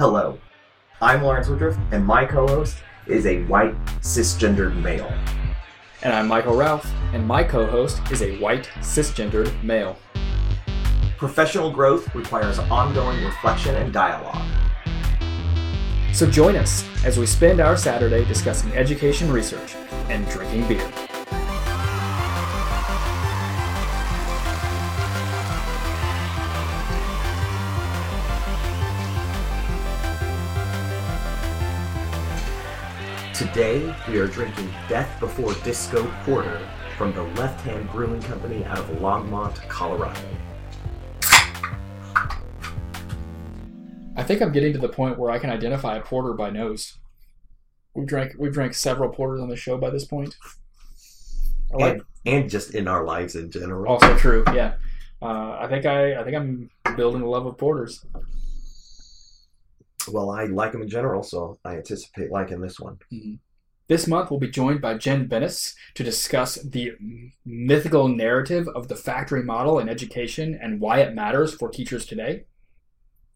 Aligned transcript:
Hello, 0.00 0.38
I'm 1.02 1.22
Lawrence 1.22 1.48
Woodruff, 1.48 1.76
and 1.92 2.02
my 2.06 2.24
co 2.24 2.46
host 2.48 2.78
is 3.06 3.26
a 3.26 3.42
white 3.42 3.74
cisgendered 4.00 4.74
male. 4.82 5.12
And 6.02 6.14
I'm 6.14 6.26
Michael 6.26 6.56
Ralph, 6.56 6.90
and 7.12 7.26
my 7.26 7.44
co 7.44 7.66
host 7.66 8.00
is 8.10 8.22
a 8.22 8.38
white 8.38 8.70
cisgendered 8.78 9.62
male. 9.62 9.98
Professional 11.18 11.70
growth 11.70 12.14
requires 12.14 12.58
ongoing 12.58 13.22
reflection 13.22 13.74
and 13.76 13.92
dialogue. 13.92 14.42
So 16.14 16.24
join 16.30 16.56
us 16.56 16.82
as 17.04 17.18
we 17.18 17.26
spend 17.26 17.60
our 17.60 17.76
Saturday 17.76 18.24
discussing 18.24 18.72
education 18.72 19.30
research 19.30 19.74
and 20.08 20.26
drinking 20.30 20.66
beer. 20.66 21.09
Today, 33.52 33.92
we 34.06 34.20
are 34.20 34.28
drinking 34.28 34.70
Death 34.88 35.18
Before 35.18 35.52
Disco 35.64 36.08
Porter 36.24 36.60
from 36.96 37.12
the 37.12 37.24
Left 37.34 37.60
Hand 37.62 37.90
Brewing 37.90 38.22
Company 38.22 38.64
out 38.64 38.78
of 38.78 38.86
Longmont, 38.98 39.56
Colorado. 39.66 40.20
I 44.16 44.22
think 44.22 44.40
I'm 44.40 44.52
getting 44.52 44.72
to 44.74 44.78
the 44.78 44.88
point 44.88 45.18
where 45.18 45.32
I 45.32 45.40
can 45.40 45.50
identify 45.50 45.96
a 45.96 46.00
porter 46.00 46.32
by 46.32 46.50
nose. 46.50 46.98
We've 47.92 48.06
drank 48.06 48.34
we've 48.38 48.52
drank 48.52 48.72
several 48.72 49.08
porters 49.08 49.40
on 49.40 49.48
the 49.48 49.56
show 49.56 49.76
by 49.76 49.90
this 49.90 50.04
point. 50.04 50.36
Like 51.72 51.94
and, 51.94 52.02
and 52.26 52.50
just 52.50 52.76
in 52.76 52.86
our 52.86 53.04
lives 53.04 53.34
in 53.34 53.50
general. 53.50 53.92
Also 53.92 54.16
true, 54.16 54.44
yeah. 54.54 54.74
Uh, 55.20 55.58
I 55.58 55.66
think 55.66 55.86
I 55.86 56.20
I 56.20 56.22
think 56.22 56.36
I'm 56.36 56.70
building 56.96 57.22
a 57.22 57.28
love 57.28 57.46
of 57.46 57.58
porters. 57.58 58.06
Well, 60.08 60.30
I 60.30 60.44
like 60.44 60.72
them 60.72 60.82
in 60.82 60.88
general, 60.88 61.22
so 61.22 61.58
I 61.64 61.76
anticipate 61.76 62.30
liking 62.30 62.60
this 62.60 62.80
one. 62.80 62.98
Mm-hmm. 63.12 63.34
This 63.88 64.06
month, 64.06 64.30
we'll 64.30 64.38
be 64.38 64.48
joined 64.48 64.80
by 64.80 64.94
Jen 64.94 65.28
Binis 65.28 65.74
to 65.94 66.04
discuss 66.04 66.54
the 66.62 66.92
mythical 67.44 68.06
narrative 68.06 68.68
of 68.68 68.86
the 68.86 68.94
factory 68.94 69.42
model 69.42 69.80
in 69.80 69.88
education 69.88 70.56
and 70.62 70.80
why 70.80 71.00
it 71.00 71.12
matters 71.12 71.54
for 71.54 71.68
teachers 71.68 72.06
today. 72.06 72.44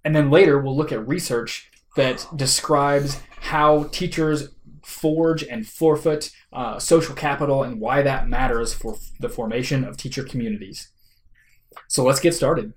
And 0.05 0.15
then 0.15 0.31
later, 0.31 0.61
we'll 0.61 0.77
look 0.77 0.93
at 0.93 1.09
research 1.09 1.73
that 1.97 2.27
describes 2.37 3.21
how 3.41 3.85
teachers 3.91 4.51
forge 4.85 5.43
and 5.43 5.67
forfeit 5.67 6.31
uh, 6.53 6.79
social 6.79 7.15
capital 7.17 7.65
and 7.65 7.81
why 7.81 8.03
that 8.03 8.29
matters 8.29 8.73
for 8.73 8.97
the 9.19 9.29
formation 9.29 9.83
of 9.83 9.97
teacher 9.97 10.23
communities. 10.23 10.91
So 11.89 12.05
let's 12.05 12.21
get 12.21 12.35
started. 12.35 12.75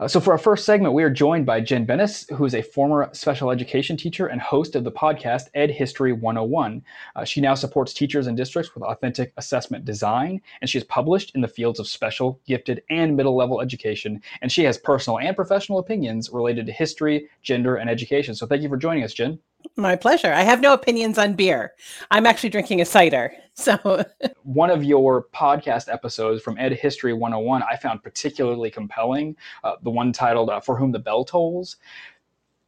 Uh, 0.00 0.08
so, 0.08 0.18
for 0.18 0.32
our 0.32 0.38
first 0.38 0.64
segment, 0.64 0.94
we 0.94 1.02
are 1.02 1.10
joined 1.10 1.44
by 1.44 1.60
Jen 1.60 1.86
Binis, 1.86 2.26
who 2.34 2.46
is 2.46 2.54
a 2.54 2.62
former 2.62 3.10
special 3.12 3.50
education 3.50 3.98
teacher 3.98 4.28
and 4.28 4.40
host 4.40 4.74
of 4.74 4.82
the 4.82 4.90
podcast 4.90 5.48
Ed 5.52 5.70
History 5.70 6.14
101. 6.14 6.82
Uh, 7.16 7.24
she 7.24 7.42
now 7.42 7.54
supports 7.54 7.92
teachers 7.92 8.26
and 8.26 8.34
districts 8.34 8.74
with 8.74 8.82
authentic 8.82 9.34
assessment 9.36 9.84
design, 9.84 10.40
and 10.62 10.70
she 10.70 10.78
is 10.78 10.84
published 10.84 11.34
in 11.34 11.42
the 11.42 11.48
fields 11.48 11.78
of 11.78 11.86
special, 11.86 12.40
gifted, 12.46 12.82
and 12.88 13.14
middle 13.14 13.36
level 13.36 13.60
education. 13.60 14.22
And 14.40 14.50
she 14.50 14.64
has 14.64 14.78
personal 14.78 15.18
and 15.18 15.36
professional 15.36 15.80
opinions 15.80 16.30
related 16.32 16.64
to 16.64 16.72
history, 16.72 17.28
gender, 17.42 17.76
and 17.76 17.90
education. 17.90 18.34
So, 18.34 18.46
thank 18.46 18.62
you 18.62 18.70
for 18.70 18.78
joining 18.78 19.04
us, 19.04 19.12
Jen. 19.12 19.38
My 19.76 19.96
pleasure. 19.96 20.32
I 20.32 20.42
have 20.42 20.60
no 20.60 20.72
opinions 20.72 21.18
on 21.18 21.34
beer. 21.34 21.72
I'm 22.10 22.26
actually 22.26 22.50
drinking 22.50 22.80
a 22.80 22.84
cider. 22.84 23.32
So, 23.54 24.06
one 24.42 24.70
of 24.70 24.82
your 24.84 25.26
podcast 25.34 25.92
episodes 25.92 26.40
from 26.40 26.56
Ed 26.56 26.72
History 26.72 27.12
101 27.12 27.62
I 27.62 27.76
found 27.76 28.02
particularly 28.02 28.70
compelling, 28.70 29.36
uh, 29.64 29.74
the 29.82 29.90
one 29.90 30.12
titled 30.12 30.48
uh, 30.48 30.60
For 30.60 30.78
Whom 30.78 30.92
the 30.92 30.98
Bell 30.98 31.26
Tolls, 31.26 31.76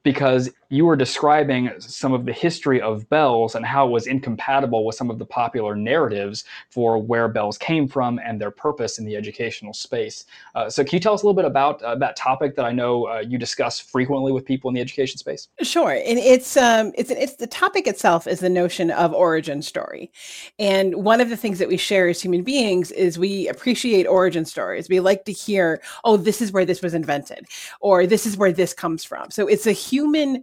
because 0.03 0.51
you 0.73 0.87
were 0.87 0.97
describing 0.97 1.71
some 1.79 2.15
of 2.15 2.25
the 2.25 2.33
history 2.33 2.81
of 2.81 3.07
bells 3.11 3.55
and 3.55 3.65
how 3.65 3.87
it 3.87 3.91
was 3.91 4.07
incompatible 4.07 4.87
with 4.87 4.97
some 4.97 5.11
of 5.11 5.19
the 5.19 5.27
popular 5.27 5.77
narratives 5.77 6.45
for 6.71 6.97
where 6.97 7.29
bells 7.29 7.59
came 7.59 7.87
from 7.87 8.19
and 8.25 8.41
their 8.41 8.51
purpose 8.51 8.99
in 8.99 9.05
the 9.05 9.15
educational 9.15 9.75
space. 9.75 10.25
Uh, 10.55 10.71
so, 10.71 10.83
can 10.83 10.97
you 10.97 11.01
tell 11.01 11.13
us 11.13 11.23
a 11.23 11.27
little 11.27 11.37
bit 11.37 11.45
about 11.45 11.83
uh, 11.83 11.95
that 11.97 12.17
topic 12.17 12.57
that 12.57 12.65
I 12.65 12.73
know 12.73 13.07
uh, 13.07 13.19
you 13.19 13.37
discuss 13.37 13.79
frequently 13.79 14.33
with 14.33 14.47
people 14.47 14.71
in 14.71 14.75
the 14.75 14.81
education 14.81 15.19
space? 15.19 15.49
Sure, 15.61 15.91
and 15.91 16.19
it's 16.19 16.57
um, 16.57 16.93
it's 16.97 17.11
it's 17.11 17.37
the 17.37 17.47
topic 17.47 17.87
itself 17.87 18.27
is 18.27 18.41
the 18.41 18.49
notion 18.49 18.91
of 18.91 19.13
origin 19.13 19.61
story, 19.61 20.11
and 20.59 20.95
one 21.05 21.21
of 21.21 21.29
the 21.29 21.37
things 21.37 21.59
that 21.59 21.69
we 21.69 21.77
share 21.77 22.09
as 22.09 22.23
human 22.23 22.43
beings 22.43 22.91
is 22.93 23.19
we 23.19 23.47
appreciate 23.49 24.07
origin 24.07 24.47
stories. 24.47 24.89
We 24.89 25.01
like 25.01 25.27
to 25.27 25.33
hear, 25.33 25.83
oh, 26.05 26.17
this 26.17 26.41
is 26.41 26.51
where 26.51 26.65
this 26.65 26.81
was 26.81 26.95
invented, 26.95 27.47
or 27.81 28.07
this 28.07 28.25
is 28.25 28.39
where 28.39 28.53
this 28.53 28.73
comes 28.73 29.05
from. 29.05 29.31
So 29.31 29.47
it's 29.47 29.67
a 29.67 29.73
human 29.93 30.43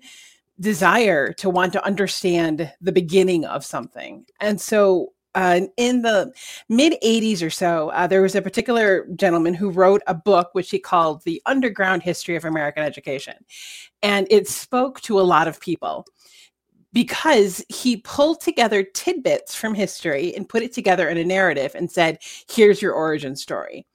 desire 0.60 1.34
to 1.34 1.50
want 1.50 1.74
to 1.74 1.84
understand 1.86 2.72
the 2.82 2.92
beginning 2.92 3.46
of 3.46 3.66
something. 3.66 4.26
And 4.40 4.60
so 4.60 5.14
uh, 5.36 5.62
in 5.78 6.02
the 6.02 6.32
mid 6.70 6.94
80s 7.04 7.42
or 7.42 7.50
so, 7.50 7.90
uh, 7.90 8.08
there 8.08 8.22
was 8.22 8.36
a 8.36 8.42
particular 8.42 9.08
gentleman 9.16 9.54
who 9.54 9.70
wrote 9.70 10.02
a 10.08 10.14
book 10.14 10.50
which 10.54 10.70
he 10.70 10.80
called 10.80 11.24
The 11.24 11.42
Underground 11.46 12.04
History 12.04 12.36
of 12.36 12.46
American 12.46 12.84
Education. 12.84 13.36
And 14.04 14.28
it 14.30 14.48
spoke 14.48 15.02
to 15.02 15.20
a 15.20 15.22
lot 15.22 15.48
of 15.48 15.60
people 15.60 16.06
because 16.92 17.64
he 17.70 17.98
pulled 17.98 18.42
together 18.42 18.84
tidbits 18.84 19.54
from 19.54 19.76
history 19.76 20.36
and 20.36 20.50
put 20.50 20.64
it 20.64 20.74
together 20.74 21.08
in 21.08 21.18
a 21.18 21.24
narrative 21.24 21.76
and 21.76 21.90
said, 21.90 22.18
here's 22.50 22.82
your 22.82 22.94
origin 22.94 23.36
story 23.36 23.86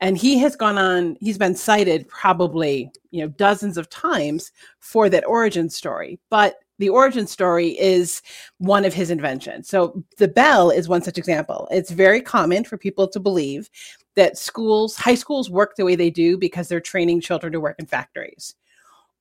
and 0.00 0.18
he 0.18 0.38
has 0.38 0.56
gone 0.56 0.78
on 0.78 1.16
he's 1.20 1.38
been 1.38 1.54
cited 1.54 2.08
probably 2.08 2.90
you 3.10 3.22
know 3.22 3.28
dozens 3.28 3.76
of 3.78 3.88
times 3.88 4.52
for 4.80 5.08
that 5.08 5.26
origin 5.26 5.70
story. 5.70 6.18
But 6.30 6.56
the 6.78 6.88
origin 6.90 7.26
story 7.26 7.68
is 7.78 8.20
one 8.58 8.84
of 8.84 8.92
his 8.92 9.10
inventions. 9.10 9.68
So 9.68 10.04
the 10.18 10.28
bell 10.28 10.70
is 10.70 10.88
one 10.88 11.02
such 11.02 11.16
example. 11.16 11.66
It's 11.70 11.90
very 11.90 12.20
common 12.20 12.64
for 12.64 12.76
people 12.76 13.08
to 13.08 13.20
believe 13.20 13.70
that 14.14 14.36
schools 14.38 14.96
high 14.96 15.14
schools 15.14 15.50
work 15.50 15.76
the 15.76 15.84
way 15.84 15.96
they 15.96 16.10
do 16.10 16.36
because 16.36 16.68
they're 16.68 16.80
training 16.80 17.20
children 17.20 17.52
to 17.52 17.60
work 17.60 17.76
in 17.78 17.86
factories. 17.86 18.54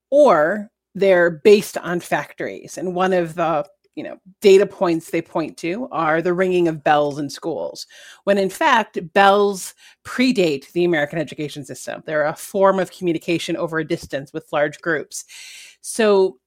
Or 0.09 0.69
they're 0.93 1.29
based 1.29 1.77
on 1.77 1.99
factories. 1.99 2.77
And 2.77 2.95
one 2.95 3.13
of 3.13 3.35
the 3.35 3.65
you 3.95 4.03
know 4.03 4.17
data 4.41 4.65
points 4.65 5.09
they 5.09 5.21
point 5.21 5.57
to 5.57 5.87
are 5.91 6.21
the 6.21 6.33
ringing 6.33 6.67
of 6.67 6.83
bells 6.83 7.17
in 7.17 7.29
schools 7.29 7.87
when 8.25 8.37
in 8.37 8.49
fact 8.49 8.99
bells 9.13 9.73
predate 10.03 10.71
the 10.73 10.85
american 10.85 11.19
education 11.19 11.65
system. 11.65 12.03
They're 12.05 12.25
a 12.25 12.35
form 12.35 12.79
of 12.79 12.91
communication 12.91 13.57
over 13.57 13.79
a 13.79 13.87
distance 13.87 14.33
with 14.33 14.51
large 14.51 14.79
groups. 14.81 15.25
So 15.81 16.39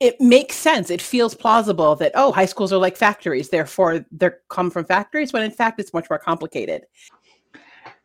it 0.00 0.20
makes 0.20 0.56
sense. 0.56 0.90
It 0.90 1.00
feels 1.00 1.34
plausible 1.34 1.94
that 1.96 2.12
oh 2.14 2.32
high 2.32 2.46
schools 2.46 2.72
are 2.72 2.78
like 2.78 2.96
factories 2.96 3.50
therefore 3.50 4.04
they 4.10 4.30
come 4.48 4.70
from 4.70 4.84
factories 4.84 5.32
when 5.32 5.42
in 5.42 5.50
fact 5.50 5.80
it's 5.80 5.94
much 5.94 6.08
more 6.10 6.18
complicated 6.18 6.84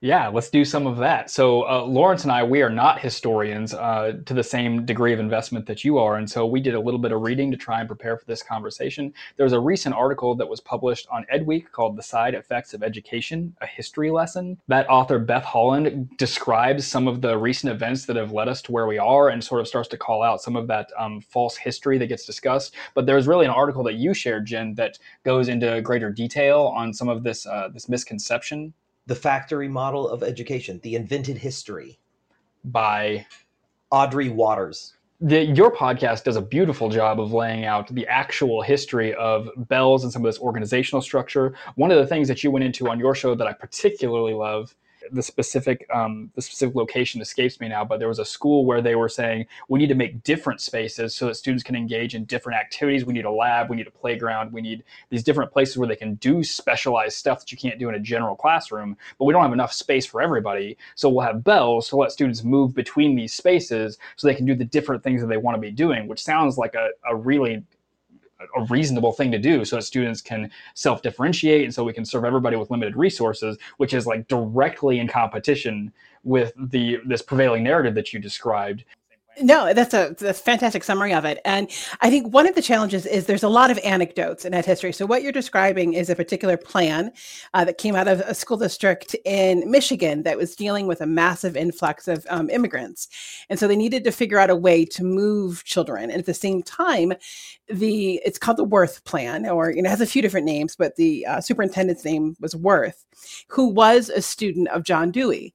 yeah, 0.02 0.28
let's 0.28 0.52
do 0.52 0.64
some 0.64 0.86
of 0.86 0.98
that. 0.98 1.32
So, 1.32 1.68
uh, 1.68 1.82
Lawrence 1.82 2.22
and 2.22 2.32
I, 2.32 2.44
we 2.44 2.62
are 2.62 2.70
not 2.70 3.00
historians 3.00 3.74
uh, 3.74 4.14
to 4.28 4.36
the 4.36 4.44
same 4.44 4.86
degree 4.86 5.12
of 5.12 5.20
investment 5.20 5.66
that 5.66 5.84
you 5.84 5.98
are. 5.98 6.18
And 6.18 6.30
so, 6.30 6.46
we 6.46 6.62
did 6.62 6.76
a 6.76 6.80
little 6.80 7.00
bit 7.00 7.12
of 7.12 7.22
reading 7.22 7.50
to 7.50 7.58
try 7.58 7.80
and 7.80 7.88
prepare 7.90 8.16
for 8.16 8.26
this 8.26 8.44
conversation. 8.44 9.12
There's 9.38 9.54
a 9.54 9.60
recent 9.60 9.96
article 9.96 10.36
that 10.36 10.48
was 10.48 10.62
published 10.62 11.08
on 11.10 11.26
EdWeek 11.34 11.72
called 11.72 11.98
The 11.98 12.04
Side 12.04 12.36
Effects 12.36 12.76
of 12.76 12.84
Education, 12.84 13.56
a 13.62 13.66
History 13.66 14.12
Lesson. 14.12 14.60
That 14.68 14.88
author, 14.88 15.18
Beth 15.18 15.44
Holland, 15.44 16.16
describes 16.18 16.86
some 16.86 17.08
of 17.08 17.22
the 17.22 17.36
recent 17.36 17.72
events 17.74 18.06
that 18.06 18.18
have 18.18 18.32
led 18.32 18.48
us 18.48 18.62
to 18.64 18.72
where 18.72 18.86
we 18.86 19.00
are 19.00 19.30
and 19.30 19.44
sort 19.44 19.62
of 19.62 19.68
starts 19.68 19.90
to 19.90 19.98
call 19.98 20.22
out 20.22 20.44
some 20.44 20.56
of 20.56 20.68
that 20.68 20.92
um, 21.00 21.22
false 21.22 21.58
history 21.58 21.98
that 21.98 22.06
gets 22.06 22.24
discussed. 22.24 22.76
But 22.94 23.08
there's 23.08 23.26
really 23.26 23.46
an 23.46 23.52
article 23.52 23.84
that 23.86 23.96
you 23.96 24.14
shared, 24.14 24.46
Jen, 24.46 24.76
that 24.76 25.00
goes 25.26 25.48
into 25.48 25.82
greater 25.82 26.12
detail 26.12 26.72
on 26.76 26.94
some 26.94 27.10
of 27.10 27.24
this, 27.24 27.48
uh, 27.48 27.70
this 27.74 27.90
misconception 27.90 28.76
the 29.08 29.16
Factory 29.16 29.70
Model 29.70 30.08
of 30.08 30.22
Education, 30.22 30.80
The 30.84 30.96
Invented 30.96 31.38
History 31.38 31.98
by 32.66 33.26
Audrey 33.90 34.30
Watters. 34.30 34.94
The, 35.22 35.46
your 35.46 35.72
podcast 35.72 36.26
does 36.26 36.36
a 36.36 36.42
beautiful 36.42 36.90
job 36.90 37.20
of 37.20 37.34
laying 37.34 37.66
out 37.66 37.88
the 37.88 38.06
actual 38.06 38.62
history 38.62 39.16
of 39.16 39.50
bells 39.70 40.04
and 40.04 40.14
some 40.14 40.24
of 40.24 40.32
this 40.32 40.40
organizational 40.40 41.02
structure. 41.02 41.56
One 41.76 41.90
of 41.90 41.98
the 41.98 42.06
things 42.06 42.28
that 42.28 42.44
you 42.44 42.52
went 42.52 42.66
into 42.66 42.90
on 42.90 43.00
your 43.00 43.16
show 43.16 43.34
that 43.34 43.48
I 43.48 43.54
particularly 43.54 44.34
love 44.34 44.76
the 45.12 45.22
specific 45.22 45.88
um, 45.94 46.32
the 46.36 46.42
specific 46.42 46.76
location 46.76 47.22
escapes 47.22 47.60
me 47.60 47.68
now, 47.68 47.84
but 47.86 48.00
there 48.00 48.08
was 48.08 48.20
a 48.20 48.26
school 48.26 48.66
where 48.66 48.82
they 48.82 48.96
were 48.96 49.10
saying 49.10 49.46
we 49.70 49.80
need 49.80 49.88
to 49.88 49.96
make 49.96 50.24
different 50.24 50.62
spaces 50.62 51.16
so 51.16 51.28
that 51.28 51.36
students 51.36 51.64
can 51.64 51.76
engage 51.76 52.16
in 52.16 52.26
different 52.26 52.60
activities. 52.60 53.06
We 53.06 53.14
need 53.14 53.26
a 53.26 53.32
lab, 53.32 53.70
we 53.70 53.76
need 53.76 53.88
a 53.88 53.92
playground, 53.92 54.52
we 54.54 54.62
need 54.62 54.84
these 55.10 55.24
different 55.24 55.52
places 55.52 55.78
where 55.78 55.88
they 55.88 55.96
can 55.96 56.16
do 56.16 56.44
specialized 56.44 57.18
stuff 57.18 57.40
that 57.40 57.52
you 57.52 57.58
can't 57.58 57.80
do 57.80 57.90
in 57.90 57.96
a 57.96 58.00
general 58.00 58.36
classroom. 58.36 58.98
But 59.18 59.26
we 59.26 59.34
don't 59.34 59.44
have 59.44 59.54
enough 59.54 59.74
space 59.74 60.06
for 60.06 60.22
everybody, 60.22 60.78
so 60.96 61.10
we'll 61.10 61.26
have 61.26 61.44
bells 61.44 61.90
to 61.90 61.96
let 61.96 62.12
students 62.12 62.44
move 62.44 62.74
between 62.74 63.16
these 63.16 63.34
spaces 63.34 63.98
so 64.16 64.28
they 64.28 64.36
can 64.36 64.46
do 64.46 64.56
the 64.56 64.66
different 64.66 65.04
things 65.04 65.22
that 65.22 65.28
they 65.28 65.38
want 65.38 65.56
to 65.56 65.62
be 65.62 65.72
doing. 65.72 66.08
Which 66.08 66.24
sounds 66.24 66.58
like 66.58 66.76
a, 66.76 66.90
a 67.10 67.16
really 67.16 67.64
a 68.40 68.64
reasonable 68.66 69.14
thing 69.14 69.32
to 69.32 69.40
do 69.40 69.66
so 69.66 69.78
that 69.78 69.82
students 69.82 70.22
can 70.22 70.50
self-differentiate 70.76 71.64
and 71.64 71.74
so 71.74 71.84
we 71.84 71.94
can 71.94 72.06
serve 72.06 72.24
everybody 72.24 72.56
with 72.56 72.70
limited 72.70 72.96
resources 72.96 73.58
which 73.78 73.94
is 73.94 74.06
like 74.06 74.28
directly 74.28 75.00
in 75.00 75.08
competition 75.08 75.92
with 76.24 76.54
the 76.70 76.98
this 77.06 77.22
prevailing 77.22 77.64
narrative 77.64 77.96
that 77.96 78.14
you 78.14 78.20
described 78.20 78.84
No, 79.40 79.72
that's 79.74 79.94
a, 79.94 80.16
that's 80.18 80.24
a 80.24 80.34
fantastic 80.34 80.84
summary 80.84 81.14
of 81.14 81.24
it. 81.24 81.40
And 81.46 81.70
I 82.02 82.10
think 82.10 82.34
one 82.34 82.48
of 82.48 82.56
the 82.56 82.62
challenges 82.62 83.06
is 83.06 83.26
there's 83.26 83.44
a 83.44 83.50
lot 83.50 83.70
of 83.70 83.78
anecdotes 83.84 84.46
in 84.46 84.54
ed 84.54 84.66
history. 84.66 84.92
So 84.92 85.06
what 85.06 85.22
you're 85.22 85.32
describing 85.32 85.94
is 85.94 86.10
a 86.10 86.16
particular 86.16 86.58
plan 86.58 87.12
uh, 87.54 87.64
that 87.66 87.78
came 87.78 87.96
out 87.96 88.08
of 88.08 88.22
a 88.22 88.34
school 88.34 88.58
district 88.58 89.16
in 89.26 89.70
Michigan 89.70 90.24
that 90.24 90.38
was 90.38 90.56
dealing 90.56 90.88
with 90.88 91.02
a 91.02 91.06
massive 91.06 91.56
influx 91.56 92.08
of 92.08 92.26
um, 92.30 92.50
immigrants, 92.50 93.08
and 93.50 93.60
so 93.60 93.68
they 93.68 93.76
needed 93.76 94.04
to 94.06 94.12
figure 94.12 94.40
out 94.40 94.50
a 94.50 94.56
way 94.56 94.84
to 94.86 95.04
move 95.04 95.64
children. 95.66 96.10
And 96.10 96.20
at 96.20 96.26
the 96.26 96.34
same 96.34 96.64
time, 96.64 97.14
the 97.68 98.20
it's 98.26 98.40
called 98.40 98.58
the 98.58 98.64
Wirt 98.64 99.02
Plan, 99.06 99.48
or 99.48 99.72
you 99.72 99.82
know, 99.84 99.90
has 99.90 100.02
a 100.02 100.08
few 100.08 100.22
different 100.22 100.46
names, 100.46 100.76
but 100.76 100.96
the 100.96 101.26
uh, 101.28 101.42
superintendent's 101.42 102.06
name 102.06 102.36
was 102.40 102.56
Wirt, 102.56 102.94
who 103.50 103.68
was 103.68 104.10
a 104.10 104.22
student 104.22 104.68
of 104.70 104.84
John 104.84 105.12
Dewey 105.12 105.54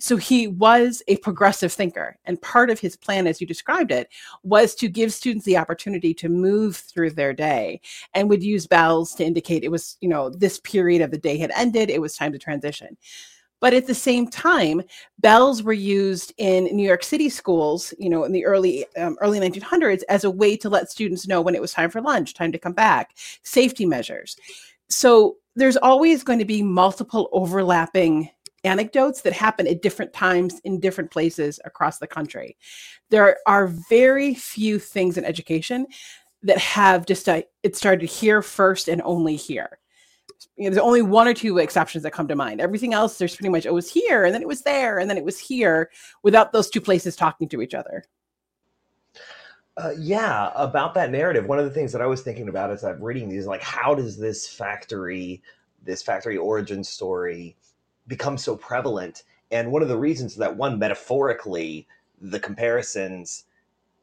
so 0.00 0.16
he 0.16 0.48
was 0.48 1.02
a 1.08 1.16
progressive 1.18 1.72
thinker 1.72 2.16
and 2.24 2.40
part 2.42 2.70
of 2.70 2.80
his 2.80 2.96
plan 2.96 3.26
as 3.26 3.40
you 3.40 3.46
described 3.46 3.92
it 3.92 4.08
was 4.42 4.74
to 4.74 4.88
give 4.88 5.12
students 5.12 5.44
the 5.44 5.56
opportunity 5.56 6.14
to 6.14 6.28
move 6.28 6.76
through 6.76 7.10
their 7.10 7.32
day 7.32 7.80
and 8.14 8.28
would 8.28 8.42
use 8.42 8.66
bells 8.66 9.14
to 9.14 9.24
indicate 9.24 9.62
it 9.62 9.70
was 9.70 9.96
you 10.00 10.08
know 10.08 10.30
this 10.30 10.58
period 10.60 11.02
of 11.02 11.10
the 11.10 11.18
day 11.18 11.36
had 11.36 11.52
ended 11.54 11.90
it 11.90 12.00
was 12.00 12.16
time 12.16 12.32
to 12.32 12.38
transition. 12.38 12.96
But 13.60 13.74
at 13.74 13.86
the 13.86 13.94
same 13.94 14.26
time 14.26 14.82
bells 15.18 15.62
were 15.62 15.74
used 15.74 16.32
in 16.38 16.64
new 16.74 16.86
york 16.86 17.04
city 17.04 17.28
schools 17.28 17.92
you 17.98 18.08
know 18.08 18.24
in 18.24 18.32
the 18.32 18.46
early 18.46 18.86
um, 18.96 19.18
early 19.20 19.38
1900s 19.38 20.02
as 20.08 20.24
a 20.24 20.30
way 20.30 20.56
to 20.56 20.70
let 20.70 20.90
students 20.90 21.28
know 21.28 21.42
when 21.42 21.54
it 21.54 21.60
was 21.60 21.72
time 21.72 21.90
for 21.90 22.00
lunch 22.00 22.32
time 22.32 22.52
to 22.52 22.58
come 22.58 22.72
back 22.72 23.16
safety 23.42 23.84
measures. 23.84 24.36
So 24.88 25.36
there's 25.56 25.76
always 25.76 26.24
going 26.24 26.38
to 26.38 26.44
be 26.44 26.62
multiple 26.62 27.28
overlapping 27.32 28.30
anecdotes 28.64 29.22
that 29.22 29.32
happen 29.32 29.66
at 29.66 29.82
different 29.82 30.12
times 30.12 30.60
in 30.64 30.80
different 30.80 31.10
places 31.10 31.60
across 31.64 31.98
the 31.98 32.06
country. 32.06 32.56
There 33.10 33.38
are 33.46 33.66
very 33.66 34.34
few 34.34 34.78
things 34.78 35.16
in 35.16 35.24
education 35.24 35.86
that 36.42 36.58
have 36.58 37.06
just 37.06 37.28
a, 37.28 37.44
it 37.62 37.76
started 37.76 38.08
here 38.08 38.42
first 38.42 38.88
and 38.88 39.02
only 39.02 39.36
here. 39.36 39.78
You 40.56 40.64
know, 40.64 40.70
there's 40.70 40.84
only 40.84 41.02
one 41.02 41.28
or 41.28 41.34
two 41.34 41.58
exceptions 41.58 42.02
that 42.04 42.12
come 42.12 42.28
to 42.28 42.36
mind. 42.36 42.60
Everything 42.60 42.94
else, 42.94 43.18
there's 43.18 43.36
pretty 43.36 43.50
much 43.50 43.66
it 43.66 43.74
was 43.74 43.90
here 43.90 44.24
and 44.24 44.34
then 44.34 44.42
it 44.42 44.48
was 44.48 44.62
there 44.62 44.98
and 44.98 45.08
then 45.08 45.18
it 45.18 45.24
was 45.24 45.38
here 45.38 45.90
without 46.22 46.52
those 46.52 46.70
two 46.70 46.80
places 46.80 47.16
talking 47.16 47.48
to 47.48 47.60
each 47.60 47.74
other. 47.74 48.04
Uh, 49.76 49.92
yeah, 49.98 50.50
about 50.56 50.94
that 50.94 51.10
narrative. 51.10 51.46
One 51.46 51.58
of 51.58 51.64
the 51.64 51.70
things 51.70 51.92
that 51.92 52.02
I 52.02 52.06
was 52.06 52.22
thinking 52.22 52.48
about 52.48 52.70
as 52.70 52.84
I'm 52.84 53.02
reading 53.02 53.28
these, 53.28 53.46
like, 53.46 53.62
how 53.62 53.94
does 53.94 54.18
this 54.18 54.46
factory, 54.46 55.42
this 55.82 56.02
factory 56.02 56.36
origin 56.36 56.84
story, 56.84 57.56
become 58.06 58.38
so 58.38 58.56
prevalent. 58.56 59.24
And 59.50 59.72
one 59.72 59.82
of 59.82 59.88
the 59.88 59.98
reasons 59.98 60.36
that 60.36 60.56
one 60.56 60.78
metaphorically, 60.78 61.86
the 62.20 62.40
comparisons, 62.40 63.44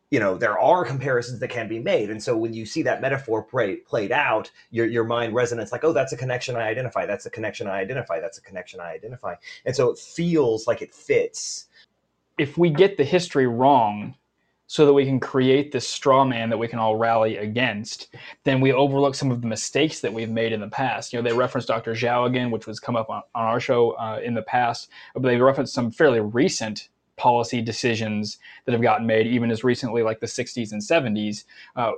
you 0.10 0.20
know, 0.20 0.38
there 0.38 0.58
are 0.60 0.86
comparisons 0.86 1.40
that 1.40 1.50
can 1.50 1.68
be 1.68 1.80
made. 1.80 2.10
And 2.10 2.22
so 2.22 2.36
when 2.38 2.54
you 2.54 2.66
see 2.66 2.82
that 2.84 3.02
metaphor 3.02 3.44
play, 3.44 3.78
played 3.78 4.12
out, 4.12 4.50
your, 4.72 4.86
your 4.86 5.04
mind 5.04 5.34
resonates 5.34 5.72
like, 5.72 5.84
oh, 5.84 5.94
that's 5.94 6.14
a 6.14 6.18
connection 6.18 6.56
I 6.56 6.70
identify. 6.70 7.06
That's 7.06 7.26
a 7.26 7.30
connection 7.30 7.68
I 7.68 7.80
identify. 7.80 8.20
That's 8.20 8.38
a 8.38 8.42
connection 8.42 8.80
I 8.80 8.94
identify. 8.94 9.36
And 9.66 9.76
so 9.76 9.90
it 9.90 9.98
feels 9.98 10.68
like 10.68 10.82
it 10.82 10.94
fits. 10.94 11.66
If 12.38 12.58
we 12.58 12.70
get 12.70 12.98
the 12.98 13.04
history 13.04 13.48
wrong, 13.48 14.16
so 14.68 14.86
that 14.86 14.94
we 14.94 15.06
can 15.06 15.20
create 15.20 15.72
this 15.72 15.88
straw 15.88 16.26
man 16.26 16.50
that 16.50 16.58
we 16.58 16.68
can 16.68 16.78
all 16.78 16.98
rally 16.98 17.38
against, 17.38 18.14
then 18.44 18.60
we 18.60 18.74
overlook 18.74 19.16
some 19.16 19.32
of 19.32 19.42
the 19.42 19.48
mistakes 19.48 20.02
that 20.02 20.14
we've 20.14 20.30
made 20.30 20.52
in 20.52 20.60
the 20.60 20.68
past. 20.68 21.12
You 21.12 21.20
know, 21.20 21.28
they 21.28 21.36
referenced 21.36 21.70
Dr. 21.70 21.94
Zhao 21.94 22.28
again, 22.28 22.52
which 22.52 22.68
was 22.68 22.80
come 22.80 22.98
up 22.98 23.10
on, 23.10 23.24
on 23.34 23.46
our 23.46 23.62
show 23.62 23.92
uh, 23.92 24.20
in 24.24 24.34
the 24.34 24.42
past, 24.42 24.90
but 25.14 25.24
they 25.24 25.38
referenced 25.38 25.74
some 25.74 25.90
fairly 25.90 26.20
recent 26.20 26.90
policy 27.16 27.62
decisions 27.62 28.38
that 28.66 28.74
have 28.74 28.82
gotten 28.82 29.08
made, 29.08 29.26
even 29.26 29.50
as 29.50 29.64
recently 29.64 30.04
like 30.04 30.20
the 30.20 30.28
60s 30.28 30.72
and 30.74 30.82
70s. 30.82 31.46
Uh, 31.76 31.94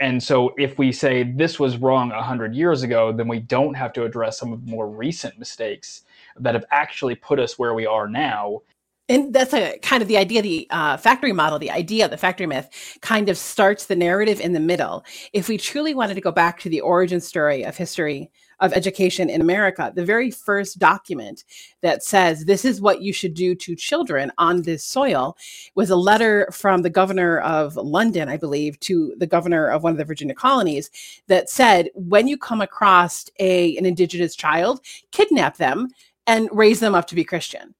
and 0.00 0.22
so 0.22 0.52
if 0.58 0.78
we 0.78 0.92
say 0.92 1.22
this 1.22 1.58
was 1.58 1.78
wrong 1.78 2.10
100 2.10 2.54
years 2.54 2.82
ago, 2.82 3.12
then 3.12 3.28
we 3.28 3.40
don't 3.40 3.74
have 3.74 3.92
to 3.94 4.04
address 4.04 4.38
some 4.38 4.52
of 4.52 4.64
the 4.64 4.70
more 4.70 4.88
recent 4.88 5.38
mistakes 5.38 6.02
that 6.38 6.54
have 6.54 6.64
actually 6.70 7.14
put 7.14 7.38
us 7.38 7.58
where 7.58 7.74
we 7.74 7.86
are 7.86 8.08
now 8.08 8.60
and 9.08 9.32
that's 9.32 9.54
a 9.54 9.78
kind 9.78 10.02
of 10.02 10.08
the 10.08 10.16
idea 10.16 10.42
the 10.42 10.66
uh, 10.70 10.96
factory 10.96 11.32
model 11.32 11.58
the 11.58 11.70
idea 11.70 12.08
the 12.08 12.16
factory 12.16 12.46
myth 12.46 12.98
kind 13.00 13.28
of 13.28 13.38
starts 13.38 13.86
the 13.86 13.96
narrative 13.96 14.40
in 14.40 14.52
the 14.52 14.60
middle. 14.60 15.04
If 15.32 15.48
we 15.48 15.58
truly 15.58 15.94
wanted 15.94 16.14
to 16.14 16.20
go 16.20 16.32
back 16.32 16.60
to 16.60 16.68
the 16.68 16.80
origin 16.80 17.20
story 17.20 17.64
of 17.64 17.76
history 17.76 18.30
of 18.60 18.72
education 18.72 19.28
in 19.28 19.40
america 19.40 19.92
the 19.94 20.04
very 20.04 20.30
first 20.30 20.78
document 20.78 21.44
that 21.82 22.02
says 22.02 22.44
this 22.44 22.64
is 22.64 22.80
what 22.80 23.02
you 23.02 23.12
should 23.12 23.34
do 23.34 23.54
to 23.54 23.76
children 23.76 24.32
on 24.38 24.62
this 24.62 24.84
soil 24.84 25.36
was 25.74 25.90
a 25.90 25.96
letter 25.96 26.48
from 26.52 26.82
the 26.82 26.90
governor 26.90 27.38
of 27.40 27.76
london 27.76 28.28
i 28.28 28.36
believe 28.36 28.78
to 28.80 29.14
the 29.18 29.26
governor 29.26 29.68
of 29.68 29.82
one 29.82 29.92
of 29.92 29.98
the 29.98 30.04
virginia 30.04 30.34
colonies 30.34 30.90
that 31.26 31.50
said 31.50 31.90
when 31.94 32.26
you 32.26 32.38
come 32.38 32.60
across 32.60 33.28
a, 33.40 33.76
an 33.76 33.84
indigenous 33.84 34.34
child 34.34 34.80
kidnap 35.12 35.58
them 35.58 35.88
and 36.26 36.48
raise 36.50 36.80
them 36.80 36.94
up 36.94 37.06
to 37.06 37.14
be 37.14 37.24
christian 37.24 37.74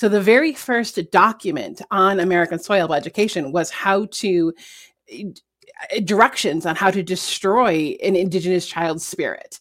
so 0.00 0.08
the 0.08 0.18
very 0.18 0.54
first 0.54 0.98
document 1.10 1.82
on 1.90 2.20
American 2.20 2.58
soil 2.58 2.94
education 2.94 3.52
was 3.52 3.68
how 3.68 4.06
to 4.12 4.54
eh, 5.10 5.24
directions 6.04 6.64
on 6.64 6.74
how 6.74 6.90
to 6.90 7.02
destroy 7.02 7.98
an 8.02 8.16
indigenous 8.16 8.66
child's 8.66 9.04
spirit. 9.04 9.60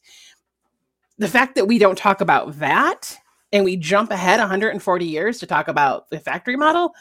The 1.18 1.27
fact 1.27 1.56
that 1.56 1.65
we 1.65 1.77
don't 1.77 1.97
talk 1.97 2.21
about 2.21 2.57
that 2.59 3.18
and 3.51 3.65
we 3.65 3.75
jump 3.75 4.12
ahead 4.12 4.39
140 4.39 5.06
years 5.06 5.39
to 5.39 5.45
talk 5.45 5.68
about 5.68 6.09
the 6.09 6.21
factory 6.21 6.56
model, 6.56 6.94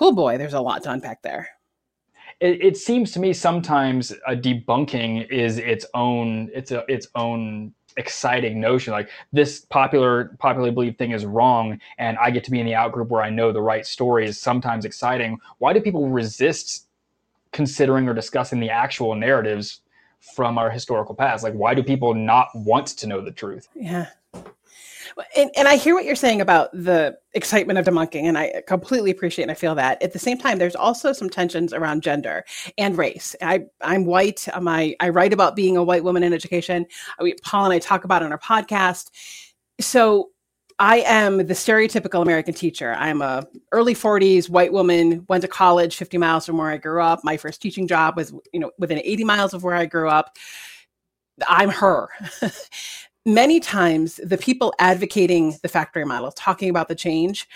oh 0.00 0.14
boy, 0.14 0.38
there's 0.38 0.54
a 0.54 0.60
lot 0.62 0.82
to 0.84 0.90
unpack 0.90 1.20
there. 1.20 1.46
It, 2.40 2.64
it 2.64 2.76
seems 2.78 3.12
to 3.12 3.20
me 3.20 3.34
sometimes 3.34 4.12
a 4.26 4.34
debunking 4.34 5.30
is 5.30 5.58
its 5.58 5.84
own 5.92 6.48
it's 6.54 6.70
a, 6.70 6.86
its 6.88 7.06
own 7.14 7.74
exciting 7.98 8.60
notion 8.60 8.92
like 8.92 9.10
this 9.32 9.66
popular 9.66 10.36
popularly 10.38 10.70
believed 10.72 10.96
thing 10.96 11.10
is 11.10 11.26
wrong 11.26 11.78
and 11.98 12.16
i 12.18 12.30
get 12.30 12.44
to 12.44 12.50
be 12.50 12.60
in 12.60 12.66
the 12.66 12.74
out 12.74 12.92
group 12.92 13.08
where 13.08 13.22
i 13.22 13.28
know 13.28 13.52
the 13.52 13.60
right 13.60 13.84
story 13.86 14.26
is 14.26 14.40
sometimes 14.40 14.84
exciting. 14.84 15.38
Why 15.58 15.72
do 15.72 15.80
people 15.80 16.08
resist 16.08 16.86
considering 17.52 18.08
or 18.08 18.14
discussing 18.14 18.60
the 18.60 18.70
actual 18.70 19.14
narratives 19.14 19.80
from 20.20 20.58
our 20.58 20.70
historical 20.70 21.14
past? 21.14 21.44
Like 21.44 21.54
why 21.54 21.74
do 21.74 21.82
people 21.82 22.14
not 22.14 22.48
want 22.54 22.88
to 22.88 23.06
know 23.06 23.20
the 23.20 23.30
truth? 23.30 23.68
Yeah 23.74 24.06
and, 25.36 25.50
and 25.56 25.68
I 25.68 25.76
hear 25.76 25.94
what 25.94 26.04
you're 26.04 26.14
saying 26.14 26.40
about 26.40 26.70
the 26.72 27.16
excitement 27.34 27.78
of 27.78 27.86
debunking, 27.86 28.24
and 28.24 28.38
I 28.38 28.62
completely 28.66 29.10
appreciate 29.10 29.44
and 29.44 29.50
I 29.50 29.54
feel 29.54 29.74
that. 29.74 30.02
At 30.02 30.12
the 30.12 30.18
same 30.18 30.38
time, 30.38 30.58
there's 30.58 30.76
also 30.76 31.12
some 31.12 31.28
tensions 31.28 31.72
around 31.72 32.02
gender 32.02 32.44
and 32.76 32.96
race. 32.96 33.34
I, 33.42 33.64
I'm 33.80 34.04
white. 34.04 34.46
Um, 34.52 34.68
I, 34.68 34.94
write 35.08 35.32
about 35.32 35.56
being 35.56 35.76
a 35.76 35.82
white 35.82 36.04
woman 36.04 36.22
in 36.22 36.32
education. 36.32 36.86
Paul 37.42 37.64
and 37.64 37.72
I 37.74 37.78
talk 37.78 38.04
about 38.04 38.22
it 38.22 38.26
on 38.26 38.32
our 38.32 38.38
podcast. 38.38 39.10
So 39.80 40.30
I 40.78 40.98
am 41.00 41.38
the 41.38 41.54
stereotypical 41.54 42.22
American 42.22 42.54
teacher. 42.54 42.94
I'm 42.94 43.20
a 43.20 43.46
early 43.72 43.94
40s 43.94 44.48
white 44.48 44.72
woman, 44.72 45.26
went 45.28 45.42
to 45.42 45.48
college 45.48 45.96
50 45.96 46.18
miles 46.18 46.46
from 46.46 46.58
where 46.58 46.70
I 46.70 46.76
grew 46.76 47.02
up. 47.02 47.24
My 47.24 47.36
first 47.36 47.60
teaching 47.60 47.88
job 47.88 48.16
was, 48.16 48.32
you 48.52 48.60
know, 48.60 48.70
within 48.78 49.00
80 49.02 49.24
miles 49.24 49.54
of 49.54 49.64
where 49.64 49.74
I 49.74 49.86
grew 49.86 50.08
up. 50.08 50.36
I'm 51.48 51.70
her. 51.70 52.08
many 53.28 53.60
times 53.60 54.18
the 54.24 54.38
people 54.38 54.74
advocating 54.78 55.54
the 55.62 55.68
factory 55.68 56.04
model, 56.04 56.32
talking 56.32 56.70
about 56.70 56.88
the 56.88 56.94
change, 56.94 57.46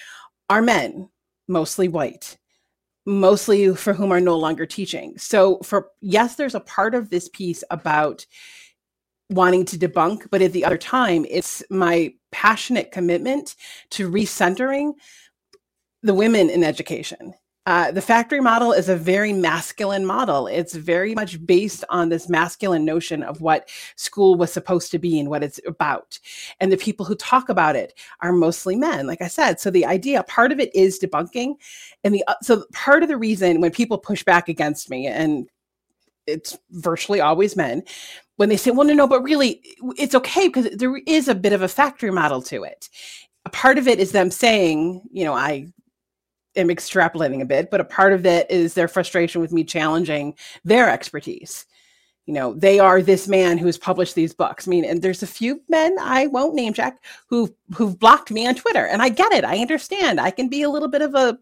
are 0.51 0.61
men, 0.61 1.09
mostly 1.49 1.89
white, 1.89 2.37
mostly 3.07 3.75
for 3.75 3.95
whom 3.95 4.13
are 4.13 4.21
no 4.21 4.37
longer 4.37 4.67
teaching. 4.67 5.17
So, 5.17 5.59
for 5.59 5.89
yes, 6.01 6.37
there's 6.37 6.55
a 6.55 6.61
part 6.61 6.95
of 6.95 7.09
this 7.09 7.29
piece 7.31 7.65
about 7.71 8.27
wanting 9.31 9.65
to 9.65 9.79
debunk, 9.79 10.29
but 10.31 10.43
at 10.43 10.53
the 10.53 10.65
other 10.65 10.77
time, 10.77 11.25
it's 11.29 11.63
my 11.71 12.13
passionate 12.33 12.93
commitment 12.93 13.57
to 13.91 14.11
recentering 14.11 14.93
the 16.03 16.15
women 16.15 16.51
in 16.51 16.63
education 16.63 17.33
uh, 17.67 17.93
the 17.93 18.03
factory 18.03 18.41
model 18.41 18.73
is 18.73 18.89
a 18.89 18.97
very 18.97 19.33
masculine 19.33 20.05
model. 20.05 20.49
It's 20.49 20.75
very 20.75 21.15
much 21.15 21.45
based 21.47 21.85
on 21.91 22.09
this 22.09 22.29
masculine 22.29 22.85
notion 22.85 23.23
of 23.23 23.41
what 23.41 23.69
school 23.95 24.35
was 24.35 24.53
supposed 24.53 24.91
to 24.91 24.99
be 24.99 25.21
and 25.21 25.29
what 25.29 25.45
it's 25.45 25.61
about. 25.65 26.19
And 26.59 26.73
the 26.73 26.77
people 26.77 27.07
who 27.07 27.15
talk 27.15 27.49
about 27.49 27.77
it 27.77 27.95
are 28.21 28.33
mostly 28.33 28.75
men, 28.75 29.07
like 29.07 29.23
I 29.23 29.29
said. 29.29 29.61
So 29.61 29.71
the 29.71 29.87
idea, 29.87 30.25
part 30.25 30.51
of 30.51 30.59
it 30.59 30.75
is 30.75 30.99
debunking. 30.99 31.55
And 32.03 32.15
the, 32.15 32.25
uh, 32.27 32.35
so 32.43 32.65
part 32.73 33.05
of 33.05 33.09
the 33.09 33.17
reason 33.17 33.61
when 33.61 33.71
people 33.71 33.97
push 33.97 34.25
back 34.25 34.49
against 34.49 34.91
me, 34.91 35.07
and 35.07 35.49
it's 36.27 36.59
virtually 36.71 37.21
always 37.21 37.55
men, 37.55 37.85
when 38.37 38.49
they 38.49 38.57
say, 38.57 38.73
well, 38.73 38.87
no, 38.87 38.95
no, 38.95 39.07
but 39.07 39.23
really, 39.23 39.63
it's 39.97 40.17
okay 40.17 40.49
because 40.49 40.69
there 40.71 40.97
is 41.07 41.29
a 41.29 41.35
bit 41.35 41.53
of 41.53 41.63
a 41.63 41.69
factory 41.69 42.11
model 42.11 42.43
to 42.43 42.65
it. 42.65 42.89
A 43.45 43.51
part 43.51 43.79
of 43.79 43.87
it 43.87 44.01
is 44.01 44.11
them 44.11 44.33
saying, 44.33 45.03
you 45.13 45.25
know, 45.25 45.35
I 45.35 45.69
am 46.57 46.69
extrapolating 46.69 47.41
a 47.41 47.47
bit, 47.47 47.71
but 47.71 47.81
a 47.81 47.85
part 47.85 48.13
of 48.13 48.27
it 48.27 48.51
is 48.51 48.75
their 48.75 48.89
frustration 48.89 49.41
with 49.41 49.53
me 49.53 49.65
challenging 49.65 50.35
their 50.65 50.89
expertise. 50.91 51.67
you 52.27 52.35
know 52.35 52.55
they 52.55 52.79
are 52.79 53.03
this 53.03 53.27
man 53.27 53.59
who's 53.59 53.79
published 53.79 54.15
these 54.15 54.33
books. 54.35 54.69
I 54.69 54.71
mean 54.71 54.85
and 54.85 55.03
there's 55.03 55.23
a 55.25 55.27
few 55.27 55.61
men 55.69 55.97
i 56.01 56.29
won't 56.29 56.55
name 56.55 56.73
check 56.73 57.03
who 57.29 57.53
who've 57.75 57.99
blocked 57.99 58.31
me 58.31 58.47
on 58.47 58.55
twitter 58.55 58.87
and 58.87 59.03
i 59.03 59.09
get 59.09 59.33
it. 59.33 59.45
I 59.45 59.59
understand. 59.59 60.21
I 60.21 60.31
can 60.31 60.49
be 60.49 60.63
a 60.63 60.71
little 60.71 60.89
bit 60.89 61.03
of 61.03 61.15
a 61.15 61.39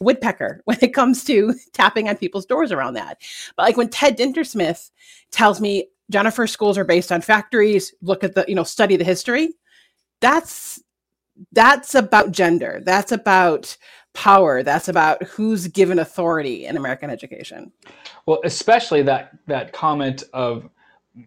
woodpecker 0.00 0.60
when 0.66 0.78
it 0.82 0.94
comes 0.94 1.24
to 1.24 1.54
tapping 1.72 2.08
on 2.08 2.16
people's 2.16 2.46
doors 2.46 2.72
around 2.72 2.94
that. 2.94 3.18
But 3.56 3.64
like 3.64 3.76
when 3.76 3.88
ted 3.90 4.18
dintersmith 4.18 4.90
tells 5.30 5.60
me 5.60 5.88
jennifer 6.10 6.46
schools 6.46 6.76
are 6.76 6.84
based 6.84 7.10
on 7.10 7.22
factories 7.22 7.94
look 8.02 8.22
at 8.22 8.34
the 8.34 8.44
you 8.46 8.54
know 8.54 8.64
study 8.64 8.96
the 8.96 9.04
history 9.04 9.54
that's 10.20 10.82
that's 11.52 11.94
about 11.94 12.32
gender. 12.32 12.80
That's 12.84 13.12
about 13.12 13.76
power. 14.12 14.62
That's 14.62 14.88
about 14.88 15.22
who's 15.24 15.66
given 15.68 15.98
authority 15.98 16.66
in 16.66 16.76
american 16.76 17.10
education. 17.10 17.72
Well 18.26 18.40
especially 18.44 19.02
that 19.02 19.36
that 19.46 19.72
comment 19.72 20.22
of 20.32 20.68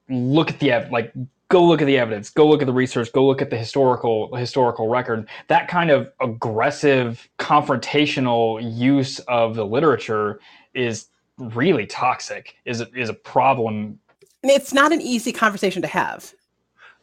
look 0.10 0.50
at 0.50 0.60
the 0.60 0.88
like 0.90 1.14
go 1.50 1.66
look 1.66 1.82
at 1.82 1.86
the 1.86 1.98
evidence 1.98 2.30
go 2.30 2.46
look 2.48 2.62
at 2.62 2.66
the 2.66 2.74
research 2.74 3.12
go 3.14 3.26
look 3.26 3.42
at 3.42 3.50
the 3.50 3.58
historical 3.58 4.34
historical 4.36 4.88
record. 4.88 5.28
That 5.50 5.68
kind 5.68 5.92
of 5.92 6.12
aggressive 6.22 7.28
confrontational 7.40 8.60
use 8.74 9.20
of 9.20 9.56
the 9.56 9.66
literature 9.66 10.40
is 10.74 11.08
really 11.38 11.86
toxic 11.86 12.56
is 12.66 12.82
is 12.96 13.10
a 13.10 13.14
problem. 13.14 14.00
And 14.44 14.52
it's 14.52 14.72
not 14.72 14.94
an 14.94 15.02
easy 15.02 15.34
conversation 15.34 15.82
to 15.82 15.88
have 15.90 16.34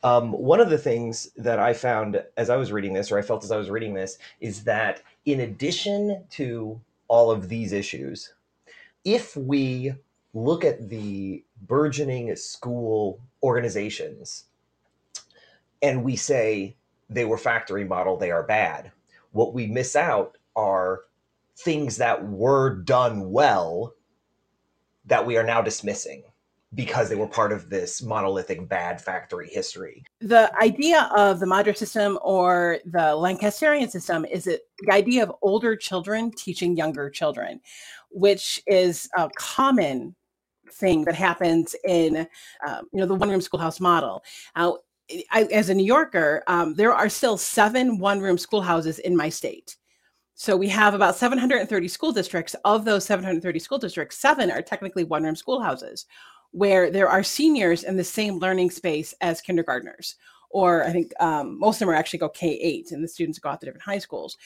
um, 0.04 0.32
one 0.32 0.61
of 0.61 0.68
the 0.68 0.78
things 0.78 1.30
that 1.38 1.58
I 1.58 1.73
found 1.73 2.23
as 2.37 2.50
I 2.50 2.56
was 2.56 2.70
reading 2.70 2.92
this, 2.92 3.11
or 3.11 3.18
I 3.18 3.23
felt 3.23 3.42
as 3.42 3.50
I 3.50 3.56
was 3.56 3.70
reading 3.70 3.94
this, 3.94 4.18
is 4.40 4.64
that 4.64 5.02
in 5.25 5.40
addition 5.40 6.25
to 6.32 6.78
all 7.08 7.30
of 7.30 7.49
these 7.49 7.73
issues, 7.73 8.34
if 9.04 9.34
we 9.34 9.94
look 10.34 10.62
at 10.62 10.90
the 10.90 11.42
burgeoning 11.62 12.37
school 12.37 13.18
organizations 13.42 14.44
and 15.82 16.04
we 16.04 16.16
say 16.16 16.76
they 17.08 17.25
were 17.25 17.38
factory 17.38 17.84
model, 17.84 18.18
they 18.18 18.30
are 18.30 18.42
bad, 18.42 18.92
what 19.32 19.54
we 19.54 19.66
miss 19.66 19.96
out 19.96 20.37
are 20.54 21.00
things 21.56 21.96
that 21.96 22.28
were 22.28 22.75
done 22.75 23.30
well 23.32 23.94
that 25.06 25.25
we 25.26 25.38
are 25.38 25.44
now 25.44 25.62
dismissing 25.62 26.25
because 26.74 27.08
they 27.08 27.14
were 27.14 27.26
part 27.26 27.52
of 27.52 27.70
this 27.70 28.02
monolithic 28.02 28.68
bad 28.68 29.00
factory 29.00 29.48
history. 29.48 30.04
The 30.20 30.50
idea 30.60 31.10
of 31.16 31.40
the 31.40 31.46
Madras 31.46 31.78
system 31.78 32.18
or 32.22 32.78
the 32.84 33.14
Lancasterian 33.16 33.90
system 33.90 34.24
is 34.24 34.46
it 34.46 34.62
the 34.80 34.92
idea 34.92 35.22
of 35.22 35.32
older 35.42 35.76
children 35.76 36.30
teaching 36.32 36.76
younger 36.76 37.10
children, 37.10 37.60
which 38.10 38.62
is 38.66 39.08
a 39.16 39.28
common 39.36 40.14
thing 40.72 41.04
that 41.04 41.14
happens 41.14 41.76
in 41.86 42.26
um, 42.66 42.88
you 42.92 43.00
know 43.00 43.06
the 43.06 43.14
one 43.14 43.28
room 43.28 43.40
schoolhouse 43.40 43.80
model. 43.80 44.24
Now, 44.56 44.78
I, 45.30 45.44
as 45.52 45.68
a 45.68 45.74
New 45.74 45.84
Yorker, 45.84 46.42
um, 46.46 46.74
there 46.74 46.92
are 46.92 47.08
still 47.08 47.36
seven 47.36 47.98
one 47.98 48.20
room 48.20 48.38
schoolhouses 48.38 48.98
in 49.00 49.16
my 49.16 49.28
state. 49.28 49.76
So 50.36 50.56
we 50.56 50.68
have 50.70 50.94
about 50.94 51.14
730 51.14 51.86
school 51.86 52.10
districts. 52.10 52.56
Of 52.64 52.84
those 52.84 53.04
730 53.04 53.58
school 53.60 53.78
districts, 53.78 54.18
seven 54.18 54.50
are 54.50 54.62
technically 54.62 55.04
one 55.04 55.22
room 55.22 55.36
schoolhouses 55.36 56.06
where 56.54 56.88
there 56.88 57.08
are 57.08 57.25
seniors 57.25 57.82
in 57.82 57.96
the 57.96 58.04
same 58.04 58.38
learning 58.38 58.70
space 58.70 59.12
as 59.20 59.40
kindergartners. 59.40 60.14
Or 60.50 60.84
I 60.84 60.92
think 60.92 61.11
um, 61.18 61.58
most 61.58 61.76
of 61.76 61.80
them 61.80 61.90
are 61.90 61.94
actually 61.94 62.20
go 62.20 62.28
K 62.28 62.50
8 62.50 62.92
and 62.92 63.02
the 63.02 63.08
students 63.08 63.40
go 63.40 63.49
out 63.49 63.61
to 63.61 63.66
different 63.66 63.82
high 63.82 63.99
schools. 63.99 64.37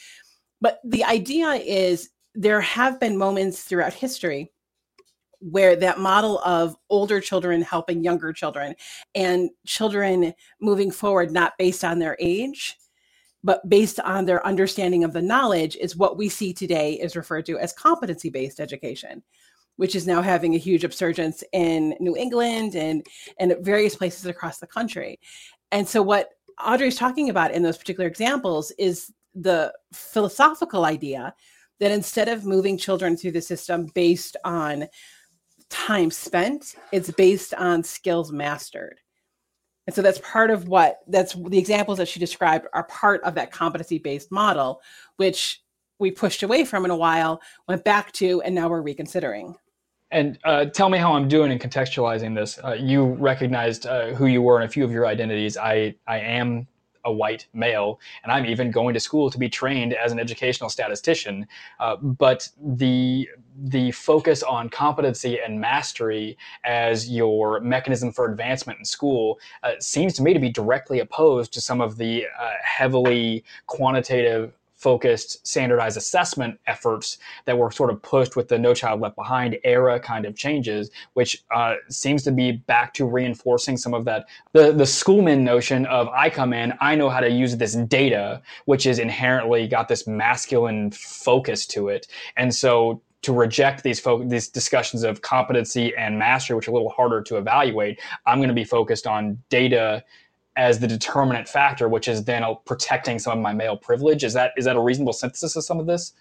But 0.59 0.81
the 0.85 1.05
idea 1.05 1.51
is 1.51 2.09
there 2.35 2.63
have 2.63 2.99
been 2.99 3.19
moments 3.19 3.63
throughout 3.63 3.93
history 3.93 4.51
where 5.41 5.77
that 5.77 5.99
model 5.99 6.39
of 6.47 6.77
older 6.89 7.21
children 7.21 7.61
helping 7.61 8.03
younger 8.03 8.33
children 8.33 8.75
and 9.15 9.51
children 9.67 10.33
moving 10.63 10.91
forward 10.91 11.31
not 11.31 11.53
based 11.59 11.85
on 11.85 11.99
their 11.99 12.17
age 12.19 12.77
but 13.45 13.69
based 13.69 14.01
on 14.01 14.25
their 14.25 14.45
understanding 14.45 15.05
of 15.05 15.13
the 15.13 15.23
knowledge 15.23 15.77
is 15.77 15.95
what 15.95 16.17
we 16.19 16.29
see 16.29 16.53
today 16.53 16.95
is 16.95 17.15
referred 17.15 17.47
to 17.47 17.57
as 17.57 17.73
competency 17.73 18.31
based 18.31 18.59
education 18.59 19.23
which 19.79 19.95
is 19.95 20.07
now 20.07 20.21
having 20.21 20.55
a 20.55 20.59
huge 20.59 20.83
upsurgence 20.83 21.43
in 21.53 21.95
New 22.01 22.17
England 22.17 22.75
and 22.75 23.07
and 23.39 23.57
various 23.61 23.97
places 23.97 24.27
across 24.27 24.59
the 24.59 24.67
country. 24.67 25.19
And 25.73 25.89
so 25.89 26.03
what 26.03 26.31
Audrey 26.63 26.89
is 26.89 26.97
talking 26.97 27.31
about 27.31 27.53
in 27.53 27.63
those 27.63 27.79
particular 27.79 28.09
examples 28.09 28.73
is 28.79 29.13
the 29.35 29.73
philosophical 29.93 30.85
idea 30.85 31.33
that 31.79 31.93
instead 31.93 32.29
of 32.29 32.45
moving 32.45 32.77
children 32.77 33.17
through 33.17 33.31
the 33.31 33.41
system 33.41 33.87
based 33.95 34.37
on 34.45 34.89
time 35.71 36.11
spent, 36.11 36.75
it's 36.91 37.11
based 37.13 37.55
on 37.55 37.85
skills 37.85 38.33
mastered. 38.33 39.01
And 39.87 39.95
so 39.95 40.03
that's 40.03 40.21
part 40.25 40.51
of 40.51 40.67
what 40.67 40.99
that's 41.07 41.35
the 41.35 41.59
examples 41.59 41.99
that 41.99 42.09
she 42.09 42.19
described 42.19 42.67
are 42.73 42.85
part 42.85 43.23
of 43.23 43.37
that 43.37 43.53
competency 43.53 43.99
based 43.99 44.33
model, 44.33 44.81
which 45.19 45.63
we 46.01 46.11
pushed 46.11 46.43
away 46.43 46.65
from 46.65 46.85
in 46.85 46.91
a 46.91 46.97
while, 46.97 47.41
went 47.69 47.85
back 47.85 48.11
to, 48.13 48.43
and 48.43 48.55
now 48.55 48.69
we're 48.69 48.83
reconsidering. 48.83 49.55
And 50.11 50.39
uh, 50.45 50.67
tell 50.67 50.89
me 50.89 50.99
how 50.99 51.13
I'm 51.13 51.29
doing 51.29 51.53
in 51.53 51.59
contextualizing 51.59 52.35
this. 52.35 52.59
Uh, 52.65 52.73
you 52.73 53.05
recognized 53.05 53.87
uh, 53.87 54.15
who 54.15 54.27
you 54.27 54.41
were 54.41 54.59
in 54.61 54.67
a 54.67 54.69
few 54.69 54.85
of 54.85 54.91
your 54.91 55.07
identities. 55.07 55.57
I, 55.57 55.95
I 56.07 56.19
am 56.19 56.67
a 57.05 57.13
white 57.13 57.47
male, 57.53 58.01
and 58.23 58.33
I'm 58.33 58.47
even 58.47 58.71
going 58.71 58.95
to 58.95 59.01
school 59.01 59.31
to 59.31 59.39
be 59.39 59.49
trained 59.49 59.95
as 59.95 60.13
an 60.13 60.19
educational 60.19 60.71
statistician. 60.71 61.47
Uh, 61.81 61.97
but 61.97 62.49
the 62.61 63.29
the 63.61 63.91
focus 63.91 64.43
on 64.45 64.69
competency 64.69 65.41
and 65.41 65.61
mastery 65.61 66.39
as 66.65 67.11
your 67.11 67.59
mechanism 67.61 68.13
for 68.13 68.31
advancement 68.31 68.79
in 68.79 68.85
school 68.85 69.39
uh, 69.65 69.73
seems 69.81 70.15
to 70.15 70.23
me 70.23 70.33
to 70.33 70.39
be 70.39 70.49
directly 70.49 71.01
opposed 71.01 71.53
to 71.53 71.61
some 71.61 71.81
of 71.81 71.97
the 71.97 72.25
uh, 72.41 72.51
heavily 72.63 73.43
quantitative 73.67 74.53
focused 74.79 75.47
standardized 75.47 75.97
assessment 75.97 76.59
efforts 76.67 77.19
that 77.45 77.59
were 77.59 77.71
sort 77.71 77.91
of 77.91 78.01
pushed 78.01 78.37
with 78.37 78.49
the 78.49 78.59
No 78.59 78.73
Child 78.73 79.01
Left 79.01 79.17
Behind 79.17 79.59
era 79.65 79.99
kind 79.99 80.25
of 80.25 80.37
changes, 80.37 80.91
which 81.15 81.45
uh, 81.55 81.75
seems 81.89 82.23
to 82.23 82.33
be 82.33 82.53
back 82.53 82.95
to 82.95 83.05
reinforcing 83.05 83.77
some 83.77 83.93
of 83.93 84.05
that 84.05 84.27
the 84.53 84.73
the 84.73 84.85
schoolman 84.85 85.41
notion 85.41 85.85
of 85.87 86.09
I 86.09 86.31
come 86.31 86.53
in, 86.53 86.73
I 86.81 86.95
know 86.95 87.11
how 87.11 87.21
to 87.21 87.29
use 87.29 87.57
this 87.57 87.75
data, 87.75 88.41
which 88.65 88.87
is 88.87 88.99
inherently 88.99 89.67
got 89.67 89.89
this 89.89 90.07
masculine 90.07 90.93
focus 90.93 91.67
to 91.67 91.89
it, 91.89 92.07
and 92.37 92.55
so 92.55 93.03
to 93.23 93.33
reject 93.33 93.83
these 93.83 93.99
fo- 93.99 94.25
these 94.25 94.49
discussions 94.49 95.03
of 95.03 95.23
competency 95.23 95.95
and 95.97 96.19
mastery, 96.19 96.55
which 96.57 96.69
are 96.69 96.71
a 96.71 96.75
little 96.75 96.91
harder 96.91 97.21
to 97.23 97.37
evaluate. 97.37 98.01
I'm 98.27 98.39
going 98.39 98.49
to 98.49 98.55
be 98.55 98.65
focused 98.65 99.07
on 99.07 99.43
data 99.49 100.05
as 100.59 100.81
the 100.81 100.89
determinant 100.89 101.49
factor, 101.49 101.89
which 101.89 102.09
is 102.09 102.25
then 102.25 102.45
protecting 102.67 103.19
some 103.19 103.33
of 103.33 103.39
my 103.39 103.55
male 103.55 103.77
privilege. 103.77 104.25
Is 104.25 104.35
that 104.35 104.53
is 104.59 104.67
that 104.67 104.77
a 104.77 104.81
reasonable 104.81 105.13
synthesis 105.15 105.57
of 105.57 105.65
some 105.65 105.79
of 105.79 105.87
this? 105.87 106.13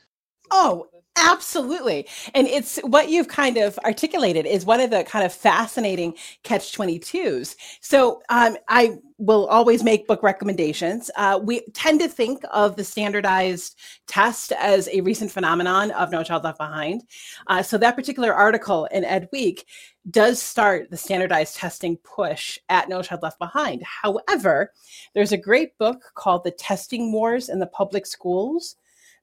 Oh, 0.51 0.87
Absolutely. 1.19 2.07
And 2.35 2.47
it's 2.47 2.77
what 2.83 3.09
you've 3.09 3.27
kind 3.27 3.57
of 3.57 3.77
articulated 3.79 4.45
is 4.45 4.65
one 4.65 4.79
of 4.79 4.91
the 4.91 5.03
kind 5.03 5.25
of 5.25 5.33
fascinating 5.33 6.13
catch 6.43 6.77
22s. 6.77 7.55
So 7.81 8.21
um, 8.29 8.55
I 8.67 8.97
will 9.17 9.47
always 9.47 9.83
make 9.83 10.07
book 10.07 10.21
recommendations. 10.21 11.09
Uh, 11.15 11.39
we 11.41 11.61
tend 11.73 11.99
to 12.01 12.07
think 12.07 12.43
of 12.53 12.75
the 12.75 12.83
standardized 12.83 13.79
test 14.05 14.51
as 14.53 14.87
a 14.93 15.01
recent 15.01 15.31
phenomenon 15.31 15.89
of 15.91 16.11
No 16.11 16.21
Child 16.23 16.43
Left 16.43 16.59
Behind. 16.59 17.01
Uh, 17.47 17.63
so 17.63 17.79
that 17.79 17.95
particular 17.95 18.31
article 18.31 18.85
in 18.85 19.03
Ed 19.03 19.27
Week 19.31 19.65
does 20.11 20.39
start 20.39 20.91
the 20.91 20.97
standardized 20.97 21.55
testing 21.55 21.97
push 21.97 22.59
at 22.69 22.89
No 22.89 23.01
Child 23.01 23.23
Left 23.23 23.39
Behind. 23.39 23.81
However, 23.83 24.71
there's 25.15 25.31
a 25.31 25.37
great 25.37 25.75
book 25.79 25.99
called 26.13 26.43
The 26.43 26.51
Testing 26.51 27.11
Wars 27.11 27.49
in 27.49 27.57
the 27.57 27.65
Public 27.65 28.05
Schools 28.05 28.75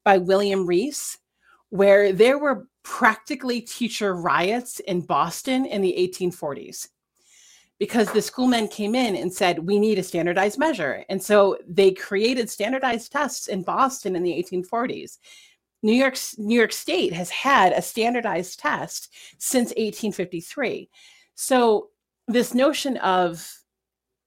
by 0.02 0.18
William 0.18 0.66
Reese 0.66 1.18
where 1.74 2.12
there 2.12 2.38
were 2.38 2.68
practically 2.84 3.60
teacher 3.60 4.14
riots 4.14 4.78
in 4.78 5.00
Boston 5.00 5.66
in 5.66 5.82
the 5.82 5.92
1840s 5.92 6.86
because 7.80 8.12
the 8.12 8.22
schoolmen 8.22 8.68
came 8.68 8.94
in 8.94 9.16
and 9.16 9.34
said, 9.34 9.58
we 9.58 9.80
need 9.80 9.98
a 9.98 10.02
standardized 10.04 10.56
measure. 10.56 11.04
And 11.08 11.20
so 11.20 11.58
they 11.66 11.90
created 11.90 12.48
standardized 12.48 13.10
tests 13.10 13.48
in 13.48 13.64
Boston 13.64 14.14
in 14.14 14.22
the 14.22 14.30
1840s. 14.30 15.18
New 15.82 15.94
York, 15.94 16.16
New 16.38 16.56
York 16.56 16.70
State 16.70 17.12
has 17.12 17.30
had 17.30 17.72
a 17.72 17.82
standardized 17.82 18.60
test 18.60 19.12
since 19.38 19.70
1853. 19.70 20.88
So 21.34 21.88
this 22.28 22.54
notion 22.54 22.98
of 22.98 23.52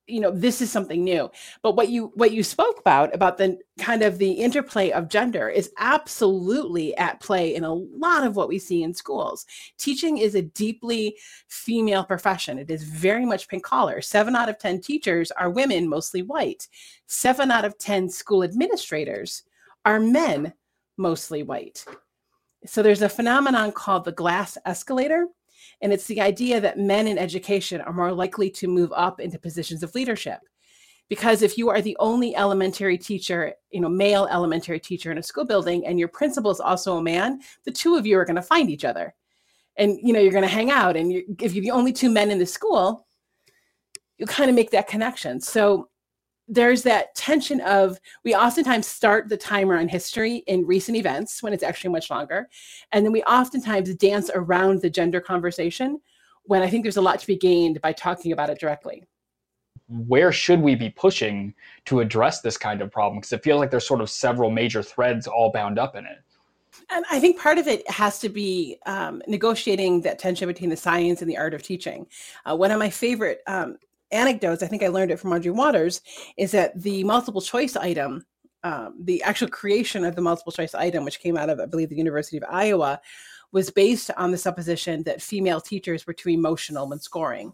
you 0.08 0.20
know 0.20 0.32
this 0.32 0.62
is 0.62 0.72
something 0.72 1.04
new. 1.04 1.30
But 1.62 1.76
what 1.76 1.90
you 1.90 2.12
what 2.16 2.32
you 2.32 2.44
spoke 2.44 2.80
about 2.80 3.14
about 3.14 3.38
the 3.38 3.60
kind 3.80 4.02
of 4.02 4.18
the 4.18 4.32
interplay 4.32 4.92
of 4.92 5.10
gender 5.10 5.50
is 5.50 5.72
absolutely 5.78 6.96
at 6.98 7.20
play 7.20 7.56
in 7.56 7.64
a 7.64 7.74
lot 7.74 8.26
of 8.26 8.36
what 8.36 8.48
we 8.48 8.58
see 8.58 8.84
in 8.84 8.94
schools. 8.94 9.46
Teaching 9.78 10.18
is 10.18 10.36
a 10.36 10.42
deeply 10.42 11.18
female 11.50 12.04
profession. 12.04 12.58
It 12.58 12.72
is 12.72 12.84
very 12.84 13.26
much 13.26 13.48
pink 13.48 13.64
collar. 13.64 14.02
7 14.02 14.36
out 14.36 14.50
of 14.50 14.58
10 14.58 14.82
teachers 14.82 15.32
are 15.32 15.50
women 15.50 15.88
mostly 15.88 16.22
white. 16.22 16.68
7 17.08 17.52
out 17.52 17.66
of 17.66 17.78
10 17.78 18.10
school 18.10 18.44
administrators 18.44 19.44
are 19.86 20.00
men 20.00 20.54
mostly 20.98 21.44
white. 21.44 21.86
So 22.66 22.82
there's 22.82 23.04
a 23.04 23.10
phenomenon 23.10 23.72
called 23.72 24.06
the 24.06 24.12
glass 24.12 24.58
escalator 24.66 25.28
And 25.82 25.94
it's 25.94 26.08
the 26.08 26.22
idea 26.22 26.60
that 26.60 26.80
men 26.80 27.08
in 27.08 27.18
education 27.18 27.82
are 27.82 27.94
more 27.94 28.12
likely 28.12 28.50
to 28.52 28.68
move 28.68 28.92
up 28.96 29.20
into 29.20 29.38
positions 29.38 29.84
of 29.84 29.94
leadership. 29.94 30.40
Because 31.10 31.42
if 31.42 31.58
you 31.58 31.70
are 31.70 31.82
the 31.82 31.96
only 32.00 32.36
elementary 32.36 32.98
teacher, 32.98 33.54
you 33.72 33.80
know, 33.80 33.88
male 33.88 34.28
elementary 34.30 34.80
teacher 34.80 35.12
in 35.12 35.18
a 35.18 35.24
school 35.24 35.46
building, 35.46 35.86
and 35.86 35.98
your 35.98 36.10
principal 36.10 36.52
is 36.52 36.60
also 36.60 36.98
a 36.98 37.02
man, 37.02 37.40
the 37.64 37.72
two 37.72 37.96
of 37.96 38.06
you 38.06 38.18
are 38.18 38.26
going 38.26 38.36
to 38.36 38.42
find 38.42 38.70
each 38.70 38.84
other. 38.84 39.14
And, 39.78 39.98
you 40.02 40.12
know, 40.12 40.20
you're 40.20 40.32
going 40.32 40.42
to 40.42 40.50
hang 40.50 40.72
out. 40.72 40.98
And 40.98 41.14
if 41.40 41.54
you're 41.54 41.62
the 41.62 41.72
only 41.72 41.94
two 41.94 42.10
men 42.10 42.32
in 42.32 42.40
the 42.40 42.46
school, 42.46 43.08
you 44.18 44.26
kind 44.26 44.50
of 44.50 44.56
make 44.56 44.72
that 44.72 44.88
connection. 44.88 45.40
So 45.40 45.90
there's 46.48 46.84
that 46.84 47.14
tension 47.16 47.60
of 47.62 48.00
we 48.24 48.34
oftentimes 48.34 48.88
start 48.88 49.28
the 49.28 49.38
timer 49.38 49.78
on 49.78 49.88
history 49.88 50.38
in 50.48 50.66
recent 50.66 50.98
events 50.98 51.44
when 51.44 51.54
it's 51.54 51.64
actually 51.64 51.90
much 51.90 52.10
longer. 52.10 52.48
And 52.92 53.06
then 53.06 53.12
we 53.12 53.24
oftentimes 53.24 53.94
dance 53.96 54.30
around 54.34 54.82
the 54.82 54.90
gender 54.90 55.20
conversation 55.20 56.00
when 56.44 56.62
I 56.62 56.70
think 56.70 56.84
there's 56.84 56.98
a 56.98 57.02
lot 57.02 57.20
to 57.20 57.28
be 57.28 57.36
gained 57.36 57.82
by 57.82 57.92
talking 57.92 58.32
about 58.32 58.50
it 58.50 58.60
directly. 58.60 59.04
Where 59.90 60.32
should 60.32 60.62
we 60.62 60.76
be 60.76 60.90
pushing 60.90 61.54
to 61.86 62.00
address 62.00 62.42
this 62.42 62.58
kind 62.58 62.82
of 62.82 62.92
problem? 62.92 63.20
Because 63.20 63.34
it 63.34 63.44
feels 63.44 63.60
like 63.60 63.72
there's 63.72 63.88
sort 63.88 64.02
of 64.02 64.10
several 64.10 64.50
major 64.50 64.84
threads 64.84 65.28
all 65.28 65.52
bound 65.52 65.78
up 65.78 65.96
in 65.96 66.06
it. 66.06 66.20
And 66.90 67.04
I 67.12 67.20
think 67.20 67.40
part 67.40 67.58
of 67.58 67.68
it 67.68 67.90
has 67.90 68.20
to 68.20 68.30
be 68.30 68.78
um, 68.86 69.22
negotiating 69.28 70.02
that 70.02 70.20
tension 70.20 70.48
between 70.48 70.70
the 70.70 70.78
science 70.78 71.22
and 71.22 71.30
the 71.30 71.38
art 71.38 71.54
of 71.54 71.64
teaching. 71.64 72.08
Uh, 72.46 72.56
one 72.56 72.72
of 72.72 72.80
my 72.80 72.90
favorite 72.90 73.42
um, 73.48 73.78
anecdotes, 74.12 74.64
I 74.64 74.68
think 74.68 74.84
I 74.84 74.88
learned 74.88 75.12
it 75.12 75.20
from 75.20 75.34
Audrey 75.34 75.52
Watters, 75.52 76.02
is 76.38 76.52
that 76.52 76.80
the 76.82 77.04
multiple 77.04 77.42
choice 77.42 77.76
item, 77.76 78.26
um, 78.64 78.96
the 79.04 79.22
actual 79.24 79.48
creation 79.48 80.06
of 80.06 80.16
the 80.16 80.22
multiple 80.22 80.52
choice 80.52 80.74
item, 80.74 81.06
which 81.06 81.20
came 81.20 81.38
out 81.38 81.50
of, 81.50 81.60
I 81.60 81.66
believe, 81.66 81.90
the 81.90 81.96
University 81.96 82.38
of 82.38 82.44
Iowa, 82.50 83.00
was 83.52 83.70
based 83.70 84.12
on 84.18 84.32
the 84.32 84.38
supposition 84.38 85.04
that 85.04 85.22
female 85.22 85.62
teachers 85.62 86.06
were 86.06 86.14
too 86.14 86.30
emotional 86.30 86.90
when 86.90 87.00
scoring. 87.00 87.54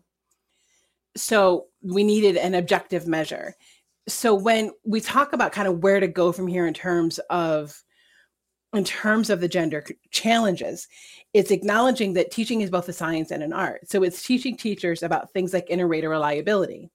So 1.15 1.67
we 1.81 2.03
needed 2.03 2.38
an 2.38 2.55
objective 2.55 3.07
measure. 3.07 3.55
So 4.07 4.33
when 4.33 4.72
we 4.83 5.00
talk 5.00 5.33
about 5.33 5.51
kind 5.51 5.67
of 5.67 5.83
where 5.83 6.00
to 6.00 6.07
go 6.07 6.31
from 6.31 6.48
here 6.48 6.65
in 6.65 6.74
terms 6.74 7.19
of 7.29 7.83
in 8.74 8.84
terms 8.84 9.30
of 9.30 9.39
the 9.39 9.48
gender 9.48 9.86
challenges, 10.12 10.88
it's 11.34 11.51
acknowledging 11.51 12.13
that 12.13 12.32
teaching 12.32 12.62
is 12.62 12.70
both 12.70 12.89
a 12.89 12.94
science 12.94 13.32
and 13.32 13.44
an 13.44 13.53
art. 13.53 13.89
So 13.89 14.03
it's 14.03 14.24
teaching 14.24 14.58
teachers 14.58 15.03
about 15.03 15.32
things 15.32 15.53
like 15.53 15.70
inter-rater 15.70 16.10
reliability, 16.10 16.89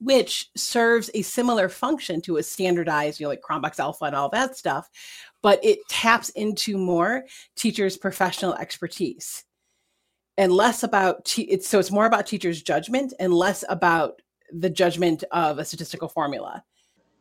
which 0.00 0.50
serves 0.56 1.10
a 1.14 1.22
similar 1.22 1.68
function 1.68 2.20
to 2.22 2.36
a 2.36 2.42
standardized, 2.42 3.20
you 3.20 3.24
know, 3.24 3.30
like 3.30 3.42
Cronbach's 3.42 3.80
Alpha 3.80 4.04
and 4.04 4.16
all 4.16 4.28
that 4.30 4.56
stuff, 4.56 4.88
but 5.42 5.64
it 5.64 5.78
taps 5.88 6.30
into 6.30 6.76
more 6.76 7.24
teachers' 7.56 7.96
professional 7.96 8.54
expertise 8.54 9.44
and 10.36 10.52
less 10.52 10.82
about 10.84 11.24
te- 11.24 11.42
it's 11.42 11.68
so 11.68 11.78
it's 11.78 11.90
more 11.90 12.06
about 12.06 12.26
teachers' 12.26 12.62
judgment 12.62 13.12
and 13.18 13.34
less 13.34 13.64
about 13.68 14.22
the 14.52 14.70
judgment 14.70 15.24
of 15.32 15.58
a 15.58 15.64
statistical 15.64 16.08
formula. 16.08 16.64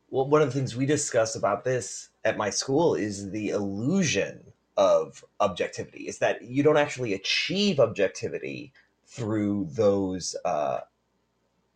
Well, 0.09 0.27
one 0.27 0.41
of 0.41 0.47
the 0.47 0.53
things 0.57 0.75
we 0.75 0.85
discuss 0.85 1.35
about 1.35 1.63
this 1.63 2.09
at 2.23 2.37
my 2.37 2.49
school 2.49 2.95
is 2.95 3.31
the 3.31 3.49
illusion 3.49 4.53
of 4.77 5.25
objectivity 5.39 6.07
is 6.07 6.19
that 6.19 6.43
you 6.43 6.63
don't 6.63 6.77
actually 6.77 7.13
achieve 7.13 7.79
objectivity 7.79 8.71
through 9.05 9.67
those 9.71 10.35
uh, 10.45 10.81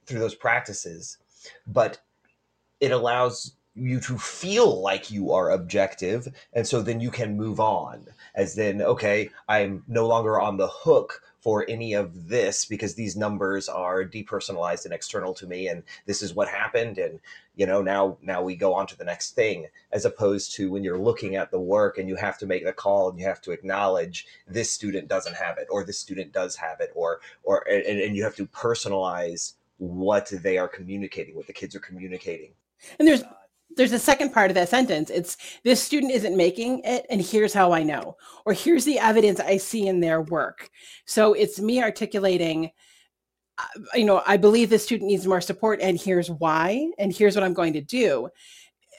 through 0.05 0.19
those 0.19 0.35
practices 0.35 1.17
but 1.65 1.99
it 2.79 2.91
allows 2.91 3.53
you 3.73 3.99
to 3.99 4.17
feel 4.17 4.81
like 4.81 5.09
you 5.09 5.31
are 5.31 5.49
objective 5.49 6.27
and 6.53 6.67
so 6.67 6.81
then 6.81 6.99
you 6.99 7.09
can 7.09 7.37
move 7.37 7.59
on 7.59 8.05
as 8.35 8.55
then 8.55 8.81
okay 8.81 9.29
i'm 9.47 9.83
no 9.87 10.05
longer 10.05 10.39
on 10.39 10.57
the 10.57 10.67
hook 10.67 11.23
for 11.41 11.65
any 11.67 11.93
of 11.93 12.29
this 12.29 12.65
because 12.65 12.93
these 12.93 13.17
numbers 13.17 13.67
are 13.67 14.05
depersonalized 14.05 14.85
and 14.85 14.93
external 14.93 15.33
to 15.33 15.47
me 15.47 15.67
and 15.67 15.83
this 16.05 16.21
is 16.21 16.35
what 16.35 16.47
happened 16.47 16.97
and 16.97 17.19
you 17.55 17.65
know 17.65 17.81
now 17.81 18.17
now 18.21 18.41
we 18.41 18.55
go 18.55 18.73
on 18.73 18.85
to 18.87 18.97
the 18.97 19.03
next 19.03 19.31
thing 19.31 19.65
as 19.91 20.05
opposed 20.05 20.53
to 20.53 20.71
when 20.71 20.83
you're 20.83 20.99
looking 20.99 21.35
at 21.35 21.51
the 21.51 21.59
work 21.59 21.97
and 21.97 22.07
you 22.07 22.15
have 22.15 22.37
to 22.37 22.45
make 22.45 22.63
the 22.63 22.71
call 22.71 23.09
and 23.09 23.19
you 23.19 23.25
have 23.25 23.41
to 23.41 23.51
acknowledge 23.51 24.27
this 24.47 24.71
student 24.71 25.07
doesn't 25.07 25.35
have 25.35 25.57
it 25.57 25.67
or 25.69 25.83
this 25.83 25.99
student 25.99 26.31
does 26.31 26.55
have 26.55 26.79
it 26.79 26.91
or 26.95 27.19
or 27.43 27.67
and, 27.67 27.99
and 27.99 28.15
you 28.15 28.23
have 28.23 28.35
to 28.35 28.45
personalize 28.47 29.53
what 29.81 30.31
they 30.43 30.59
are 30.59 30.67
communicating 30.67 31.35
what 31.35 31.47
the 31.47 31.53
kids 31.53 31.75
are 31.75 31.79
communicating. 31.79 32.51
And 32.99 33.07
there's 33.07 33.23
there's 33.75 33.93
a 33.93 33.99
second 33.99 34.31
part 34.31 34.51
of 34.51 34.55
that 34.55 34.69
sentence. 34.69 35.09
It's 35.09 35.37
this 35.63 35.81
student 35.81 36.11
isn't 36.11 36.35
making 36.35 36.81
it, 36.83 37.05
and 37.09 37.21
here's 37.21 37.53
how 37.53 37.71
I 37.71 37.83
know, 37.83 38.17
or 38.45 38.53
here's 38.53 38.85
the 38.85 38.99
evidence 38.99 39.39
I 39.39 39.57
see 39.57 39.87
in 39.87 39.99
their 39.99 40.21
work. 40.21 40.69
So 41.05 41.33
it's 41.33 41.59
me 41.59 41.81
articulating, 41.81 42.71
uh, 43.57 43.79
you 43.95 44.05
know, 44.05 44.21
I 44.25 44.37
believe 44.37 44.69
this 44.69 44.83
student 44.83 45.09
needs 45.09 45.27
more 45.27 45.41
support, 45.41 45.81
and 45.81 45.99
here's 45.99 46.29
why, 46.29 46.91
and 46.97 47.13
here's 47.13 47.35
what 47.35 47.43
I'm 47.43 47.53
going 47.53 47.73
to 47.73 47.81
do, 47.81 48.29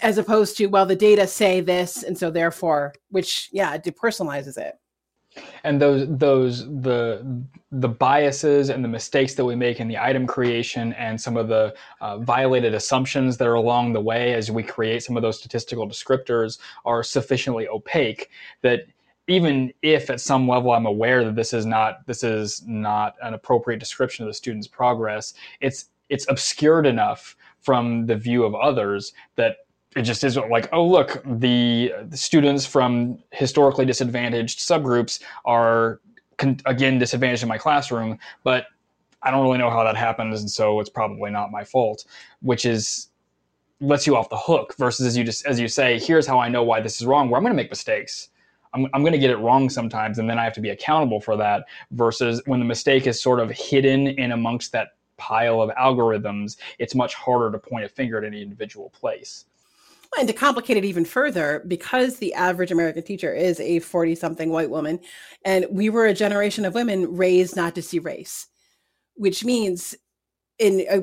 as 0.00 0.18
opposed 0.18 0.56
to, 0.56 0.66
well, 0.66 0.86
the 0.86 0.96
data 0.96 1.26
say 1.26 1.60
this, 1.60 2.02
and 2.02 2.16
so 2.16 2.30
therefore, 2.30 2.92
which, 3.10 3.48
yeah, 3.52 3.78
depersonalizes 3.78 4.58
it 4.58 4.74
and 5.64 5.80
those 5.80 6.06
those 6.08 6.66
the 6.82 7.24
the 7.70 7.88
biases 7.88 8.68
and 8.68 8.84
the 8.84 8.88
mistakes 8.88 9.34
that 9.34 9.44
we 9.44 9.54
make 9.54 9.80
in 9.80 9.88
the 9.88 9.98
item 9.98 10.26
creation 10.26 10.92
and 10.94 11.20
some 11.20 11.36
of 11.36 11.48
the 11.48 11.74
uh, 12.00 12.18
violated 12.18 12.74
assumptions 12.74 13.36
that 13.36 13.48
are 13.48 13.54
along 13.54 13.92
the 13.92 14.00
way 14.00 14.34
as 14.34 14.50
we 14.50 14.62
create 14.62 15.02
some 15.02 15.16
of 15.16 15.22
those 15.22 15.38
statistical 15.38 15.88
descriptors 15.88 16.58
are 16.84 17.02
sufficiently 17.02 17.66
opaque 17.68 18.30
that 18.60 18.86
even 19.28 19.72
if 19.82 20.10
at 20.10 20.20
some 20.20 20.48
level 20.48 20.72
I'm 20.72 20.86
aware 20.86 21.24
that 21.24 21.36
this 21.36 21.52
is 21.52 21.64
not 21.64 22.06
this 22.06 22.24
is 22.24 22.62
not 22.66 23.14
an 23.22 23.34
appropriate 23.34 23.78
description 23.78 24.24
of 24.24 24.28
the 24.28 24.34
student's 24.34 24.66
progress, 24.66 25.34
it's 25.60 25.86
it's 26.08 26.26
obscured 26.28 26.86
enough 26.86 27.36
from 27.60 28.06
the 28.06 28.16
view 28.16 28.44
of 28.44 28.54
others 28.54 29.12
that 29.36 29.58
it 29.96 30.02
just 30.02 30.24
isn't 30.24 30.48
like, 30.48 30.68
oh, 30.72 30.86
look, 30.86 31.22
the, 31.24 31.92
the 32.08 32.16
students 32.16 32.64
from 32.64 33.18
historically 33.30 33.84
disadvantaged 33.84 34.58
subgroups 34.58 35.20
are, 35.44 36.00
con- 36.38 36.60
again, 36.66 36.98
disadvantaged 36.98 37.42
in 37.42 37.48
my 37.48 37.58
classroom, 37.58 38.18
but 38.42 38.66
I 39.22 39.30
don't 39.30 39.42
really 39.42 39.58
know 39.58 39.70
how 39.70 39.84
that 39.84 39.96
happens, 39.96 40.40
and 40.40 40.50
so 40.50 40.80
it's 40.80 40.90
probably 40.90 41.30
not 41.30 41.50
my 41.50 41.62
fault, 41.62 42.04
which 42.40 42.64
is 42.64 43.08
lets 43.82 44.06
you 44.06 44.16
off 44.16 44.28
the 44.30 44.36
hook 44.36 44.74
versus 44.78 45.06
as 45.06 45.16
you 45.16 45.24
just 45.24 45.44
as 45.44 45.58
you 45.58 45.66
say 45.66 45.98
here's 45.98 46.24
how 46.24 46.38
i 46.38 46.48
know 46.48 46.62
why 46.62 46.80
this 46.80 47.00
is 47.00 47.06
wrong 47.06 47.28
where 47.28 47.36
i'm 47.36 47.42
going 47.42 47.52
to 47.52 47.60
make 47.60 47.68
mistakes. 47.68 48.28
I'm, 48.74 48.86
I'm 48.94 49.02
going 49.02 49.12
to 49.12 49.18
get 49.18 49.30
it 49.30 49.38
wrong 49.38 49.68
sometimes 49.68 50.20
and 50.20 50.30
then 50.30 50.38
i 50.38 50.44
have 50.44 50.52
to 50.52 50.60
be 50.60 50.70
accountable 50.70 51.20
for 51.20 51.36
that 51.36 51.64
versus 51.90 52.40
when 52.46 52.60
the 52.60 52.64
mistake 52.64 53.08
is 53.08 53.20
sort 53.20 53.40
of 53.40 53.50
hidden 53.50 54.06
in 54.06 54.30
amongst 54.30 54.70
that 54.72 54.90
pile 55.16 55.60
of 55.60 55.70
algorithms 55.70 56.58
it's 56.78 56.94
much 56.94 57.14
harder 57.14 57.50
to 57.50 57.58
point 57.58 57.84
a 57.84 57.88
finger 57.88 58.18
at 58.18 58.24
any 58.24 58.40
individual 58.40 58.88
place 58.90 59.46
and 60.18 60.28
to 60.28 60.34
complicate 60.34 60.76
it 60.76 60.84
even 60.84 61.04
further, 61.04 61.64
because 61.66 62.16
the 62.16 62.34
average 62.34 62.70
American 62.70 63.02
teacher 63.02 63.32
is 63.32 63.58
a 63.60 63.78
40 63.78 64.14
something 64.14 64.50
white 64.50 64.70
woman, 64.70 65.00
and 65.44 65.66
we 65.70 65.90
were 65.90 66.06
a 66.06 66.14
generation 66.14 66.64
of 66.64 66.74
women 66.74 67.16
raised 67.16 67.56
not 67.56 67.74
to 67.74 67.82
see 67.82 67.98
race, 67.98 68.46
which 69.14 69.44
means 69.44 69.94
in 70.58 70.86
uh, 70.90 71.00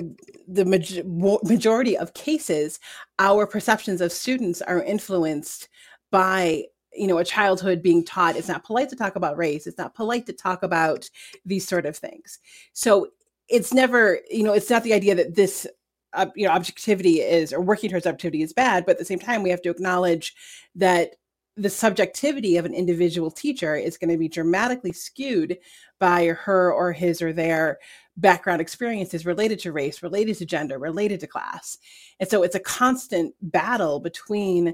the 0.48 0.66
ma- 0.66 1.38
majority 1.44 1.98
of 1.98 2.14
cases, 2.14 2.80
our 3.20 3.46
perceptions 3.46 4.02
of 4.02 4.12
students 4.12 4.62
are 4.62 4.84
influenced 4.84 5.70
by 6.12 6.64
you 6.94 7.08
know 7.08 7.20
a 7.20 7.26
childhood 7.26 7.84
being 7.84 8.04
taught 8.04 8.36
it's 8.36 8.48
not 8.48 8.64
polite 8.64 8.90
to 8.90 8.96
talk 8.96 9.16
about 9.16 9.38
race 9.38 9.68
it's 9.68 9.78
not 9.78 9.94
polite 9.94 10.26
to 10.26 10.34
talk 10.34 10.64
about 10.64 11.08
these 11.46 11.68
sort 11.68 11.86
of 11.86 11.98
things. 11.98 12.40
So 12.74 13.10
it's 13.50 13.74
never 13.74 14.20
you 14.30 14.44
know 14.44 14.54
it's 14.54 14.70
not 14.70 14.84
the 14.84 14.94
idea 14.94 15.16
that 15.16 15.36
this 15.36 15.68
uh, 16.14 16.28
you 16.36 16.46
know 16.46 16.54
objectivity 16.54 17.22
is 17.22 17.54
or 17.54 17.62
working 17.62 17.90
towards 17.90 18.08
objectivity 18.08 18.42
is 18.42 18.54
bad 18.54 18.86
but 18.86 18.94
at 18.94 19.00
the 19.00 19.06
same 19.06 19.20
time 19.20 19.44
we 19.44 19.50
have 19.50 19.62
to 19.62 19.70
acknowledge 19.70 20.34
that 20.76 21.16
the 21.60 21.70
subjectivity 21.70 22.56
of 22.56 22.66
an 22.66 22.74
individual 22.74 23.30
teacher 23.30 23.76
is 23.76 23.98
going 23.98 24.10
to 24.10 24.18
be 24.18 24.30
dramatically 24.30 24.94
skewed 24.94 25.58
by 26.00 26.28
her 26.28 26.72
or 26.72 26.94
his 26.94 27.22
or 27.22 27.34
their 27.34 27.80
background 28.16 28.62
experiences 28.62 29.26
related 29.26 29.60
to 29.60 29.74
race 29.74 30.02
related 30.02 30.38
to 30.38 30.46
gender 30.46 30.80
related 30.80 31.20
to 31.20 31.28
class. 31.28 31.78
And 32.20 32.30
so 32.30 32.44
it's 32.44 32.56
a 32.56 32.62
constant 32.62 33.36
battle 33.42 34.00
between 34.00 34.74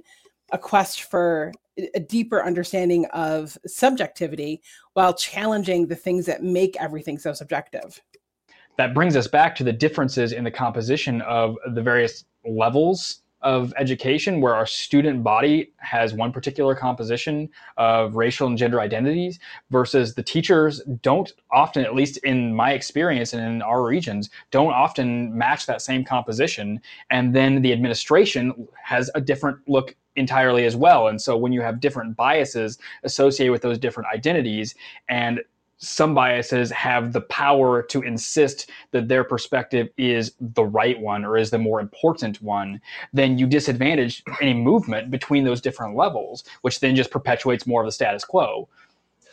a 0.52 0.60
quest 0.60 1.04
for 1.04 1.52
a 1.96 2.00
deeper 2.00 2.44
understanding 2.44 3.06
of 3.08 3.58
subjectivity 3.66 4.62
while 4.94 5.14
challenging 5.14 5.88
the 5.88 5.96
things 5.96 6.26
that 6.28 6.44
make 6.44 6.80
everything 6.80 7.18
so 7.18 7.34
subjective 7.34 8.00
that 8.78 8.94
brings 8.94 9.16
us 9.16 9.28
back 9.28 9.56
to 9.56 9.64
the 9.64 9.74
differences 9.74 10.32
in 10.32 10.44
the 10.44 10.52
composition 10.52 11.22
of 11.22 11.58
the 11.74 11.82
various 11.82 12.26
levels 12.46 13.22
of 13.46 13.72
education 13.78 14.42
where 14.42 14.56
our 14.56 14.66
student 14.66 15.24
body 15.24 15.72
has 15.78 16.16
one 16.16 16.32
particular 16.32 16.74
composition 16.74 17.48
of 17.78 18.16
racial 18.16 18.48
and 18.48 18.58
gender 18.58 18.82
identities 18.82 19.40
versus 19.70 20.16
the 20.16 20.24
teachers 20.24 20.82
don't 21.04 21.34
often 21.52 21.86
at 21.86 21.94
least 21.94 22.18
in 22.18 22.56
my 22.56 22.72
experience 22.72 23.34
and 23.34 23.46
in 23.46 23.62
our 23.62 23.84
regions 23.84 24.32
don't 24.50 24.74
often 24.74 25.38
match 25.38 25.68
that 25.68 25.80
same 25.80 26.04
composition. 26.04 26.82
And 27.12 27.36
then 27.36 27.62
the 27.62 27.72
administration 27.72 28.68
has 28.84 29.12
a 29.14 29.22
different 29.22 29.60
look 29.68 29.96
entirely 30.16 30.66
as 30.66 30.76
well. 30.76 31.08
And 31.08 31.22
so 31.22 31.38
when 31.38 31.54
you 31.54 31.62
have 31.62 31.80
different 31.80 32.16
biases 32.16 32.80
associated 33.04 33.52
with 33.52 33.62
those 33.62 33.78
different 33.78 34.10
identities 34.12 34.74
and 35.08 35.42
some 35.78 36.14
biases 36.14 36.72
have 36.72 37.14
the 37.14 37.22
power 37.22 37.84
to 37.84 38.02
insist 38.02 38.70
that 38.92 39.08
their 39.08 39.24
perspective 39.24 39.90
is 39.98 40.34
the 40.40 40.64
right 40.64 41.00
one 41.00 41.26
or 41.26 41.38
is 41.38 41.50
the 41.50 41.58
more 41.58 41.80
important 41.80 42.42
one, 42.42 42.82
then 43.14 43.38
you 43.38 43.46
disadvantage 43.46 44.24
any 44.42 44.54
movement 44.54 45.12
between 45.12 45.44
those 45.44 45.62
different 45.62 45.96
levels, 45.96 46.44
which 46.62 46.80
then 46.80 46.96
just 46.96 47.12
perpetuates 47.12 47.68
more 47.68 47.82
of 47.82 47.88
the 47.88 47.92
status 47.92 48.24
quo. 48.24 48.68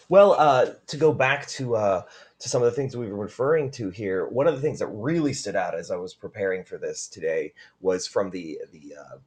Well, 0.09 0.33
uh, 0.33 0.73
to 0.89 0.97
go 0.97 1.13
back 1.13 1.47
to 1.49 1.77
uh, 1.77 2.03
to 2.41 2.49
some 2.49 2.61
of 2.61 2.67
the 2.67 2.77
things 2.77 2.97
we 2.97 3.09
were 3.09 3.17
referring 3.17 3.71
to 3.73 3.89
here, 3.91 4.27
one 4.27 4.49
of 4.49 4.55
the 4.55 4.61
things 4.61 4.81
that 4.81 4.89
really 4.89 5.33
stood 5.33 5.55
out 5.57 5.75
as 5.75 5.91
I 5.91 5.97
was 5.97 6.13
preparing 6.13 6.65
for 6.65 6.77
this 6.77 7.07
today 7.07 7.55
was 7.81 8.07
from 8.07 8.31
the 8.31 8.59
the 8.73 8.97
uh, 8.99 9.19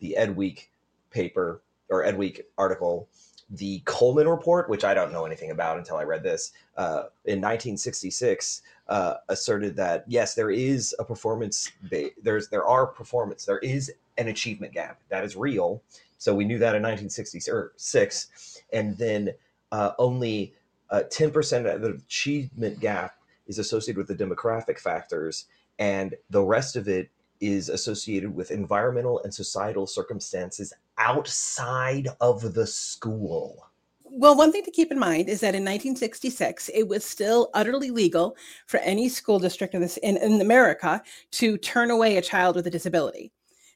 the 0.00 0.16
Ed 0.16 0.36
Week 0.36 0.70
paper 1.10 1.62
or 1.88 2.04
Ed 2.04 2.18
Week 2.18 2.42
article 2.58 3.08
the 3.52 3.80
Coleman 3.84 4.26
Report, 4.28 4.68
which 4.70 4.82
I 4.82 4.94
don't 4.94 5.12
know 5.12 5.26
anything 5.26 5.50
about 5.50 5.76
until 5.76 5.96
I 5.96 6.04
read 6.04 6.22
this, 6.22 6.52
uh, 6.76 7.04
in 7.26 7.38
1966, 7.38 8.62
uh, 8.88 9.14
asserted 9.28 9.76
that 9.76 10.04
yes, 10.08 10.34
there 10.34 10.50
is 10.50 10.94
a 10.98 11.04
performance. 11.04 11.70
Ba- 11.90 12.10
there's 12.22 12.48
there 12.48 12.66
are 12.66 12.86
performance. 12.86 13.44
There 13.44 13.58
is 13.58 13.92
an 14.16 14.28
achievement 14.28 14.72
gap 14.72 15.00
that 15.10 15.22
is 15.22 15.36
real. 15.36 15.82
So 16.16 16.34
we 16.34 16.44
knew 16.44 16.58
that 16.58 16.74
in 16.74 16.82
1966, 16.82 18.62
and 18.72 18.96
then 18.96 19.30
uh, 19.70 19.92
only 19.98 20.54
10% 20.92 21.66
uh, 21.66 21.74
of 21.74 21.80
the 21.82 21.90
achievement 21.90 22.80
gap 22.80 23.16
is 23.48 23.58
associated 23.58 23.98
with 23.98 24.06
the 24.06 24.24
demographic 24.24 24.78
factors, 24.78 25.46
and 25.78 26.14
the 26.30 26.42
rest 26.42 26.76
of 26.76 26.86
it 26.88 27.10
is 27.42 27.68
associated 27.68 28.34
with 28.34 28.52
environmental 28.52 29.20
and 29.24 29.34
societal 29.34 29.86
circumstances 29.86 30.72
outside 30.96 32.08
of 32.20 32.54
the 32.54 32.66
school. 32.66 33.68
Well, 34.04 34.36
one 34.36 34.52
thing 34.52 34.62
to 34.64 34.70
keep 34.70 34.92
in 34.92 34.98
mind 34.98 35.28
is 35.28 35.40
that 35.40 35.54
in 35.54 35.62
1966, 35.62 36.70
it 36.74 36.86
was 36.86 37.04
still 37.04 37.50
utterly 37.54 37.90
legal 37.90 38.36
for 38.66 38.78
any 38.80 39.08
school 39.08 39.38
district 39.38 39.74
in, 39.74 39.80
this, 39.80 39.96
in, 39.98 40.18
in 40.18 40.40
America 40.40 41.02
to 41.32 41.56
turn 41.58 41.90
away 41.90 42.16
a 42.16 42.22
child 42.22 42.54
with 42.56 42.66
a 42.66 42.70
disability. 42.70 43.32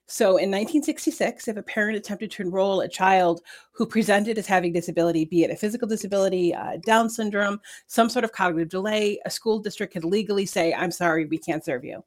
So 0.09 0.37
in 0.37 0.51
1966, 0.51 1.49
if 1.49 1.57
a 1.57 1.63
parent 1.63 1.97
attempted 1.97 2.31
to 2.33 2.43
enroll 2.43 2.83
a 2.83 2.89
child 2.89 3.41
who 3.73 3.87
presented 3.87 4.39
as 4.39 4.47
having 4.47 4.73
disability, 4.73 5.25
be 5.25 5.43
it 5.43 5.51
a 5.51 5.57
physical 5.57 5.89
disability, 5.89 6.55
uh, 6.55 6.77
Down 6.85 7.11
syndrome, 7.11 7.61
some 7.89 8.09
sort 8.09 8.25
of 8.25 8.31
cognitive 8.31 8.69
delay, 8.69 9.19
a 9.25 9.31
school 9.31 9.59
district 9.59 9.95
could 9.95 10.05
legally 10.05 10.47
say, 10.47 10.73
I'm 10.73 10.93
sorry, 10.93 11.25
we 11.25 11.39
can't 11.39 11.65
serve 11.65 11.85
you. 11.85 12.05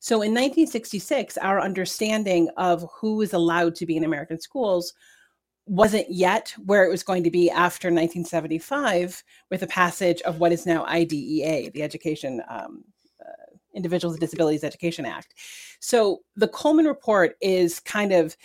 So 0.00 0.16
in 0.16 0.30
1966, 0.30 1.38
our 1.38 1.60
understanding 1.60 2.48
of 2.56 2.88
who 3.00 3.16
was 3.16 3.32
allowed 3.32 3.74
to 3.76 3.86
be 3.86 3.96
in 3.96 4.04
American 4.04 4.40
schools 4.40 4.94
wasn't 5.66 6.10
yet 6.10 6.54
where 6.64 6.84
it 6.84 6.90
was 6.90 7.02
going 7.02 7.22
to 7.24 7.30
be 7.30 7.50
after 7.50 7.88
1975 7.88 9.22
with 9.50 9.60
the 9.60 9.66
passage 9.66 10.22
of 10.22 10.40
what 10.40 10.52
is 10.52 10.64
now 10.64 10.84
IDEA, 10.86 11.70
the 11.72 11.82
Education 11.82 12.42
um, 12.48 12.84
uh, 13.20 13.54
Individuals 13.74 14.14
with 14.14 14.20
Disabilities 14.20 14.64
Education 14.64 15.04
Act. 15.04 15.34
So 15.80 16.20
the 16.36 16.48
Coleman 16.48 16.86
Report 16.86 17.36
is 17.42 17.80
kind 17.80 18.12
of 18.12 18.36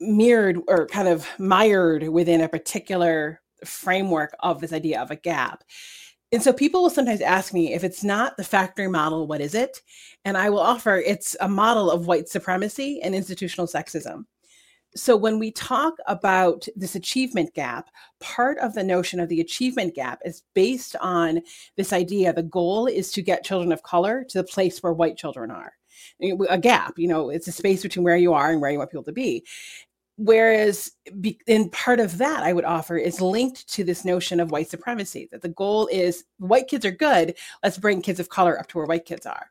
mirrored 0.00 0.58
or 0.68 0.86
kind 0.86 1.08
of 1.08 1.26
mired 1.38 2.08
within 2.08 2.40
a 2.40 2.48
particular 2.48 3.40
framework 3.64 4.34
of 4.40 4.60
this 4.60 4.72
idea 4.72 5.00
of 5.00 5.10
a 5.10 5.16
gap. 5.16 5.64
And 6.30 6.42
so 6.42 6.52
people 6.52 6.82
will 6.82 6.90
sometimes 6.90 7.22
ask 7.22 7.54
me 7.54 7.72
if 7.72 7.84
it's 7.84 8.04
not 8.04 8.36
the 8.36 8.44
factory 8.44 8.88
model, 8.88 9.26
what 9.26 9.40
is 9.40 9.54
it? 9.54 9.80
And 10.24 10.36
I 10.36 10.50
will 10.50 10.60
offer 10.60 10.96
it's 10.96 11.36
a 11.40 11.48
model 11.48 11.90
of 11.90 12.06
white 12.06 12.28
supremacy 12.28 13.00
and 13.02 13.14
institutional 13.14 13.66
sexism. 13.66 14.24
So 14.94 15.16
when 15.16 15.38
we 15.38 15.50
talk 15.52 15.94
about 16.06 16.66
this 16.74 16.94
achievement 16.94 17.54
gap, 17.54 17.88
part 18.20 18.58
of 18.58 18.74
the 18.74 18.82
notion 18.82 19.20
of 19.20 19.28
the 19.28 19.40
achievement 19.40 19.94
gap 19.94 20.20
is 20.24 20.42
based 20.54 20.96
on 20.96 21.40
this 21.76 21.92
idea 21.92 22.32
the 22.32 22.42
goal 22.42 22.86
is 22.86 23.10
to 23.12 23.22
get 23.22 23.44
children 23.44 23.72
of 23.72 23.82
color 23.82 24.24
to 24.28 24.38
the 24.38 24.44
place 24.44 24.82
where 24.82 24.92
white 24.92 25.16
children 25.16 25.50
are 25.50 25.72
a 26.48 26.58
gap 26.58 26.94
you 26.96 27.08
know 27.08 27.30
it's 27.30 27.48
a 27.48 27.52
space 27.52 27.82
between 27.82 28.04
where 28.04 28.16
you 28.16 28.32
are 28.32 28.50
and 28.50 28.60
where 28.60 28.70
you 28.70 28.78
want 28.78 28.90
people 28.90 29.04
to 29.04 29.12
be 29.12 29.44
Whereas, 30.18 30.90
in 31.46 31.70
part 31.70 32.00
of 32.00 32.18
that, 32.18 32.42
I 32.42 32.52
would 32.52 32.64
offer 32.64 32.96
is 32.96 33.20
linked 33.20 33.68
to 33.74 33.84
this 33.84 34.04
notion 34.04 34.40
of 34.40 34.50
white 34.50 34.68
supremacy 34.68 35.28
that 35.30 35.42
the 35.42 35.48
goal 35.50 35.88
is 35.92 36.24
white 36.38 36.66
kids 36.66 36.84
are 36.84 36.90
good, 36.90 37.36
let's 37.62 37.78
bring 37.78 38.02
kids 38.02 38.18
of 38.18 38.28
color 38.28 38.58
up 38.58 38.66
to 38.68 38.78
where 38.78 38.86
white 38.86 39.04
kids 39.04 39.26
are. 39.26 39.48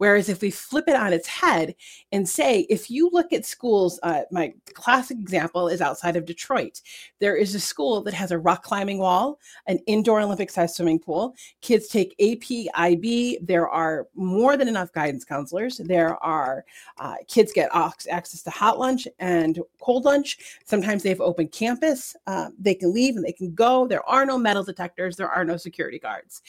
Whereas 0.00 0.30
if 0.30 0.40
we 0.40 0.50
flip 0.50 0.88
it 0.88 0.96
on 0.96 1.12
its 1.12 1.28
head 1.28 1.74
and 2.10 2.26
say, 2.26 2.60
if 2.70 2.90
you 2.90 3.10
look 3.12 3.34
at 3.34 3.44
schools, 3.44 4.00
uh, 4.02 4.22
my 4.30 4.54
classic 4.72 5.18
example 5.18 5.68
is 5.68 5.82
outside 5.82 6.16
of 6.16 6.24
Detroit. 6.24 6.80
There 7.18 7.36
is 7.36 7.54
a 7.54 7.60
school 7.60 8.02
that 8.04 8.14
has 8.14 8.30
a 8.30 8.38
rock 8.38 8.62
climbing 8.62 8.96
wall, 8.96 9.38
an 9.66 9.78
indoor 9.86 10.22
Olympic 10.22 10.50
sized 10.50 10.76
swimming 10.76 11.00
pool. 11.00 11.34
Kids 11.60 11.88
take 11.88 12.14
AP, 12.18 12.72
IB. 12.74 13.40
There 13.42 13.68
are 13.68 14.08
more 14.14 14.56
than 14.56 14.68
enough 14.68 14.90
guidance 14.94 15.26
counselors. 15.26 15.76
There 15.76 16.16
are 16.24 16.64
uh, 16.96 17.16
kids 17.28 17.52
get 17.52 17.68
access 17.74 18.42
to 18.44 18.48
hot 18.48 18.78
lunch 18.78 19.06
and 19.18 19.60
cold 19.82 20.06
lunch. 20.06 20.38
Sometimes 20.64 21.02
they 21.02 21.10
have 21.10 21.20
open 21.20 21.48
campus. 21.48 22.16
Uh, 22.26 22.48
they 22.58 22.74
can 22.74 22.94
leave 22.94 23.16
and 23.16 23.24
they 23.24 23.32
can 23.32 23.54
go. 23.54 23.86
There 23.86 24.08
are 24.08 24.24
no 24.24 24.38
metal 24.38 24.64
detectors. 24.64 25.16
There 25.16 25.28
are 25.28 25.44
no 25.44 25.58
security 25.58 25.98
guards. 25.98 26.40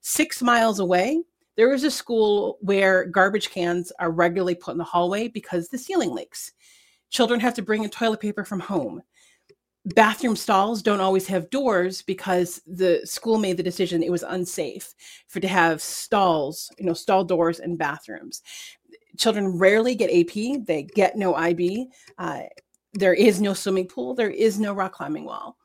Six 0.00 0.42
miles 0.42 0.78
away, 0.78 1.24
there 1.60 1.74
is 1.74 1.84
a 1.84 1.90
school 1.90 2.56
where 2.62 3.04
garbage 3.04 3.50
cans 3.50 3.92
are 3.98 4.10
regularly 4.10 4.54
put 4.54 4.72
in 4.72 4.78
the 4.78 4.82
hallway 4.84 5.28
because 5.28 5.68
the 5.68 5.76
ceiling 5.76 6.14
leaks. 6.14 6.52
Children 7.10 7.38
have 7.38 7.52
to 7.52 7.60
bring 7.60 7.84
in 7.84 7.90
toilet 7.90 8.18
paper 8.18 8.46
from 8.46 8.60
home. 8.60 9.02
Bathroom 9.84 10.36
stalls 10.36 10.80
don't 10.80 11.02
always 11.02 11.26
have 11.26 11.50
doors 11.50 12.00
because 12.00 12.62
the 12.66 13.02
school 13.04 13.36
made 13.36 13.58
the 13.58 13.62
decision 13.62 14.02
it 14.02 14.10
was 14.10 14.22
unsafe 14.22 14.94
for 15.28 15.38
to 15.38 15.48
have 15.48 15.82
stalls, 15.82 16.70
you 16.78 16.86
know, 16.86 16.94
stall 16.94 17.24
doors 17.24 17.58
in 17.58 17.76
bathrooms. 17.76 18.40
Children 19.18 19.58
rarely 19.58 19.94
get 19.94 20.08
AP; 20.08 20.64
they 20.64 20.88
get 20.94 21.18
no 21.18 21.34
IB. 21.34 21.88
Uh, 22.16 22.40
there 22.94 23.12
is 23.12 23.38
no 23.38 23.52
swimming 23.52 23.86
pool. 23.86 24.14
There 24.14 24.30
is 24.30 24.58
no 24.58 24.72
rock 24.72 24.94
climbing 24.94 25.26
wall. 25.26 25.58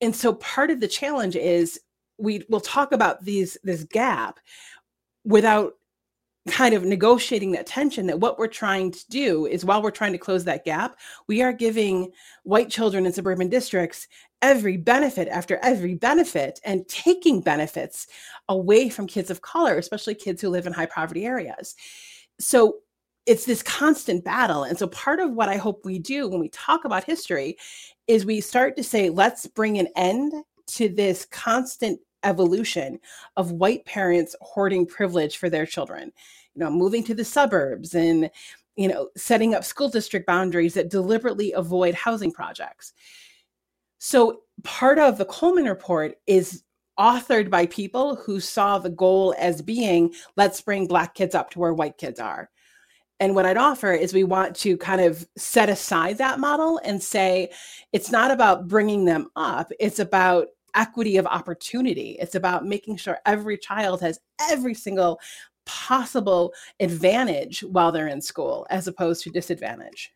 And 0.00 0.16
so 0.16 0.32
part 0.32 0.70
of 0.70 0.80
the 0.80 0.88
challenge 0.88 1.36
is 1.36 1.78
we 2.16 2.44
will 2.48 2.60
talk 2.60 2.92
about 2.92 3.24
these 3.24 3.56
this 3.62 3.84
gap 3.84 4.40
without 5.28 5.74
kind 6.48 6.74
of 6.74 6.82
negotiating 6.84 7.52
that 7.52 7.66
tension 7.66 8.06
that 8.06 8.18
what 8.18 8.38
we're 8.38 8.46
trying 8.46 8.90
to 8.90 9.06
do 9.10 9.44
is 9.46 9.64
while 9.64 9.82
we're 9.82 9.90
trying 9.90 10.12
to 10.12 10.18
close 10.18 10.44
that 10.44 10.64
gap, 10.64 10.98
we 11.26 11.42
are 11.42 11.52
giving 11.52 12.10
white 12.44 12.70
children 12.70 13.04
in 13.04 13.12
suburban 13.12 13.48
districts 13.48 14.08
every 14.40 14.78
benefit 14.78 15.28
after 15.28 15.58
every 15.62 15.94
benefit 15.94 16.58
and 16.64 16.88
taking 16.88 17.42
benefits 17.42 18.06
away 18.48 18.88
from 18.88 19.06
kids 19.06 19.30
of 19.30 19.42
color, 19.42 19.76
especially 19.76 20.14
kids 20.14 20.40
who 20.40 20.48
live 20.48 20.66
in 20.66 20.72
high 20.72 20.86
poverty 20.86 21.26
areas. 21.26 21.74
So 22.40 22.78
it's 23.26 23.44
this 23.44 23.62
constant 23.62 24.24
battle. 24.24 24.64
And 24.64 24.78
so 24.78 24.86
part 24.86 25.20
of 25.20 25.32
what 25.32 25.50
I 25.50 25.56
hope 25.56 25.84
we 25.84 25.98
do 25.98 26.28
when 26.28 26.40
we 26.40 26.48
talk 26.48 26.86
about 26.86 27.04
history 27.04 27.58
is 28.06 28.24
we 28.24 28.40
start 28.40 28.74
to 28.76 28.82
say, 28.82 29.10
let's 29.10 29.46
bring 29.46 29.78
an 29.78 29.88
end 29.96 30.32
to 30.68 30.88
this 30.88 31.26
constant 31.26 32.00
evolution 32.24 32.98
of 33.36 33.52
white 33.52 33.84
parents 33.84 34.34
hoarding 34.40 34.86
privilege 34.86 35.36
for 35.36 35.48
their 35.48 35.66
children 35.66 36.12
you 36.58 36.64
know 36.64 36.70
moving 36.70 37.04
to 37.04 37.14
the 37.14 37.24
suburbs 37.24 37.94
and 37.94 38.30
you 38.76 38.88
know 38.88 39.08
setting 39.16 39.54
up 39.54 39.64
school 39.64 39.88
district 39.88 40.26
boundaries 40.26 40.74
that 40.74 40.90
deliberately 40.90 41.52
avoid 41.52 41.94
housing 41.94 42.32
projects. 42.32 42.92
So 43.98 44.40
part 44.64 44.98
of 44.98 45.18
the 45.18 45.24
coleman 45.24 45.66
report 45.66 46.16
is 46.26 46.62
authored 46.98 47.48
by 47.48 47.66
people 47.66 48.16
who 48.16 48.40
saw 48.40 48.78
the 48.78 48.90
goal 48.90 49.34
as 49.38 49.62
being 49.62 50.12
let's 50.36 50.60
bring 50.60 50.86
black 50.86 51.14
kids 51.14 51.34
up 51.34 51.50
to 51.50 51.60
where 51.60 51.74
white 51.74 51.96
kids 51.96 52.18
are. 52.18 52.50
And 53.20 53.34
what 53.34 53.46
I'd 53.46 53.56
offer 53.56 53.92
is 53.92 54.12
we 54.12 54.24
want 54.24 54.54
to 54.56 54.76
kind 54.76 55.00
of 55.00 55.26
set 55.36 55.68
aside 55.68 56.18
that 56.18 56.38
model 56.38 56.80
and 56.84 57.02
say 57.02 57.50
it's 57.92 58.10
not 58.10 58.30
about 58.30 58.68
bringing 58.68 59.04
them 59.04 59.28
up, 59.36 59.70
it's 59.80 59.98
about 59.98 60.48
equity 60.74 61.16
of 61.16 61.26
opportunity. 61.26 62.16
It's 62.20 62.34
about 62.34 62.66
making 62.66 62.96
sure 62.96 63.18
every 63.26 63.58
child 63.58 64.00
has 64.00 64.20
every 64.50 64.74
single 64.74 65.20
possible 65.66 66.52
advantage 66.80 67.60
while 67.60 67.92
they're 67.92 68.08
in 68.08 68.20
school 68.20 68.66
as 68.70 68.88
opposed 68.88 69.22
to 69.24 69.30
disadvantage. 69.30 70.12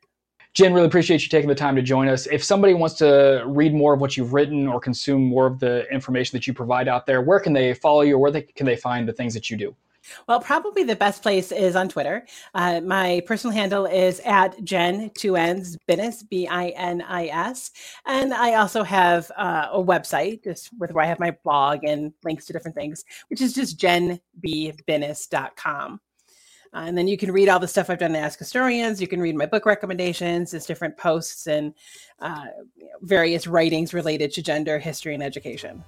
Jen, 0.55 0.75
really 0.75 0.87
appreciate 0.87 1.23
you 1.23 1.29
taking 1.29 1.49
the 1.49 1.55
time 1.55 1.75
to 1.77 1.83
join 1.83 2.09
us. 2.09 2.27
If 2.27 2.45
somebody 2.45 2.75
wants 2.75 2.97
to 2.97 3.43
read 3.47 3.75
more 3.75 3.95
of 3.95 4.01
what 4.01 4.19
you've 4.19 4.35
written 4.35 4.69
or 4.69 4.81
consume 4.81 5.25
more 5.25 5.47
of 5.47 5.59
the 5.59 5.91
information 5.91 6.37
that 6.37 6.47
you 6.47 6.53
provide 6.53 6.88
out 6.88 7.07
there, 7.07 7.23
where 7.23 7.41
can 7.41 7.55
they 7.55 7.73
follow 7.73 8.03
you 8.03 8.17
or 8.17 8.19
where 8.19 8.31
they, 8.31 8.43
can 8.43 8.67
they 8.67 8.77
find 8.77 9.09
the 9.09 9.15
things 9.15 9.33
that 9.33 9.51
you 9.51 9.57
do? 9.57 9.75
Well, 10.29 10.41
probably 10.41 10.85
the 10.85 10.97
best 10.97 11.23
place 11.23 11.53
is 11.53 11.77
on 11.77 11.88
Twitter. 11.88 12.27
Uh, 12.55 12.81
my 12.81 13.23
personal 13.27 13.55
handle 13.55 13.87
is 13.87 14.21
at 14.25 14.62
Jen 14.65 15.11
two 15.15 15.37
N's 15.37 15.77
Binis 15.88 16.29
B 16.29 16.47
I 16.47 16.69
N 16.71 17.03
I 17.03 17.27
S, 17.29 17.71
and 18.07 18.35
I 18.35 18.55
also 18.55 18.83
have 18.83 19.31
uh, 19.37 19.69
a 19.73 19.83
website 19.83 20.45
just 20.45 20.71
with 20.79 20.93
where 20.93 21.05
I 21.05 21.09
have 21.09 21.21
my 21.21 21.37
blog 21.45 21.85
and 21.85 22.12
links 22.25 22.47
to 22.47 22.53
different 22.53 22.77
things, 22.77 23.05
which 23.29 23.41
is 23.41 23.53
just 23.53 23.79
jenbbinis.com. 23.79 26.01
Uh, 26.75 26.85
and 26.87 26.97
then 26.97 27.07
you 27.07 27.19
can 27.19 27.31
read 27.31 27.51
all 27.51 27.59
the 27.59 27.69
stuff 27.69 27.91
I've 27.91 27.99
done 27.99 28.12
to 28.12 28.19
Ask 28.19 28.38
Historians. 28.38 28.99
You 29.01 29.07
can 29.07 29.21
read 29.21 29.37
my 29.37 29.45
book 29.45 29.67
recommendations, 29.67 30.53
there's 30.53 30.65
different 30.65 30.97
posts 30.97 31.47
and 31.47 31.75
uh, 32.21 32.47
various 33.03 33.47
writings 33.47 33.93
related 33.93 34.33
to 34.33 34.43
gender, 34.43 34.79
history, 34.79 35.12
and 35.12 35.23
education. 35.23 35.85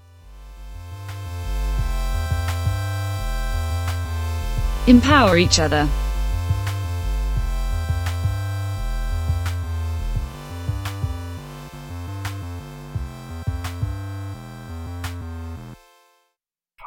Empower 4.87 5.38
each 5.38 5.59
other. 5.59 5.88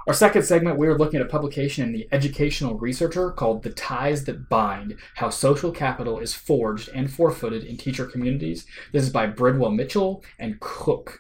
Our 0.08 0.14
second 0.14 0.44
segment, 0.44 0.78
we 0.78 0.88
are 0.88 0.98
looking 0.98 1.20
at 1.20 1.26
a 1.26 1.30
publication 1.30 1.84
in 1.84 1.92
the 1.92 2.08
Educational 2.12 2.76
Researcher 2.76 3.32
called 3.32 3.64
The 3.64 3.72
Ties 3.72 4.24
That 4.26 4.48
Bind 4.48 4.96
How 5.16 5.30
Social 5.30 5.72
Capital 5.72 6.20
is 6.20 6.36
Forged 6.36 6.90
and 6.94 7.12
Forfeited 7.12 7.64
in 7.64 7.78
Teacher 7.78 8.06
Communities. 8.06 8.68
This 8.94 9.04
is 9.04 9.10
by 9.10 9.26
Bridwell 9.26 9.72
Mitchell 9.72 10.24
and 10.38 10.60
Cooc. 10.60 11.18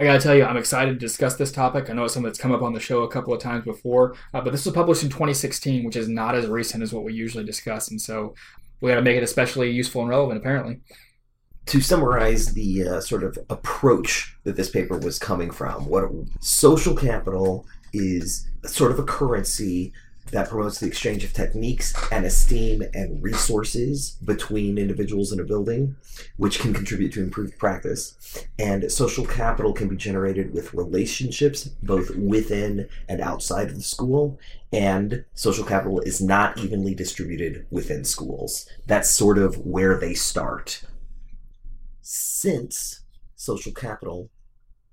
I 0.00 0.04
gotta 0.04 0.20
tell 0.20 0.34
you, 0.36 0.44
I'm 0.44 0.56
excited 0.56 0.92
to 0.92 0.98
discuss 0.98 1.34
this 1.34 1.50
topic. 1.50 1.90
I 1.90 1.92
know 1.92 2.04
it's 2.04 2.14
something 2.14 2.28
that's 2.28 2.38
come 2.38 2.52
up 2.52 2.62
on 2.62 2.72
the 2.72 2.78
show 2.78 3.02
a 3.02 3.10
couple 3.10 3.34
of 3.34 3.40
times 3.40 3.64
before, 3.64 4.14
uh, 4.32 4.40
but 4.40 4.52
this 4.52 4.64
was 4.64 4.72
published 4.72 5.02
in 5.02 5.08
2016, 5.08 5.84
which 5.84 5.96
is 5.96 6.08
not 6.08 6.36
as 6.36 6.46
recent 6.46 6.84
as 6.84 6.92
what 6.92 7.02
we 7.02 7.12
usually 7.12 7.44
discuss, 7.44 7.90
and 7.90 8.00
so 8.00 8.34
we 8.80 8.90
gotta 8.90 9.02
make 9.02 9.16
it 9.16 9.24
especially 9.24 9.70
useful 9.70 10.02
and 10.02 10.10
relevant, 10.10 10.38
apparently. 10.38 10.80
To 11.66 11.80
summarize 11.80 12.54
the 12.54 12.86
uh, 12.86 13.00
sort 13.00 13.24
of 13.24 13.38
approach 13.50 14.36
that 14.44 14.54
this 14.54 14.70
paper 14.70 14.96
was 14.98 15.18
coming 15.18 15.50
from, 15.50 15.86
what 15.86 16.04
social 16.40 16.94
capital 16.94 17.66
is 17.92 18.46
sort 18.64 18.92
of 18.92 19.00
a 19.00 19.04
currency 19.04 19.92
that 20.30 20.48
promotes 20.48 20.80
the 20.80 20.86
exchange 20.86 21.24
of 21.24 21.32
techniques 21.32 21.94
and 22.12 22.24
esteem 22.24 22.82
and 22.94 23.22
resources 23.22 24.16
between 24.24 24.78
individuals 24.78 25.32
in 25.32 25.40
a 25.40 25.44
building, 25.44 25.96
which 26.36 26.58
can 26.58 26.74
contribute 26.74 27.12
to 27.12 27.22
improved 27.22 27.58
practice. 27.58 28.46
And 28.58 28.90
social 28.90 29.24
capital 29.24 29.72
can 29.72 29.88
be 29.88 29.96
generated 29.96 30.52
with 30.52 30.74
relationships 30.74 31.64
both 31.82 32.14
within 32.16 32.88
and 33.08 33.20
outside 33.20 33.68
of 33.68 33.76
the 33.76 33.82
school. 33.82 34.38
And 34.72 35.24
social 35.34 35.64
capital 35.64 36.00
is 36.00 36.20
not 36.20 36.58
evenly 36.58 36.94
distributed 36.94 37.66
within 37.70 38.04
schools. 38.04 38.68
That's 38.86 39.10
sort 39.10 39.38
of 39.38 39.64
where 39.66 39.98
they 39.98 40.14
start. 40.14 40.82
Since 42.02 43.00
social 43.34 43.72
capital 43.72 44.30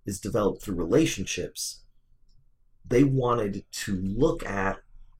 is 0.05 0.19
developed 0.19 0.61
through 0.61 0.75
relationships, 0.75 1.81
they 2.87 3.03
wanted 3.03 3.63
to 3.71 3.95
look 3.95 4.45
at 4.45 4.79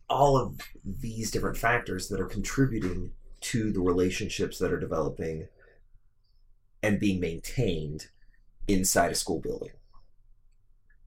all 0.09 0.37
of 0.37 0.59
these 0.83 1.31
different 1.31 1.57
factors 1.57 2.07
that 2.09 2.21
are 2.21 2.27
contributing 2.27 3.11
to 3.41 3.71
the 3.71 3.81
relationships 3.81 4.57
that 4.59 4.71
are 4.71 4.79
developing 4.79 5.47
and 6.83 6.99
being 6.99 7.19
maintained 7.19 8.07
inside 8.67 9.11
a 9.11 9.15
school 9.15 9.39
building. 9.39 9.71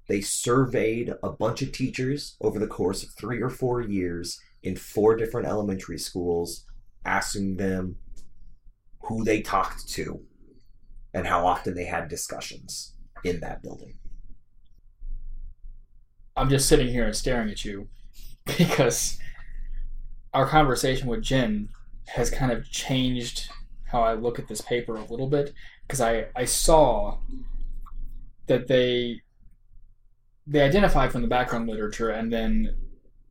They 0.09 0.21
surveyed 0.21 1.15
a 1.23 1.31
bunch 1.31 1.63
of 1.63 1.73
teachers 1.73 2.37
over 2.41 2.59
the 2.59 2.67
course 2.67 3.03
of 3.03 3.11
three 3.11 3.43
or 3.43 3.51
four 3.51 3.81
years 3.83 4.41
in 4.63 4.77
four 4.77 5.17
different 5.17 5.47
elementary 5.47 5.99
schools, 5.99 6.65
asking 7.05 7.57
them 7.57 7.97
who 9.03 9.23
they 9.23 9.43
talked 9.43 9.89
to 9.91 10.21
and 11.15 11.27
how 11.27 11.47
often 11.47 11.75
they 11.75 11.85
had 11.85 12.09
discussions 12.09 12.95
in 13.25 13.41
that 13.41 13.63
building. 13.63 13.99
I'm 16.37 16.49
just 16.49 16.69
sitting 16.69 16.89
here 16.89 17.05
and 17.05 17.17
staring 17.17 17.51
at 17.51 17.65
you 17.65 17.89
because 18.59 19.19
our 20.33 20.47
conversation 20.47 21.09
with 21.09 21.23
Jen 21.23 21.69
has 22.07 22.31
kind 22.31 22.51
of 22.53 22.71
changed 22.71 23.51
how 23.85 24.03
I 24.03 24.15
look 24.15 24.39
at 24.39 24.49
this 24.49 24.61
paper 24.61 24.97
a 24.97 25.05
little 25.05 25.29
bit 25.29 25.53
because 25.87 26.01
I, 26.01 26.27
I 26.37 26.45
saw 26.45 27.19
that 28.47 28.69
they 28.69 29.23
they 30.47 30.63
identified 30.63 31.13
from 31.13 31.23
the 31.23 31.29
background 31.29 31.69
literature 31.69 32.09
and 32.09 32.33
then 32.33 32.75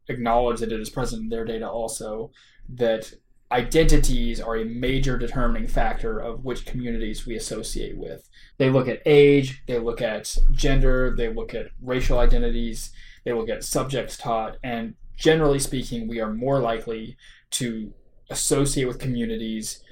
acknowledge 0.08 0.60
that 0.60 0.72
it 0.72 0.80
is 0.80 0.90
present 0.90 1.24
in 1.24 1.30
their 1.30 1.46
data 1.46 1.68
also 1.68 2.32
that 2.70 3.12
identities 3.52 4.40
are 4.40 4.58
a 4.58 4.66
major 4.66 5.18
determining 5.18 5.68
factor 5.68 6.20
of 6.20 6.44
which 6.44 6.66
communities 6.66 7.26
we 7.26 7.36
associate 7.36 7.98
with. 7.98 8.30
They 8.58 8.70
look 8.70 8.88
at 8.88 9.02
age, 9.06 9.64
they 9.68 9.80
look 9.80 10.02
at 10.02 10.38
gender, 10.52 11.16
they 11.16 11.30
look 11.30 11.56
at 11.56 11.68
racial 11.82 12.20
identities, 12.20 12.92
they 13.24 13.34
look 13.34 13.50
at 13.50 13.64
subjects 13.64 14.18
taught, 14.18 14.58
and 14.64 14.96
generally 15.18 15.60
speaking, 15.60 16.08
we 16.08 16.22
are 16.22 16.32
more 16.34 16.60
likely 16.60 17.18
to 17.52 17.94
associate 18.30 18.86
with 18.86 19.00
communities 19.00 19.84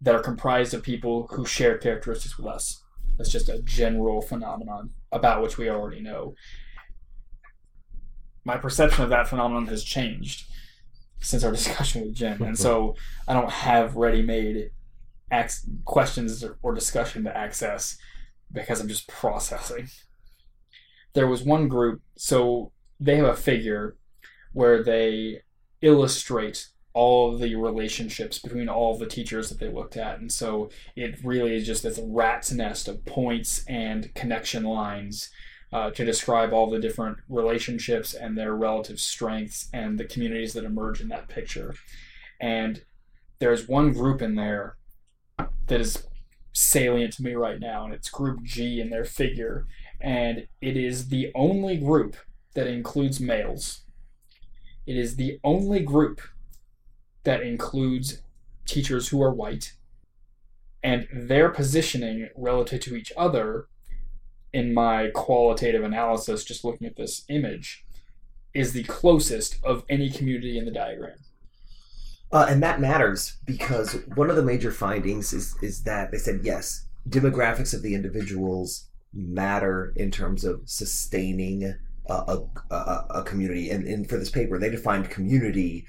that 0.00 0.14
are 0.14 0.22
comprised 0.22 0.72
of 0.74 0.82
people 0.82 1.26
who 1.32 1.44
share 1.44 1.78
characteristics 1.78 2.38
with 2.38 2.46
us. 2.46 2.82
That's 3.16 3.30
just 3.30 3.48
a 3.48 3.62
general 3.62 4.20
phenomenon 4.20 4.90
about 5.10 5.42
which 5.42 5.58
we 5.58 5.68
already 5.68 6.00
know. 6.00 6.34
My 8.44 8.56
perception 8.56 9.02
of 9.04 9.10
that 9.10 9.26
phenomenon 9.26 9.66
has 9.66 9.82
changed 9.82 10.46
since 11.20 11.42
our 11.42 11.52
discussion 11.60 12.02
with 12.02 12.14
Jen, 12.14 12.42
and 12.42 12.58
so 12.58 12.94
I 13.26 13.34
don't 13.34 13.50
have 13.50 13.96
ready-made 13.96 14.70
ac- 15.32 15.66
questions 15.84 16.44
or 16.62 16.74
discussion 16.74 17.24
to 17.24 17.36
access 17.36 17.96
because 18.52 18.80
I'm 18.80 18.88
just 18.88 19.08
processing. 19.08 19.88
There 21.14 21.26
was 21.26 21.42
one 21.42 21.68
group, 21.68 22.02
so 22.16 22.70
they 23.00 23.16
have 23.16 23.26
a 23.26 23.34
figure 23.34 23.96
where 24.56 24.82
they 24.82 25.42
illustrate 25.82 26.68
all 26.94 27.30
of 27.30 27.40
the 27.40 27.54
relationships 27.54 28.38
between 28.38 28.70
all 28.70 28.94
of 28.94 28.98
the 28.98 29.04
teachers 29.06 29.50
that 29.50 29.60
they 29.60 29.68
looked 29.68 29.98
at. 29.98 30.18
And 30.18 30.32
so 30.32 30.70
it 30.96 31.22
really 31.22 31.54
is 31.56 31.66
just 31.66 31.82
this 31.82 32.00
rat's 32.02 32.50
nest 32.52 32.88
of 32.88 33.04
points 33.04 33.66
and 33.68 34.14
connection 34.14 34.64
lines 34.64 35.28
uh, 35.74 35.90
to 35.90 36.06
describe 36.06 36.54
all 36.54 36.70
the 36.70 36.78
different 36.78 37.18
relationships 37.28 38.14
and 38.14 38.38
their 38.38 38.54
relative 38.54 38.98
strengths 38.98 39.68
and 39.74 39.98
the 40.00 40.06
communities 40.06 40.54
that 40.54 40.64
emerge 40.64 41.02
in 41.02 41.08
that 41.08 41.28
picture. 41.28 41.74
And 42.40 42.82
there's 43.40 43.68
one 43.68 43.92
group 43.92 44.22
in 44.22 44.36
there 44.36 44.78
that 45.66 45.82
is 45.82 46.06
salient 46.54 47.12
to 47.12 47.22
me 47.22 47.34
right 47.34 47.60
now, 47.60 47.84
and 47.84 47.92
it's 47.92 48.08
Group 48.08 48.42
G 48.42 48.80
in 48.80 48.88
their 48.88 49.04
figure. 49.04 49.66
And 50.00 50.48
it 50.62 50.78
is 50.78 51.08
the 51.08 51.30
only 51.34 51.76
group 51.76 52.16
that 52.54 52.66
includes 52.66 53.20
males. 53.20 53.82
It 54.86 54.96
is 54.96 55.16
the 55.16 55.40
only 55.42 55.80
group 55.80 56.20
that 57.24 57.42
includes 57.42 58.22
teachers 58.66 59.08
who 59.08 59.22
are 59.22 59.32
white. 59.32 59.74
And 60.82 61.08
their 61.12 61.48
positioning 61.48 62.28
relative 62.36 62.80
to 62.82 62.96
each 62.96 63.12
other 63.16 63.66
in 64.52 64.72
my 64.72 65.10
qualitative 65.12 65.82
analysis, 65.82 66.44
just 66.44 66.64
looking 66.64 66.86
at 66.86 66.96
this 66.96 67.24
image, 67.28 67.84
is 68.54 68.72
the 68.72 68.84
closest 68.84 69.58
of 69.64 69.84
any 69.88 70.08
community 70.08 70.56
in 70.56 70.64
the 70.64 70.70
diagram. 70.70 71.18
Uh, 72.32 72.46
and 72.48 72.62
that 72.62 72.80
matters 72.80 73.36
because 73.44 73.98
one 74.14 74.30
of 74.30 74.36
the 74.36 74.42
major 74.42 74.72
findings 74.72 75.32
is 75.32 75.56
is 75.62 75.82
that 75.84 76.10
they 76.10 76.18
said 76.18 76.40
yes, 76.42 76.86
demographics 77.08 77.72
of 77.72 77.82
the 77.82 77.94
individuals 77.94 78.88
matter 79.12 79.92
in 79.96 80.10
terms 80.10 80.44
of 80.44 80.60
sustaining 80.64 81.74
a, 82.08 82.38
a, 82.70 83.06
a 83.10 83.22
community. 83.24 83.70
And, 83.70 83.86
and 83.86 84.08
for 84.08 84.16
this 84.16 84.30
paper, 84.30 84.58
they 84.58 84.70
defined 84.70 85.10
community 85.10 85.86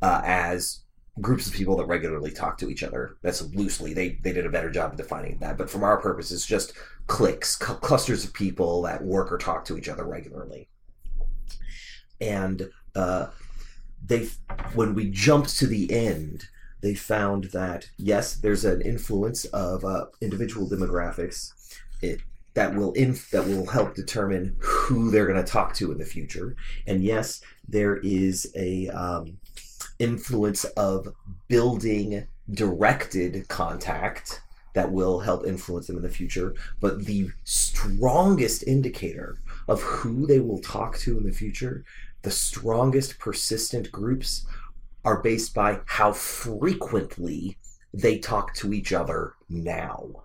uh, 0.00 0.20
as 0.24 0.80
groups 1.20 1.46
of 1.46 1.52
people 1.52 1.76
that 1.76 1.86
regularly 1.86 2.30
talk 2.30 2.56
to 2.58 2.70
each 2.70 2.82
other. 2.82 3.16
That's 3.22 3.42
loosely. 3.54 3.92
They 3.92 4.18
they 4.22 4.32
did 4.32 4.46
a 4.46 4.50
better 4.50 4.70
job 4.70 4.92
of 4.92 4.96
defining 4.96 5.38
that. 5.38 5.58
But 5.58 5.70
from 5.70 5.84
our 5.84 6.00
purposes, 6.00 6.46
just 6.46 6.72
cliques, 7.06 7.58
cl- 7.58 7.78
clusters 7.78 8.24
of 8.24 8.32
people 8.32 8.82
that 8.82 9.04
work 9.04 9.30
or 9.30 9.38
talk 9.38 9.64
to 9.66 9.76
each 9.76 9.88
other 9.88 10.04
regularly. 10.04 10.68
And 12.20 12.70
uh, 12.94 13.26
they, 14.04 14.28
when 14.74 14.94
we 14.94 15.10
jumped 15.10 15.56
to 15.58 15.66
the 15.66 15.92
end, 15.92 16.44
they 16.80 16.94
found 16.94 17.44
that 17.44 17.90
yes, 17.96 18.34
there's 18.34 18.64
an 18.64 18.80
influence 18.80 19.44
of 19.46 19.84
uh, 19.84 20.06
individual 20.20 20.68
demographics. 20.68 21.52
It 22.00 22.20
that 22.54 22.74
will 22.74 22.92
inf- 22.92 23.30
that 23.30 23.46
will 23.46 23.66
help 23.66 23.94
determine 23.94 24.56
who 24.60 25.10
they're 25.10 25.26
going 25.26 25.42
to 25.42 25.50
talk 25.50 25.74
to 25.74 25.92
in 25.92 25.98
the 25.98 26.04
future. 26.04 26.56
And 26.86 27.02
yes, 27.02 27.40
there 27.68 27.96
is 27.96 28.52
a 28.56 28.88
um, 28.88 29.38
influence 29.98 30.64
of 30.64 31.14
building 31.48 32.26
directed 32.50 33.48
contact 33.48 34.42
that 34.74 34.90
will 34.90 35.20
help 35.20 35.46
influence 35.46 35.86
them 35.86 35.96
in 35.96 36.02
the 36.02 36.08
future. 36.08 36.54
But 36.80 37.04
the 37.04 37.30
strongest 37.44 38.66
indicator 38.66 39.38
of 39.68 39.82
who 39.82 40.26
they 40.26 40.40
will 40.40 40.60
talk 40.60 40.96
to 40.98 41.18
in 41.18 41.24
the 41.24 41.32
future, 41.32 41.84
the 42.22 42.30
strongest 42.30 43.18
persistent 43.18 43.92
groups, 43.92 44.46
are 45.04 45.20
based 45.20 45.54
by 45.54 45.80
how 45.86 46.12
frequently 46.12 47.58
they 47.92 48.18
talk 48.18 48.54
to 48.54 48.72
each 48.72 48.92
other 48.92 49.34
now. 49.48 50.24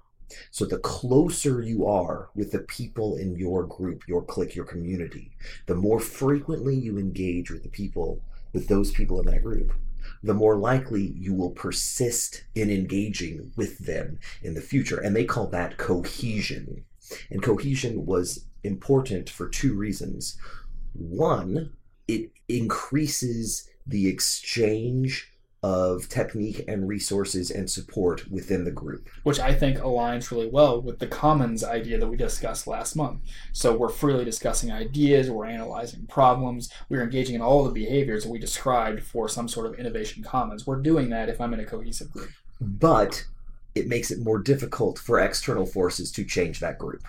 So 0.51 0.65
the 0.65 0.79
closer 0.79 1.61
you 1.61 1.85
are 1.85 2.29
with 2.35 2.51
the 2.51 2.59
people 2.59 3.15
in 3.15 3.35
your 3.35 3.63
group, 3.63 4.07
your 4.07 4.23
clique, 4.23 4.55
your 4.55 4.65
community, 4.65 5.31
the 5.65 5.75
more 5.75 5.99
frequently 5.99 6.75
you 6.75 6.97
engage 6.97 7.49
with 7.49 7.63
the 7.63 7.69
people, 7.69 8.21
with 8.53 8.67
those 8.67 8.91
people 8.91 9.19
in 9.19 9.25
that 9.27 9.43
group, 9.43 9.73
the 10.23 10.33
more 10.33 10.57
likely 10.57 11.13
you 11.15 11.33
will 11.33 11.51
persist 11.51 12.43
in 12.55 12.69
engaging 12.69 13.51
with 13.55 13.79
them 13.79 14.19
in 14.41 14.53
the 14.53 14.61
future. 14.61 14.99
And 14.99 15.15
they 15.15 15.25
call 15.25 15.47
that 15.47 15.77
cohesion. 15.77 16.83
And 17.29 17.41
cohesion 17.41 18.05
was 18.05 18.45
important 18.63 19.29
for 19.29 19.47
two 19.47 19.73
reasons. 19.73 20.37
One, 20.93 21.73
it 22.07 22.31
increases 22.47 23.69
the 23.85 24.07
exchange 24.07 25.31
of 25.63 26.07
technique 26.07 26.63
and 26.67 26.87
resources 26.87 27.49
and 27.49 27.69
support 27.69 28.29
within 28.29 28.63
the 28.63 28.71
group. 28.71 29.09
which 29.23 29.39
I 29.39 29.53
think 29.53 29.79
aligns 29.79 30.29
really 30.31 30.47
well 30.47 30.79
with 30.81 30.99
the 30.99 31.07
commons 31.07 31.63
idea 31.63 31.97
that 31.97 32.07
we 32.07 32.15
discussed 32.15 32.67
last 32.67 32.95
month. 32.95 33.21
So 33.53 33.75
we're 33.75 33.89
freely 33.89 34.23
discussing 34.23 34.71
ideas, 34.71 35.31
we're 35.31 35.47
analyzing 35.47 36.05
problems, 36.05 36.69
we're 36.89 37.01
engaging 37.01 37.35
in 37.35 37.41
all 37.41 37.63
the 37.63 37.71
behaviors 37.71 38.23
that 38.23 38.31
we 38.31 38.39
described 38.39 39.01
for 39.01 39.27
some 39.27 39.47
sort 39.47 39.65
of 39.65 39.79
innovation 39.79 40.23
commons. 40.23 40.67
We're 40.67 40.81
doing 40.81 41.09
that 41.09 41.29
if 41.29 41.41
I'm 41.41 41.53
in 41.53 41.59
a 41.59 41.65
cohesive 41.65 42.11
group. 42.11 42.29
But 42.61 43.25
it 43.73 43.87
makes 43.87 44.11
it 44.11 44.19
more 44.19 44.39
difficult 44.39 44.99
for 44.99 45.19
external 45.19 45.65
forces 45.65 46.11
to 46.13 46.23
change 46.23 46.59
that 46.59 46.77
group. 46.77 47.03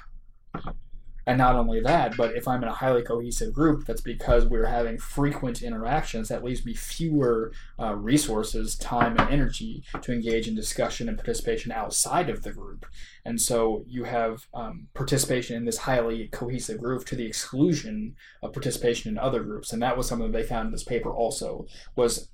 And 1.28 1.36
not 1.36 1.56
only 1.56 1.82
that, 1.82 2.16
but 2.16 2.34
if 2.34 2.48
I'm 2.48 2.62
in 2.62 2.70
a 2.70 2.72
highly 2.72 3.02
cohesive 3.02 3.52
group, 3.52 3.84
that's 3.84 4.00
because 4.00 4.46
we're 4.46 4.64
having 4.64 4.96
frequent 4.96 5.60
interactions. 5.60 6.28
That 6.28 6.42
leaves 6.42 6.64
me 6.64 6.72
fewer 6.72 7.52
uh, 7.78 7.96
resources, 7.96 8.76
time, 8.76 9.18
and 9.18 9.28
energy 9.28 9.84
to 10.00 10.10
engage 10.10 10.48
in 10.48 10.54
discussion 10.54 11.06
and 11.06 11.18
participation 11.18 11.70
outside 11.70 12.30
of 12.30 12.44
the 12.44 12.52
group. 12.52 12.86
And 13.26 13.38
so 13.38 13.84
you 13.86 14.04
have 14.04 14.46
um, 14.54 14.88
participation 14.94 15.54
in 15.54 15.66
this 15.66 15.76
highly 15.76 16.28
cohesive 16.28 16.80
group 16.80 17.04
to 17.04 17.14
the 17.14 17.26
exclusion 17.26 18.16
of 18.42 18.54
participation 18.54 19.10
in 19.10 19.18
other 19.18 19.42
groups. 19.42 19.74
And 19.74 19.82
that 19.82 19.98
was 19.98 20.08
something 20.08 20.32
that 20.32 20.38
they 20.38 20.46
found 20.46 20.68
in 20.68 20.72
this 20.72 20.82
paper 20.82 21.10
also 21.10 21.66
was 21.94 22.30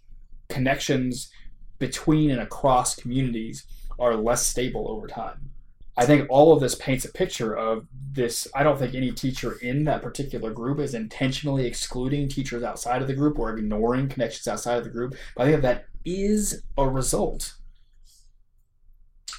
connections 0.48 1.32
between 1.80 2.30
and 2.30 2.40
across 2.40 2.94
communities 2.94 3.66
are 3.98 4.14
less 4.14 4.46
stable 4.46 4.88
over 4.88 5.08
time. 5.08 5.50
I 5.96 6.06
think 6.06 6.26
all 6.28 6.52
of 6.52 6.60
this 6.60 6.74
paints 6.74 7.04
a 7.04 7.12
picture 7.12 7.56
of 7.56 7.86
this. 8.12 8.48
I 8.54 8.62
don't 8.62 8.78
think 8.78 8.94
any 8.94 9.12
teacher 9.12 9.58
in 9.62 9.84
that 9.84 10.02
particular 10.02 10.52
group 10.52 10.80
is 10.80 10.94
intentionally 10.94 11.66
excluding 11.66 12.28
teachers 12.28 12.62
outside 12.62 13.00
of 13.00 13.08
the 13.08 13.14
group 13.14 13.38
or 13.38 13.56
ignoring 13.56 14.08
connections 14.08 14.48
outside 14.48 14.78
of 14.78 14.84
the 14.84 14.90
group. 14.90 15.14
But 15.36 15.46
I 15.46 15.50
think 15.50 15.62
that 15.62 15.86
is 16.04 16.62
a 16.76 16.88
result 16.88 17.54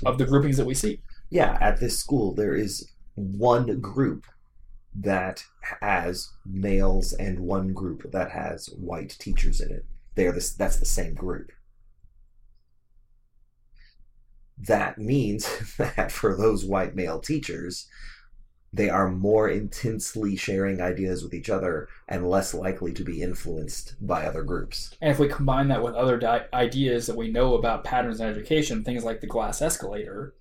of 0.06 0.18
the 0.18 0.26
groupings 0.26 0.58
that 0.58 0.66
we 0.66 0.74
see. 0.74 1.02
Yeah, 1.30 1.58
at 1.60 1.80
this 1.80 1.98
school, 2.00 2.34
there 2.34 2.56
is 2.56 2.90
one 3.16 3.80
group 3.82 4.26
that 4.96 5.44
has 5.82 6.30
males 6.46 7.14
and 7.14 7.40
one 7.40 7.74
group 7.74 8.12
that 8.12 8.32
has 8.32 8.68
white 8.78 9.16
teachers 9.20 9.60
in 9.60 9.72
it. 9.72 9.86
They 10.16 10.26
are 10.28 10.32
this, 10.32 10.54
that's 10.54 10.78
the 10.78 10.86
same 10.86 11.14
group. 11.14 11.52
That 14.58 14.98
means 14.98 15.76
that 15.78 16.12
for 16.12 16.36
those 16.36 16.66
white 16.66 16.96
male 16.96 17.20
teachers, 17.20 17.88
they 18.76 18.90
are 18.90 19.10
more 19.10 19.48
intensely 19.48 20.36
sharing 20.36 20.82
ideas 20.82 21.24
with 21.24 21.34
each 21.34 21.50
other 21.50 21.88
and 22.10 22.30
less 22.30 22.54
likely 22.54 22.92
to 22.94 23.04
be 23.06 23.22
influenced 23.22 23.96
by 24.06 24.26
other 24.26 24.44
groups. 24.44 24.96
And 25.02 25.12
if 25.12 25.20
we 25.20 25.30
combine 25.30 25.70
that 25.70 25.82
with 25.82 25.96
other 25.96 26.18
di- 26.18 26.46
ideas 26.54 27.08
that 27.08 27.16
we 27.16 27.32
know 27.32 27.56
about 27.56 27.86
patterns 27.86 28.20
in 28.20 28.28
education, 28.28 28.84
things 28.84 29.06
like 29.06 29.22
the 29.22 29.28
glass 29.28 29.62
escalator, 29.62 30.34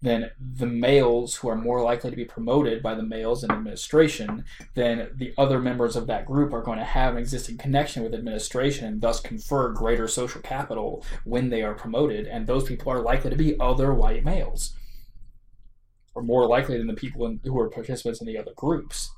then 0.00 0.30
the 0.38 0.66
males 0.66 1.36
who 1.36 1.48
are 1.48 1.56
more 1.56 1.82
likely 1.82 2.10
to 2.10 2.16
be 2.16 2.24
promoted 2.24 2.82
by 2.82 2.94
the 2.94 3.02
males 3.02 3.42
in 3.42 3.50
administration, 3.50 4.44
then 4.74 5.10
the 5.16 5.34
other 5.36 5.58
members 5.58 5.96
of 5.96 6.06
that 6.06 6.26
group 6.26 6.52
are 6.52 6.62
going 6.62 6.78
to 6.78 6.84
have 6.84 7.14
an 7.14 7.18
existing 7.18 7.58
connection 7.58 8.02
with 8.02 8.14
administration 8.14 8.86
and 8.86 9.00
thus 9.00 9.20
confer 9.20 9.72
greater 9.72 10.06
social 10.06 10.40
capital 10.40 11.04
when 11.24 11.50
they 11.50 11.62
are 11.62 11.74
promoted. 11.74 12.26
And 12.26 12.46
those 12.46 12.64
people 12.64 12.92
are 12.92 13.02
likely 13.02 13.30
to 13.30 13.36
be 13.36 13.58
other 13.58 13.92
white 13.92 14.24
males, 14.24 14.74
or 16.14 16.22
more 16.22 16.46
likely 16.46 16.78
than 16.78 16.86
the 16.86 16.94
people 16.94 17.26
in, 17.26 17.40
who 17.44 17.58
are 17.58 17.68
participants 17.68 18.20
in 18.20 18.26
the 18.26 18.38
other 18.38 18.52
groups 18.56 19.10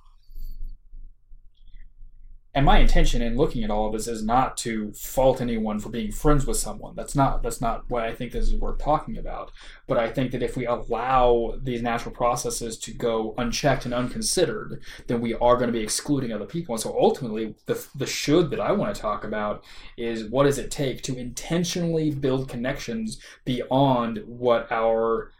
and 2.52 2.66
my 2.66 2.78
intention 2.78 3.22
in 3.22 3.36
looking 3.36 3.62
at 3.62 3.70
all 3.70 3.86
of 3.86 3.92
this 3.92 4.08
is 4.08 4.24
not 4.24 4.56
to 4.58 4.92
fault 4.92 5.40
anyone 5.40 5.78
for 5.78 5.88
being 5.88 6.10
friends 6.10 6.46
with 6.46 6.56
someone. 6.56 6.96
That's 6.96 7.14
not 7.14 7.42
that's 7.42 7.60
not 7.60 7.88
what 7.88 8.02
i 8.02 8.12
think 8.12 8.32
this 8.32 8.48
is 8.48 8.54
worth 8.54 8.78
talking 8.78 9.16
about. 9.16 9.52
But 9.86 9.98
i 9.98 10.10
think 10.10 10.32
that 10.32 10.42
if 10.42 10.56
we 10.56 10.66
allow 10.66 11.54
these 11.62 11.82
natural 11.82 12.14
processes 12.14 12.76
to 12.78 12.92
go 12.92 13.34
unchecked 13.38 13.84
and 13.84 13.94
unconsidered 13.94 14.82
then 15.06 15.20
we 15.20 15.34
are 15.34 15.56
going 15.56 15.68
to 15.68 15.78
be 15.78 15.82
excluding 15.82 16.32
other 16.32 16.46
people. 16.46 16.74
And 16.74 16.82
so 16.82 16.96
ultimately 16.98 17.54
the, 17.66 17.86
the 17.94 18.06
should 18.06 18.50
that 18.50 18.60
i 18.60 18.72
want 18.72 18.94
to 18.94 19.00
talk 19.00 19.24
about 19.24 19.64
is 19.96 20.24
what 20.24 20.44
does 20.44 20.58
it 20.58 20.70
take 20.70 21.02
to 21.02 21.16
intentionally 21.16 22.10
build 22.10 22.48
connections 22.48 23.20
beyond 23.44 24.22
what 24.26 24.70
our 24.72 25.30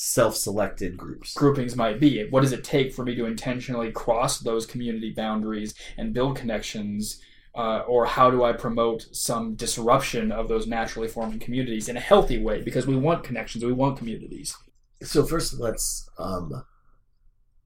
Self-selected 0.00 0.96
groups. 0.96 1.34
groupings 1.34 1.74
might 1.74 1.98
be. 1.98 2.24
What 2.30 2.42
does 2.42 2.52
it 2.52 2.62
take 2.62 2.94
for 2.94 3.04
me 3.04 3.16
to 3.16 3.26
intentionally 3.26 3.90
cross 3.90 4.38
those 4.38 4.64
community 4.64 5.10
boundaries 5.10 5.74
and 5.96 6.14
build 6.14 6.36
connections? 6.36 7.20
Uh, 7.52 7.80
or 7.80 8.06
how 8.06 8.30
do 8.30 8.44
I 8.44 8.52
promote 8.52 9.08
some 9.10 9.56
disruption 9.56 10.30
of 10.30 10.46
those 10.46 10.68
naturally 10.68 11.08
forming 11.08 11.40
communities 11.40 11.88
in 11.88 11.96
a 11.96 12.00
healthy 12.00 12.40
way? 12.40 12.62
Because 12.62 12.86
we 12.86 12.94
want 12.94 13.24
connections, 13.24 13.64
we 13.64 13.72
want 13.72 13.98
communities. 13.98 14.56
So 15.02 15.24
first, 15.24 15.58
let's 15.58 16.08
um, 16.16 16.62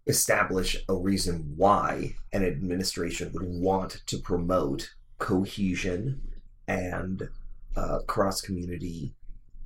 establish 0.07 0.83
a 0.89 0.95
reason 0.95 1.53
why 1.55 2.15
an 2.33 2.47
administration 2.47 3.31
would 3.35 3.45
want 3.45 4.01
to 4.07 4.17
promote 4.17 4.95
cohesion 5.19 6.23
and 6.67 7.29
uh, 7.77 7.99
cross-community 8.07 9.13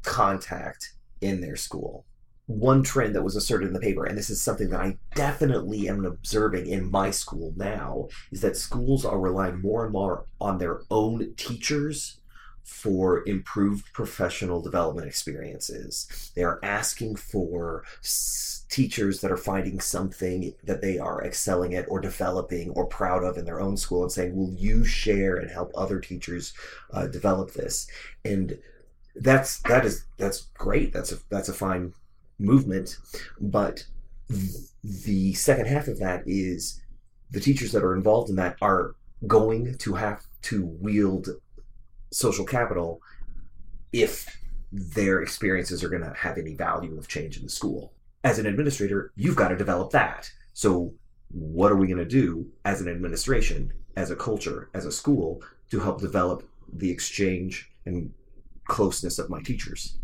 contact 0.03 0.95
in 1.21 1.41
their 1.41 1.55
school. 1.55 2.05
One 2.47 2.83
trend 2.83 3.15
that 3.15 3.25
was 3.25 3.37
asserted 3.37 3.69
in 3.69 3.75
the 3.75 3.81
paper, 3.81 4.05
and 4.05 4.17
this 4.17 4.31
is 4.31 4.41
something 4.41 4.71
that 4.71 4.81
I 4.81 4.99
definitely 5.15 5.89
am 5.89 6.05
observing 6.05 6.67
in 6.67 6.91
my 6.91 7.11
school 7.11 7.53
now, 7.57 8.09
is 8.31 8.41
that 8.43 8.57
schools 8.57 9.05
are 9.05 9.19
relying 9.19 9.61
more 9.61 9.85
and 9.85 9.93
more 9.93 10.27
on 10.41 10.59
their 10.59 10.83
own 10.91 11.35
teachers 11.37 12.21
for 12.63 13.27
improved 13.29 13.93
professional 13.93 14.61
development 14.61 15.07
experiences. 15.07 16.33
They 16.35 16.43
are 16.43 16.59
asking 16.63 17.17
for 17.17 17.85
teachers 18.69 19.21
that 19.21 19.31
are 19.31 19.37
finding 19.37 19.79
something 19.81 20.53
that 20.65 20.83
they 20.83 20.99
are 20.99 21.23
excelling 21.23 21.75
at 21.75 21.87
or 21.89 22.01
developing 22.01 22.71
or 22.71 22.87
proud 22.87 23.23
of 23.23 23.39
in 23.39 23.45
their 23.45 23.61
own 23.61 23.77
school 23.77 24.03
and 24.03 24.11
saying, 24.11 24.35
Will 24.37 24.53
you 24.53 24.85
share 24.85 25.37
and 25.37 25.51
help 25.51 25.71
other 25.75 26.01
teachers 26.01 26.53
uh, 26.93 27.07
develop 27.07 27.53
this? 27.53 27.87
And 28.25 28.59
that's 29.15 29.61
that 29.63 29.85
is 29.85 30.05
that's 30.19 30.49
great. 30.55 30.93
That's 30.93 31.13
a 31.13 31.19
that's 31.31 31.49
a 31.49 31.55
fine 31.55 31.93
movement, 32.39 32.99
but 33.41 33.87
th- 34.29 34.51
the 34.83 35.35
second 35.35 35.67
half 35.67 35.89
of 35.89 35.99
that 35.99 36.23
is 36.27 36.81
the 37.31 37.41
teachers 37.41 37.73
that 37.73 37.83
are 37.83 37.95
involved 37.95 38.31
in 38.31 38.37
that 38.37 38.57
are 38.61 38.95
going 39.27 39.77
to 39.79 39.95
have 39.95 40.25
to 40.43 40.65
wield 40.65 41.29
social 42.13 42.45
capital 42.45 43.01
if 43.93 44.39
their 44.73 45.23
experiences 45.23 45.83
are 45.83 45.89
going 45.89 46.03
to 46.03 46.13
have 46.17 46.39
any 46.39 46.55
value 46.55 46.97
of 46.99 47.09
change 47.09 47.37
in 47.37 47.45
the 47.45 47.49
school. 47.49 47.93
As 48.25 48.39
an 48.39 48.47
administrator, 48.47 49.13
you've 49.17 49.37
got 49.37 49.49
to 49.49 49.57
develop 49.57 49.91
that. 49.93 50.31
So, 50.53 50.93
what 51.31 51.73
are 51.73 51.77
we 51.77 51.87
going 51.87 51.99
to 51.99 52.05
do 52.05 52.47
as 52.65 52.81
an 52.81 52.89
administration, 52.89 53.73
as 53.97 54.11
a 54.11 54.17
culture, 54.17 54.71
as 54.75 54.85
a 54.85 54.93
school 54.93 55.43
to 55.71 55.81
help 55.81 56.01
develop 56.01 56.49
the 56.73 56.91
exchange 56.91 57.71
and 57.85 58.13
closeness 58.65 59.19
of 59.19 59.31
my 59.31 59.41
teachers? 59.43 59.97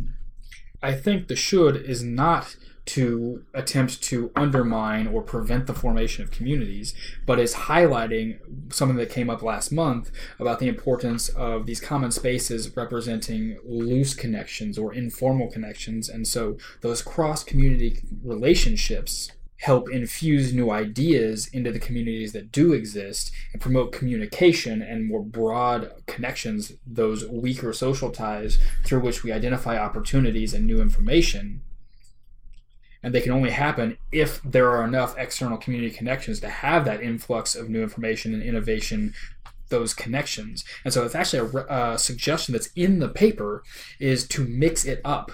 I 0.82 0.94
think 0.94 1.28
the 1.28 1.36
should 1.36 1.76
is 1.76 2.02
not 2.02 2.56
to 2.84 3.44
attempt 3.54 4.02
to 4.02 4.32
undermine 4.34 5.06
or 5.06 5.22
prevent 5.22 5.66
the 5.66 5.74
formation 5.74 6.24
of 6.24 6.32
communities, 6.32 6.94
but 7.24 7.38
is 7.38 7.54
highlighting 7.54 8.38
something 8.72 8.96
that 8.96 9.08
came 9.08 9.30
up 9.30 9.40
last 9.40 9.70
month 9.70 10.10
about 10.40 10.58
the 10.58 10.66
importance 10.66 11.28
of 11.28 11.66
these 11.66 11.80
common 11.80 12.10
spaces 12.10 12.76
representing 12.76 13.58
loose 13.64 14.14
connections 14.14 14.78
or 14.78 14.92
informal 14.92 15.48
connections. 15.48 16.08
And 16.08 16.26
so 16.26 16.56
those 16.80 17.02
cross 17.02 17.44
community 17.44 18.02
relationships 18.24 19.30
help 19.62 19.88
infuse 19.88 20.52
new 20.52 20.72
ideas 20.72 21.46
into 21.52 21.70
the 21.70 21.78
communities 21.78 22.32
that 22.32 22.50
do 22.50 22.72
exist 22.72 23.30
and 23.52 23.62
promote 23.62 23.92
communication 23.92 24.82
and 24.82 25.06
more 25.06 25.22
broad 25.22 25.92
connections, 26.06 26.72
those 26.84 27.24
weaker 27.28 27.72
social 27.72 28.10
ties 28.10 28.58
through 28.84 28.98
which 28.98 29.22
we 29.22 29.30
identify 29.30 29.78
opportunities 29.78 30.52
and 30.52 30.66
new 30.66 30.80
information. 30.80 31.60
And 33.04 33.14
they 33.14 33.20
can 33.20 33.30
only 33.30 33.50
happen 33.50 33.98
if 34.10 34.42
there 34.42 34.68
are 34.68 34.84
enough 34.84 35.16
external 35.16 35.58
community 35.58 35.94
connections 35.94 36.40
to 36.40 36.48
have 36.48 36.84
that 36.86 37.00
influx 37.00 37.54
of 37.54 37.70
new 37.70 37.84
information 37.84 38.34
and 38.34 38.42
innovation 38.42 39.14
those 39.68 39.94
connections. 39.94 40.64
And 40.84 40.92
so 40.92 41.04
it's 41.04 41.14
actually 41.14 41.50
a 41.56 41.66
uh, 41.66 41.96
suggestion 41.96 42.52
that's 42.52 42.70
in 42.74 42.98
the 42.98 43.08
paper 43.08 43.62
is 44.00 44.26
to 44.28 44.44
mix 44.44 44.84
it 44.84 45.00
up 45.04 45.30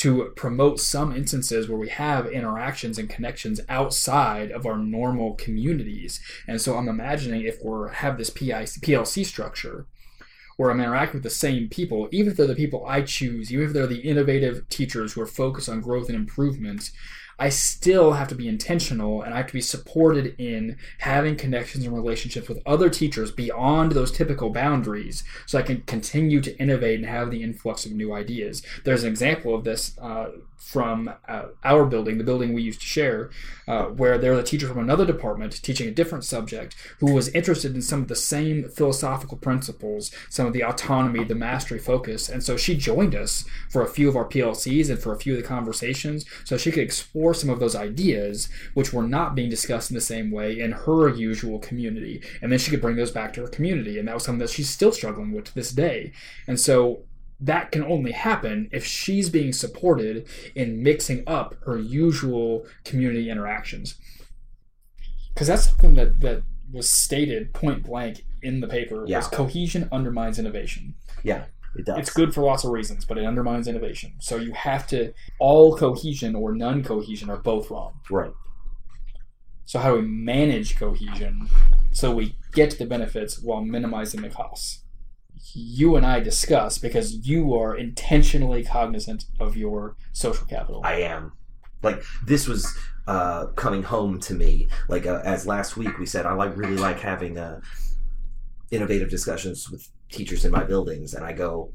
to 0.00 0.32
promote 0.34 0.80
some 0.80 1.14
instances 1.14 1.68
where 1.68 1.78
we 1.78 1.90
have 1.90 2.26
interactions 2.26 2.96
and 2.96 3.10
connections 3.10 3.60
outside 3.68 4.50
of 4.50 4.64
our 4.64 4.78
normal 4.78 5.34
communities. 5.34 6.20
And 6.48 6.58
so 6.58 6.78
I'm 6.78 6.88
imagining 6.88 7.42
if 7.42 7.62
we 7.62 7.88
have 7.92 8.16
this 8.16 8.30
PIC, 8.30 8.80
PLC 8.80 9.26
structure 9.26 9.86
where 10.56 10.70
I'm 10.70 10.80
interacting 10.80 11.18
with 11.18 11.22
the 11.22 11.28
same 11.28 11.68
people, 11.68 12.08
even 12.12 12.30
if 12.30 12.38
they're 12.38 12.46
the 12.46 12.54
people 12.54 12.86
I 12.86 13.02
choose, 13.02 13.52
even 13.52 13.66
if 13.66 13.74
they're 13.74 13.86
the 13.86 14.00
innovative 14.00 14.66
teachers 14.70 15.12
who 15.12 15.20
are 15.20 15.26
focused 15.26 15.68
on 15.68 15.82
growth 15.82 16.08
and 16.08 16.16
improvement, 16.16 16.90
I 17.40 17.48
still 17.48 18.12
have 18.12 18.28
to 18.28 18.34
be 18.34 18.46
intentional 18.46 19.22
and 19.22 19.32
I 19.32 19.38
have 19.38 19.46
to 19.46 19.54
be 19.54 19.62
supported 19.62 20.34
in 20.38 20.76
having 20.98 21.36
connections 21.36 21.86
and 21.86 21.94
relationships 21.94 22.50
with 22.50 22.60
other 22.66 22.90
teachers 22.90 23.32
beyond 23.32 23.92
those 23.92 24.12
typical 24.12 24.50
boundaries 24.50 25.24
so 25.46 25.58
I 25.58 25.62
can 25.62 25.80
continue 25.82 26.42
to 26.42 26.56
innovate 26.58 26.98
and 26.98 27.08
have 27.08 27.30
the 27.30 27.42
influx 27.42 27.86
of 27.86 27.92
new 27.92 28.12
ideas. 28.12 28.62
There's 28.84 29.04
an 29.04 29.08
example 29.08 29.54
of 29.54 29.64
this 29.64 29.98
uh, 29.98 30.32
from 30.60 31.10
uh, 31.26 31.46
our 31.64 31.86
building, 31.86 32.18
the 32.18 32.24
building 32.24 32.52
we 32.52 32.60
used 32.60 32.80
to 32.80 32.86
share, 32.86 33.30
uh, 33.66 33.84
where 33.86 34.18
there 34.18 34.32
was 34.32 34.40
a 34.40 34.44
teacher 34.44 34.68
from 34.68 34.78
another 34.78 35.06
department 35.06 35.52
teaching 35.62 35.88
a 35.88 35.90
different 35.90 36.22
subject 36.22 36.76
who 36.98 37.12
was 37.12 37.28
interested 37.28 37.74
in 37.74 37.80
some 37.80 38.02
of 38.02 38.08
the 38.08 38.14
same 38.14 38.68
philosophical 38.68 39.38
principles, 39.38 40.10
some 40.28 40.46
of 40.46 40.52
the 40.52 40.62
autonomy, 40.62 41.24
the 41.24 41.34
mastery 41.34 41.78
focus. 41.78 42.28
And 42.28 42.44
so 42.44 42.58
she 42.58 42.76
joined 42.76 43.14
us 43.14 43.46
for 43.70 43.82
a 43.82 43.88
few 43.88 44.08
of 44.08 44.16
our 44.16 44.26
PLCs 44.26 44.90
and 44.90 44.98
for 44.98 45.14
a 45.14 45.18
few 45.18 45.34
of 45.34 45.42
the 45.42 45.48
conversations 45.48 46.26
so 46.44 46.58
she 46.58 46.70
could 46.70 46.82
explore 47.30 47.34
some 47.34 47.50
of 47.54 47.60
those 47.60 47.76
ideas 47.76 48.48
which 48.74 48.92
were 48.92 49.02
not 49.02 49.34
being 49.34 49.50
discussed 49.50 49.90
in 49.90 49.94
the 49.94 50.00
same 50.00 50.30
way 50.30 50.58
in 50.58 50.72
her 50.72 51.08
usual 51.08 51.58
community. 51.58 52.22
And 52.42 52.50
then 52.50 52.58
she 52.58 52.70
could 52.70 52.80
bring 52.80 52.96
those 52.96 53.10
back 53.10 53.32
to 53.34 53.42
her 53.42 53.48
community. 53.48 53.98
And 53.98 54.08
that 54.08 54.14
was 54.14 54.24
something 54.24 54.40
that 54.40 54.50
she's 54.50 54.68
still 54.70 54.92
struggling 54.92 55.32
with 55.32 55.44
to 55.46 55.54
this 55.54 55.70
day. 55.72 56.12
And 56.46 56.58
so 56.58 57.04
that 57.40 57.70
can 57.72 57.82
only 57.84 58.12
happen 58.12 58.68
if 58.72 58.84
she's 58.84 59.30
being 59.30 59.52
supported 59.52 60.26
in 60.54 60.82
mixing 60.82 61.22
up 61.26 61.54
her 61.64 61.78
usual 61.78 62.66
community 62.84 63.30
interactions. 63.30 63.94
Because 65.32 65.46
that's 65.46 65.68
something 65.68 65.94
that, 65.94 66.20
that 66.20 66.42
was 66.72 66.88
stated 66.88 67.52
point 67.54 67.84
blank 67.84 68.24
in 68.42 68.60
the 68.60 68.68
paper 68.68 69.04
Yeah. 69.06 69.18
was 69.18 69.28
cohesion 69.28 69.88
undermines 69.90 70.38
innovation. 70.38 70.94
Yeah, 71.22 71.44
it 71.76 71.86
does. 71.86 71.98
It's 71.98 72.10
good 72.10 72.34
for 72.34 72.42
lots 72.42 72.64
of 72.64 72.70
reasons, 72.70 73.04
but 73.04 73.18
it 73.18 73.24
undermines 73.24 73.68
innovation. 73.68 74.14
So 74.18 74.36
you 74.36 74.52
have 74.52 74.86
to 74.88 75.12
all 75.38 75.76
cohesion 75.76 76.34
or 76.34 76.52
none 76.54 76.82
cohesion 76.82 77.30
are 77.30 77.36
both 77.36 77.70
wrong. 77.70 78.00
Right. 78.10 78.32
So 79.64 79.78
how 79.78 79.94
do 79.94 80.00
we 80.00 80.08
manage 80.08 80.76
cohesion 80.76 81.48
so 81.92 82.12
we 82.12 82.36
get 82.52 82.76
the 82.76 82.86
benefits 82.86 83.40
while 83.40 83.60
minimizing 83.60 84.22
the 84.22 84.28
costs? 84.28 84.82
You 85.54 85.96
and 85.96 86.04
I 86.04 86.20
discuss 86.20 86.76
because 86.78 87.26
you 87.26 87.54
are 87.54 87.76
intentionally 87.76 88.64
cognizant 88.64 89.26
of 89.38 89.56
your 89.56 89.96
social 90.12 90.46
capital. 90.46 90.82
I 90.84 90.94
am. 91.02 91.32
Like 91.82 92.02
this 92.26 92.48
was 92.48 92.76
uh, 93.06 93.46
coming 93.56 93.84
home 93.84 94.18
to 94.20 94.34
me. 94.34 94.66
Like 94.88 95.06
uh, 95.06 95.22
as 95.24 95.46
last 95.46 95.76
week 95.76 95.98
we 95.98 96.06
said, 96.06 96.26
I 96.26 96.32
like 96.32 96.56
really 96.56 96.76
like 96.76 96.98
having 96.98 97.38
uh, 97.38 97.60
innovative 98.70 99.08
discussions 99.08 99.70
with 99.70 99.88
teachers 100.10 100.44
in 100.44 100.52
my 100.52 100.64
buildings, 100.64 101.14
and 101.14 101.24
I 101.24 101.32
go, 101.32 101.72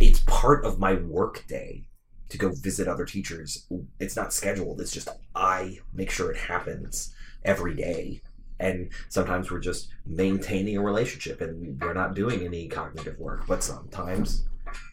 it's 0.00 0.20
part 0.26 0.64
of 0.64 0.78
my 0.78 0.94
work 0.94 1.44
day 1.46 1.88
to 2.30 2.38
go 2.38 2.50
visit 2.50 2.88
other 2.88 3.04
teachers. 3.04 3.66
It's 4.00 4.16
not 4.16 4.32
scheduled. 4.32 4.80
It's 4.80 4.92
just 4.92 5.08
I 5.34 5.78
make 5.92 6.10
sure 6.10 6.30
it 6.30 6.36
happens 6.36 7.14
every 7.44 7.74
day. 7.74 8.22
And 8.58 8.90
sometimes 9.08 9.50
we're 9.50 9.60
just 9.60 9.88
maintaining 10.06 10.76
a 10.76 10.82
relationship 10.82 11.40
and 11.40 11.80
we're 11.80 11.92
not 11.92 12.14
doing 12.14 12.44
any 12.44 12.68
cognitive 12.68 13.18
work. 13.18 13.46
But 13.46 13.62
sometimes, 13.62 14.44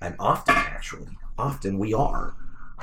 and 0.01 0.15
often 0.19 0.55
actually, 0.55 1.07
often 1.37 1.77
we 1.77 1.93
are 1.93 2.35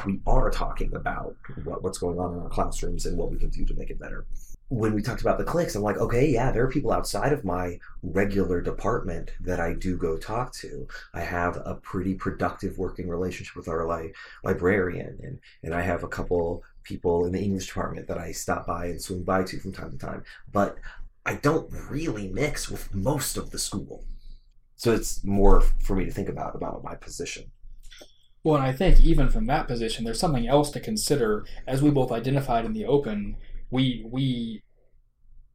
we 0.07 0.21
are 0.27 0.51
talking 0.51 0.95
about 0.95 1.35
what, 1.65 1.83
what's 1.83 1.99
going 1.99 2.19
on 2.19 2.35
in 2.35 2.41
our 2.41 2.49
classrooms 2.49 3.07
and 3.07 3.17
what 3.17 3.31
we 3.31 3.39
can 3.39 3.51
do 3.51 3.65
to 3.65 3.75
make 3.75 3.91
it 3.91 3.99
better. 3.99 4.27
When 4.71 4.95
we 4.95 5.03
talked 5.03 5.23
about 5.23 5.39
the 5.39 5.45
cliques, 5.45 5.75
I'm 5.75 5.83
like, 5.83 5.97
okay, 5.97 6.29
yeah, 6.29 6.51
there 6.53 6.65
are 6.65 6.71
people 6.71 6.93
outside 6.93 7.33
of 7.33 7.45
my 7.45 7.79
regular 8.03 8.61
department 8.61 9.33
that 9.41 9.61
I 9.61 9.73
do 9.73 9.97
go 9.97 10.19
talk 10.19 10.53
to. 10.55 10.87
I 11.15 11.21
have 11.21 11.57
a 11.65 11.75
pretty 11.75 12.15
productive 12.15 12.77
working 12.77 13.09
relationship 13.09 13.57
with 13.57 13.69
our 13.69 13.87
li- 13.87 14.13
librarian, 14.45 15.19
and, 15.23 15.41
and 15.63 15.75
I 15.75 15.81
have 15.81 16.05
a 16.05 16.09
couple 16.09 16.63
people 16.83 17.25
in 17.25 17.33
the 17.33 17.41
English 17.41 17.69
department 17.69 18.09
that 18.09 18.19
I 18.19 18.33
stop 18.33 18.67
by 18.67 18.87
and 18.87 19.01
swing 19.01 19.23
by 19.23 19.43
to 19.45 19.59
from 19.59 19.73
time 19.73 19.91
to 19.91 19.99
time. 19.99 20.23
But 20.53 20.77
I 21.25 21.35
don't 21.35 21.71
really 21.91 22.29
mix 22.29 22.71
with 22.71 22.95
most 22.95 23.37
of 23.37 23.51
the 23.51 23.59
school. 23.59 24.05
So 24.77 24.93
it's 24.93 25.25
more 25.25 25.63
for 25.81 25.97
me 25.97 26.05
to 26.05 26.11
think 26.13 26.29
about 26.29 26.55
about 26.55 26.85
my 26.85 26.95
position. 26.95 27.51
Well, 28.49 28.57
and 28.57 28.65
I 28.65 28.73
think 28.73 29.05
even 29.05 29.29
from 29.29 29.45
that 29.49 29.69
position, 29.69 30.07
there's 30.07 30.19
something 30.19 30.49
else 30.49 30.71
to 30.71 30.81
consider. 30.81 31.45
As 31.67 31.83
we 31.83 31.91
both 31.91 32.11
identified 32.11 32.65
in 32.65 32.73
the 32.73 32.87
open, 32.87 33.37
we 33.71 34.07
we 34.11 34.63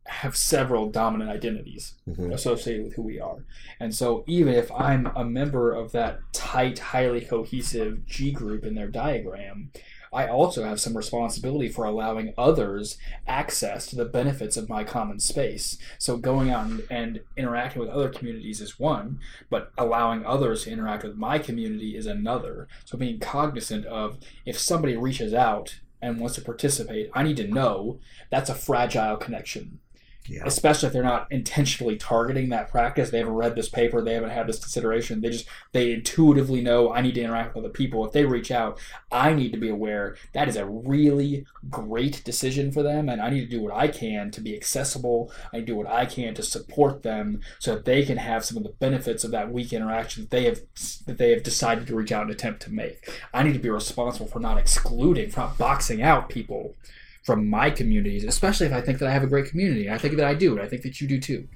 have 0.05 0.35
several 0.35 0.91
dominant 0.91 1.31
identities 1.31 1.95
Mhm. 2.07 2.31
associated 2.31 2.83
with 2.83 2.93
who 2.93 3.01
we 3.01 3.19
are. 3.19 3.45
And 3.79 3.95
so 3.95 4.23
even 4.27 4.53
if 4.53 4.71
I'm 4.71 5.07
a 5.15 5.25
member 5.25 5.73
of 5.73 5.91
that 5.93 6.19
tight, 6.33 6.77
highly 6.77 7.21
cohesive 7.21 8.05
G 8.05 8.31
group 8.31 8.63
in 8.63 8.75
their 8.75 8.89
diagram, 8.89 9.71
I 10.13 10.27
also 10.27 10.63
have 10.63 10.79
some 10.79 10.95
responsibility 10.95 11.69
for 11.69 11.85
allowing 11.85 12.33
others 12.37 12.97
access 13.27 13.87
to 13.87 13.95
the 13.95 14.05
benefits 14.05 14.57
of 14.57 14.69
my 14.69 14.83
common 14.83 15.19
space. 15.19 15.77
So 15.97 16.17
going 16.17 16.49
out 16.49 16.67
and, 16.67 16.83
and 16.89 17.19
interacting 17.35 17.81
with 17.81 17.89
other 17.89 18.09
communities 18.09 18.61
is 18.61 18.79
one, 18.79 19.19
but 19.49 19.71
allowing 19.77 20.25
others 20.25 20.63
to 20.63 20.71
interact 20.71 21.03
with 21.03 21.15
my 21.15 21.39
community 21.39 21.95
is 21.97 22.05
another. 22.05 22.67
So 22.85 22.97
being 22.97 23.19
cognizant 23.19 23.85
of 23.85 24.17
if 24.45 24.59
somebody 24.59 24.95
reaches 24.95 25.33
out 25.33 25.79
and 26.01 26.19
wants 26.19 26.35
to 26.35 26.41
participate, 26.41 27.09
I 27.13 27.23
need 27.23 27.37
to 27.37 27.47
know 27.47 27.99
that's 28.29 28.49
a 28.49 28.55
fragile 28.55 29.17
connection 29.17 29.79
Yeah. 30.25 30.43
especially 30.45 30.87
if 30.87 30.93
they're 30.93 31.03
not 31.03 31.27
intentionally 31.31 31.97
targeting 31.97 32.49
that 32.49 32.71
practice. 32.71 33.09
They 33.09 33.17
haven't 33.17 33.33
read 33.33 33.55
this 33.55 33.67
paper, 33.67 34.01
they 34.01 34.13
haven't 34.13 34.29
had 34.29 34.47
this 34.47 34.59
consideration. 34.59 35.19
They 35.19 35.29
just 35.29 35.45
they 35.73 35.91
intuitively 35.91 36.61
know 36.61 36.93
I 36.93 37.01
need 37.01 37.15
to 37.15 37.21
interact 37.21 37.55
with 37.55 37.65
other 37.65 37.73
people. 37.73 38.05
If 38.05 38.13
they 38.13 38.25
reach 38.25 38.49
out, 38.49 38.79
I 39.11 39.33
need 39.33 39.51
to 39.51 39.57
be 39.57 39.69
aware 39.69 40.15
that 40.33 40.47
is 40.47 40.55
a 40.55 40.65
really 40.65 41.45
great 41.69 42.23
decision 42.23 42.71
for 42.71 42.83
them, 42.83 43.09
and 43.09 43.21
I 43.21 43.29
need 43.29 43.41
to 43.41 43.57
do 43.57 43.61
what 43.61 43.73
I 43.73 43.87
can 43.87 44.31
to 44.31 44.41
be 44.41 44.55
accessible. 44.55 45.31
I 45.51 45.59
do 45.59 45.75
what 45.75 45.87
I 45.87 46.05
can 46.05 46.33
to 46.35 46.43
support 46.43 47.03
them 47.03 47.41
so 47.59 47.75
that 47.75 47.85
they 47.85 48.05
can 48.05 48.17
have 48.17 48.45
some 48.45 48.57
of 48.57 48.63
the 48.63 48.69
benefits 48.69 49.23
of 49.23 49.31
that 49.31 49.51
weak 49.51 49.73
interaction 49.73 50.23
that 50.23 50.29
they 50.29 50.45
have 50.45 50.61
that 51.05 51.17
they 51.17 51.31
have 51.31 51.43
decided 51.43 51.87
to 51.87 51.95
reach 51.95 52.11
out 52.11 52.23
and 52.23 52.31
attempt 52.31 52.61
to 52.63 52.71
make. 52.71 53.09
I 53.33 53.43
need 53.43 53.53
to 53.53 53.59
be 53.59 53.69
responsible 53.69 54.27
for 54.27 54.39
not 54.39 54.57
excluding, 54.57 55.31
for 55.31 55.41
not 55.41 55.57
boxing 55.57 56.01
out 56.01 56.29
people 56.29 56.75
from 57.23 57.49
my 57.49 57.69
communities, 57.69 58.25
especially 58.25 58.67
if 58.67 58.73
I 58.73 58.81
think 58.81 58.99
that 58.99 59.07
I 59.07 59.11
have 59.11 59.23
a 59.23 59.27
great 59.27 59.47
community. 59.47 59.89
I 59.89 59.97
think 59.97 60.17
that 60.17 60.25
I 60.25 60.33
do, 60.33 60.51
and 60.53 60.61
I 60.61 60.67
think 60.67 60.83
that 60.83 60.99
you 61.01 61.07
do 61.07 61.19
too. 61.19 61.47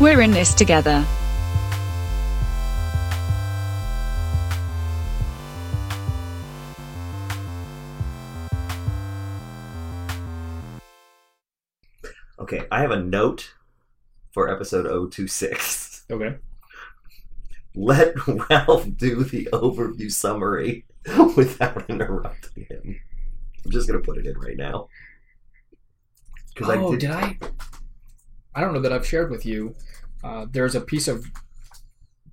We're 0.00 0.22
in 0.22 0.30
this 0.30 0.54
together. 0.54 1.04
Okay, 12.38 12.66
I 12.70 12.80
have 12.80 12.90
a 12.90 13.02
note 13.02 13.52
for 14.32 14.48
episode 14.48 14.86
026. 15.12 16.04
Okay. 16.10 16.36
Let 17.74 18.14
Ralph 18.50 18.86
do 18.96 19.22
the 19.24 19.48
overview 19.52 20.10
summary 20.10 20.84
without 21.36 21.88
interrupting 21.88 22.66
him. 22.68 23.00
I'm 23.64 23.70
just 23.70 23.86
gonna 23.88 24.00
put 24.00 24.18
it 24.18 24.26
in 24.26 24.38
right 24.38 24.56
now. 24.56 24.88
Oh, 26.62 26.70
I 26.70 26.90
did. 26.90 27.00
did 27.00 27.10
I? 27.10 27.38
I 28.54 28.60
don't 28.60 28.74
know 28.74 28.80
that 28.80 28.92
I've 28.92 29.06
shared 29.06 29.30
with 29.30 29.46
you. 29.46 29.74
Uh, 30.22 30.46
there's 30.50 30.74
a 30.74 30.80
piece 30.80 31.08
of 31.08 31.24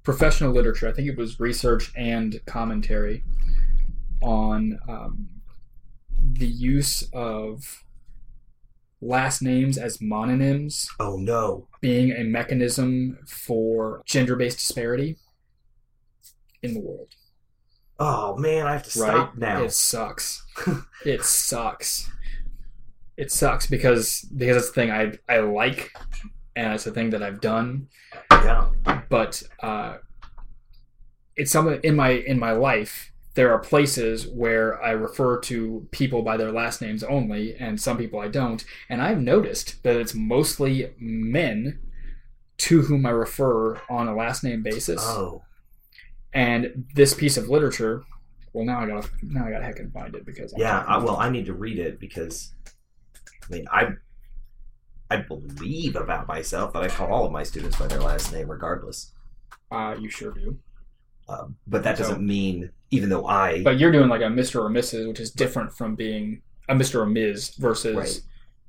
professional 0.03 0.51
literature. 0.51 0.87
I 0.87 0.91
think 0.91 1.07
it 1.07 1.17
was 1.17 1.39
research 1.39 1.91
and 1.95 2.39
commentary 2.45 3.23
on 4.21 4.79
um, 4.89 5.29
the 6.19 6.47
use 6.47 7.07
of 7.13 7.83
last 8.99 9.41
names 9.43 9.77
as 9.77 9.99
mononyms 9.99 10.87
Oh 10.99 11.17
no! 11.17 11.67
being 11.81 12.11
a 12.11 12.23
mechanism 12.23 13.19
for 13.27 14.01
gender-based 14.05 14.57
disparity 14.57 15.17
in 16.61 16.73
the 16.73 16.79
world. 16.79 17.15
Oh 17.99 18.37
man, 18.37 18.67
I 18.67 18.73
have 18.73 18.83
to 18.83 18.99
right? 18.99 19.09
stop 19.09 19.37
now. 19.37 19.63
It 19.63 19.73
sucks. 19.73 20.45
it 21.05 21.23
sucks. 21.23 22.09
It 23.15 23.31
sucks 23.31 23.65
because 23.67 24.21
because 24.35 24.57
it's 24.57 24.67
the 24.67 24.73
thing 24.73 24.91
I 24.91 25.13
I 25.27 25.39
like, 25.39 25.91
and 26.55 26.73
it's 26.73 26.83
the 26.83 26.91
thing 26.91 27.09
that 27.11 27.23
I've 27.23 27.41
done. 27.41 27.87
Yeah. 28.31 28.69
But 29.09 29.41
uh, 29.61 29.97
it's 31.35 31.51
something 31.51 31.79
in 31.83 31.95
my 31.95 32.09
in 32.09 32.39
my 32.39 32.51
life. 32.51 33.11
There 33.33 33.51
are 33.53 33.59
places 33.59 34.27
where 34.27 34.81
I 34.81 34.91
refer 34.91 35.39
to 35.41 35.87
people 35.91 36.23
by 36.23 36.37
their 36.37 36.51
last 36.51 36.81
names 36.81 37.03
only, 37.03 37.55
and 37.55 37.79
some 37.79 37.97
people 37.97 38.19
I 38.19 38.29
don't. 38.29 38.63
And 38.89 39.01
I've 39.01 39.21
noticed 39.21 39.83
that 39.83 39.95
it's 39.95 40.15
mostly 40.15 40.91
men 40.97 41.79
to 42.57 42.81
whom 42.83 43.05
I 43.05 43.11
refer 43.11 43.79
on 43.89 44.07
a 44.07 44.15
last 44.15 44.43
name 44.43 44.63
basis. 44.63 45.01
Oh. 45.03 45.43
And 46.37 46.85
this 46.93 47.15
piece 47.15 47.35
of 47.35 47.49
literature, 47.49 48.03
well, 48.53 48.63
now 48.63 48.79
I 48.79 48.85
gotta 48.87 49.09
now 49.23 49.47
I 49.47 49.49
gotta 49.51 49.65
heck 49.65 49.79
and 49.79 49.91
find 49.91 50.13
it 50.15 50.23
because 50.23 50.53
I'm 50.53 50.59
Yeah. 50.59 50.83
I, 50.87 50.97
well, 50.99 51.17
I 51.17 51.31
need 51.31 51.47
to 51.47 51.53
read 51.55 51.79
it 51.79 51.99
because, 51.99 52.53
I 53.49 53.51
mean, 53.53 53.65
I 53.71 53.93
I 55.09 55.17
believe 55.17 55.95
about 55.95 56.27
myself 56.27 56.73
that 56.73 56.83
I 56.83 56.89
call 56.89 57.11
all 57.11 57.25
of 57.25 57.31
my 57.31 57.41
students 57.41 57.79
by 57.79 57.87
their 57.87 58.01
last 58.01 58.31
name, 58.31 58.51
regardless. 58.51 59.13
Uh, 59.71 59.95
you 59.99 60.09
sure 60.11 60.31
do. 60.31 60.59
Um, 61.27 61.55
but 61.65 61.81
that 61.83 61.97
So- 61.97 62.03
doesn't 62.03 62.23
mean, 62.25 62.69
even 62.91 63.09
though 63.09 63.25
I 63.25 63.63
But 63.63 63.79
you're 63.79 63.91
doing 63.91 64.07
like 64.09 64.21
a 64.21 64.25
Mr. 64.25 64.63
or 64.63 64.69
Mrs., 64.69 65.07
which 65.07 65.19
is 65.19 65.31
different 65.31 65.73
from 65.73 65.95
being 65.95 66.43
a 66.69 66.75
Mr. 66.75 66.99
or 67.01 67.07
Ms. 67.07 67.55
versus 67.55 67.95
Right. 67.95 68.21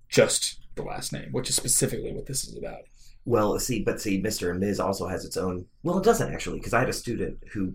just 0.09 0.61
the 0.75 0.83
last 0.85 1.13
name, 1.13 1.33
which 1.33 1.51
is 1.51 1.57
specifically 1.57 2.13
what 2.13 2.25
this 2.25 2.45
is 2.49 2.57
about. 2.57 2.81
Well, 3.29 3.59
see, 3.59 3.83
but 3.83 4.01
see, 4.01 4.23
Mr. 4.23 4.51
and 4.51 4.59
Ms. 4.59 4.81
also 4.81 5.07
has 5.07 5.27
its 5.27 5.37
own. 5.37 5.67
Well, 5.83 5.99
it 5.99 6.05
doesn't 6.05 6.33
actually, 6.33 6.61
because 6.61 6.73
I 6.73 6.81
had 6.81 6.89
a 6.89 6.95
student 6.95 7.37
who 7.53 7.75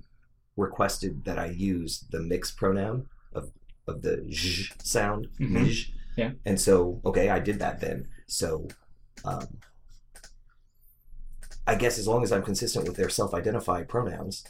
requested 0.58 1.24
that 1.26 1.38
I 1.38 1.46
use 1.48 2.06
the 2.10 2.22
mixed 2.22 2.58
pronoun 2.58 3.06
of 3.34 3.52
of 3.88 4.02
the 4.02 4.26
zh 4.32 4.72
sound, 4.82 5.28
Mhm. 5.40 5.66
zh. 5.70 5.92
Yeah. 6.18 6.32
And 6.46 6.60
so, 6.60 7.02
okay, 7.06 7.30
I 7.30 7.38
did 7.40 7.60
that 7.60 7.80
then. 7.82 8.08
So, 8.28 8.68
um, 9.26 9.46
I 11.68 11.76
guess 11.76 12.00
as 12.00 12.08
long 12.08 12.24
as 12.24 12.32
I'm 12.32 12.44
consistent 12.44 12.88
with 12.88 12.96
their 12.98 13.10
self-identified 13.10 13.88
pronouns 13.88 14.44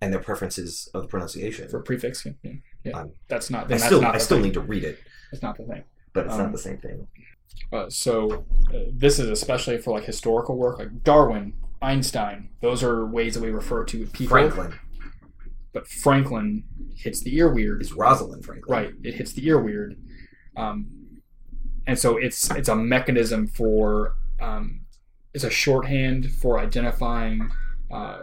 and 0.00 0.12
their 0.12 0.20
preferences 0.20 0.88
of 0.94 1.08
pronunciation, 1.08 1.68
For 1.68 1.80
prefix, 1.82 2.26
yeah, 2.26 2.52
yeah. 2.84 2.92
Um, 2.98 3.12
that's 3.28 3.48
not. 3.50 3.64
I 3.64 3.68
that's 3.68 3.84
still 3.84 4.00
not 4.02 4.14
I 4.16 4.18
still 4.18 4.38
thing. 4.38 4.44
need 4.46 4.54
to 4.54 4.60
read 4.60 4.82
it, 4.84 4.98
It's 5.32 5.42
not 5.42 5.56
the 5.56 5.64
thing. 5.66 5.84
but 6.14 6.26
it's 6.26 6.34
Um, 6.34 6.40
not 6.44 6.52
the 6.52 6.58
same 6.58 6.78
thing. 6.78 7.06
Uh, 7.72 7.88
so 7.88 8.44
uh, 8.74 8.78
this 8.92 9.18
is 9.18 9.28
especially 9.28 9.78
for 9.78 9.92
like 9.94 10.04
historical 10.04 10.56
work, 10.56 10.78
like 10.78 11.04
Darwin, 11.04 11.54
Einstein. 11.80 12.50
Those 12.60 12.82
are 12.82 13.06
ways 13.06 13.34
that 13.34 13.42
we 13.42 13.50
refer 13.50 13.84
to 13.84 14.06
people. 14.06 14.28
Franklin 14.30 14.74
But 15.72 15.86
Franklin 15.86 16.64
hits 16.96 17.20
the 17.22 17.34
ear 17.36 17.52
weird. 17.52 17.80
is 17.80 17.92
Rosalind 17.92 18.44
Franklin. 18.44 18.72
Right. 18.72 18.94
It 19.04 19.14
hits 19.14 19.32
the 19.32 19.46
ear 19.46 19.60
weird. 19.60 19.96
Um, 20.56 20.90
and 21.86 21.98
so 21.98 22.16
it's 22.16 22.50
it's 22.50 22.68
a 22.68 22.76
mechanism 22.76 23.46
for 23.46 24.16
um, 24.40 24.82
it's 25.32 25.44
a 25.44 25.50
shorthand 25.50 26.30
for 26.30 26.58
identifying 26.58 27.50
uh, 27.90 28.20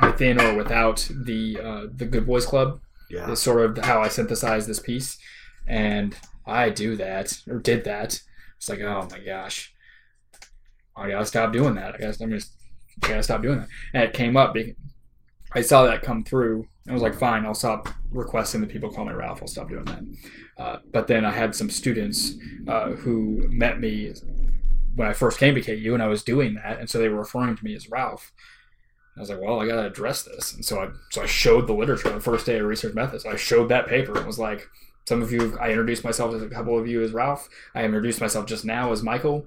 within 0.00 0.40
or 0.40 0.54
without 0.56 1.08
the 1.10 1.58
uh, 1.62 1.86
the 1.94 2.06
Good 2.06 2.26
Boys 2.26 2.44
Club. 2.44 2.80
Yeah. 3.10 3.30
Is 3.30 3.40
sort 3.40 3.78
of 3.78 3.84
how 3.84 4.00
I 4.00 4.08
synthesize 4.08 4.66
this 4.66 4.80
piece, 4.80 5.18
and 5.66 6.16
I 6.46 6.70
do 6.70 6.96
that 6.96 7.40
or 7.48 7.58
did 7.58 7.84
that. 7.84 8.20
It's 8.56 8.68
like 8.68 8.80
oh 8.80 9.08
my 9.10 9.18
gosh, 9.18 9.72
I 10.96 11.10
gotta 11.10 11.26
stop 11.26 11.52
doing 11.52 11.74
that. 11.74 11.94
I 11.94 11.98
guess 11.98 12.20
I'm 12.20 12.30
just 12.30 12.52
gotta 13.00 13.22
stop 13.22 13.42
doing 13.42 13.60
that. 13.60 13.68
And 13.94 14.02
it 14.04 14.12
came 14.12 14.36
up. 14.36 14.56
I 15.54 15.60
saw 15.60 15.84
that 15.84 16.02
come 16.02 16.24
through. 16.24 16.66
I 16.88 16.92
was 16.92 17.02
like, 17.02 17.14
fine, 17.14 17.44
I'll 17.44 17.54
stop 17.54 17.88
requesting 18.10 18.60
that 18.60 18.70
people 18.70 18.90
call 18.90 19.04
me 19.04 19.12
Ralph. 19.12 19.40
I'll 19.40 19.48
stop 19.48 19.68
doing 19.68 19.84
that. 19.84 20.02
Uh, 20.58 20.78
but 20.92 21.06
then 21.06 21.24
I 21.24 21.30
had 21.30 21.54
some 21.54 21.70
students 21.70 22.34
uh, 22.66 22.90
who 22.90 23.46
met 23.48 23.80
me 23.80 24.12
when 24.94 25.08
I 25.08 25.12
first 25.12 25.38
came 25.38 25.54
to 25.54 25.62
KU, 25.62 25.94
and 25.94 26.02
I 26.02 26.08
was 26.08 26.22
doing 26.22 26.54
that, 26.54 26.78
and 26.78 26.88
so 26.88 26.98
they 26.98 27.08
were 27.08 27.18
referring 27.18 27.56
to 27.56 27.64
me 27.64 27.74
as 27.74 27.88
Ralph. 27.88 28.32
I 29.16 29.20
was 29.20 29.30
like, 29.30 29.40
well, 29.40 29.60
I 29.60 29.66
gotta 29.66 29.86
address 29.86 30.22
this, 30.22 30.54
and 30.54 30.64
so 30.64 30.80
I 30.80 30.88
so 31.10 31.22
I 31.22 31.26
showed 31.26 31.66
the 31.66 31.74
literature 31.74 32.08
on 32.08 32.14
the 32.14 32.20
first 32.20 32.46
day 32.46 32.58
of 32.58 32.66
research 32.66 32.94
methods. 32.94 33.24
I 33.24 33.36
showed 33.36 33.68
that 33.68 33.86
paper 33.86 34.16
and 34.16 34.26
was 34.26 34.38
like, 34.38 34.68
some 35.06 35.22
of 35.22 35.32
you, 35.32 35.56
I 35.60 35.70
introduced 35.70 36.04
myself 36.04 36.34
as 36.34 36.42
a 36.42 36.48
couple 36.48 36.78
of 36.78 36.86
you 36.86 37.02
as 37.02 37.12
Ralph. 37.12 37.48
I 37.74 37.84
introduced 37.84 38.20
myself 38.20 38.46
just 38.46 38.64
now 38.64 38.92
as 38.92 39.02
Michael, 39.02 39.46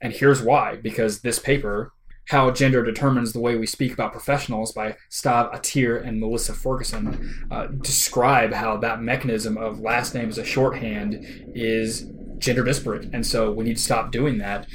and 0.00 0.12
here's 0.12 0.42
why: 0.42 0.76
because 0.76 1.20
this 1.20 1.38
paper 1.38 1.92
how 2.28 2.50
Gender 2.50 2.84
Determines 2.84 3.32
the 3.32 3.40
Way 3.40 3.56
We 3.56 3.66
Speak 3.66 3.92
About 3.92 4.12
Professionals 4.12 4.72
by 4.72 4.96
Stav 5.10 5.52
Atir 5.54 6.04
and 6.04 6.20
Melissa 6.20 6.54
Ferguson 6.54 7.46
uh, 7.50 7.66
describe 7.66 8.52
how 8.52 8.76
that 8.78 9.00
mechanism 9.00 9.56
of 9.56 9.80
last 9.80 10.14
name 10.14 10.28
as 10.28 10.38
a 10.38 10.44
shorthand 10.44 11.24
is 11.54 12.10
gender 12.38 12.64
disparate. 12.64 13.10
And 13.12 13.24
so 13.24 13.52
we 13.52 13.64
need 13.64 13.76
to 13.76 13.82
stop 13.82 14.10
doing 14.10 14.38
that. 14.38 14.66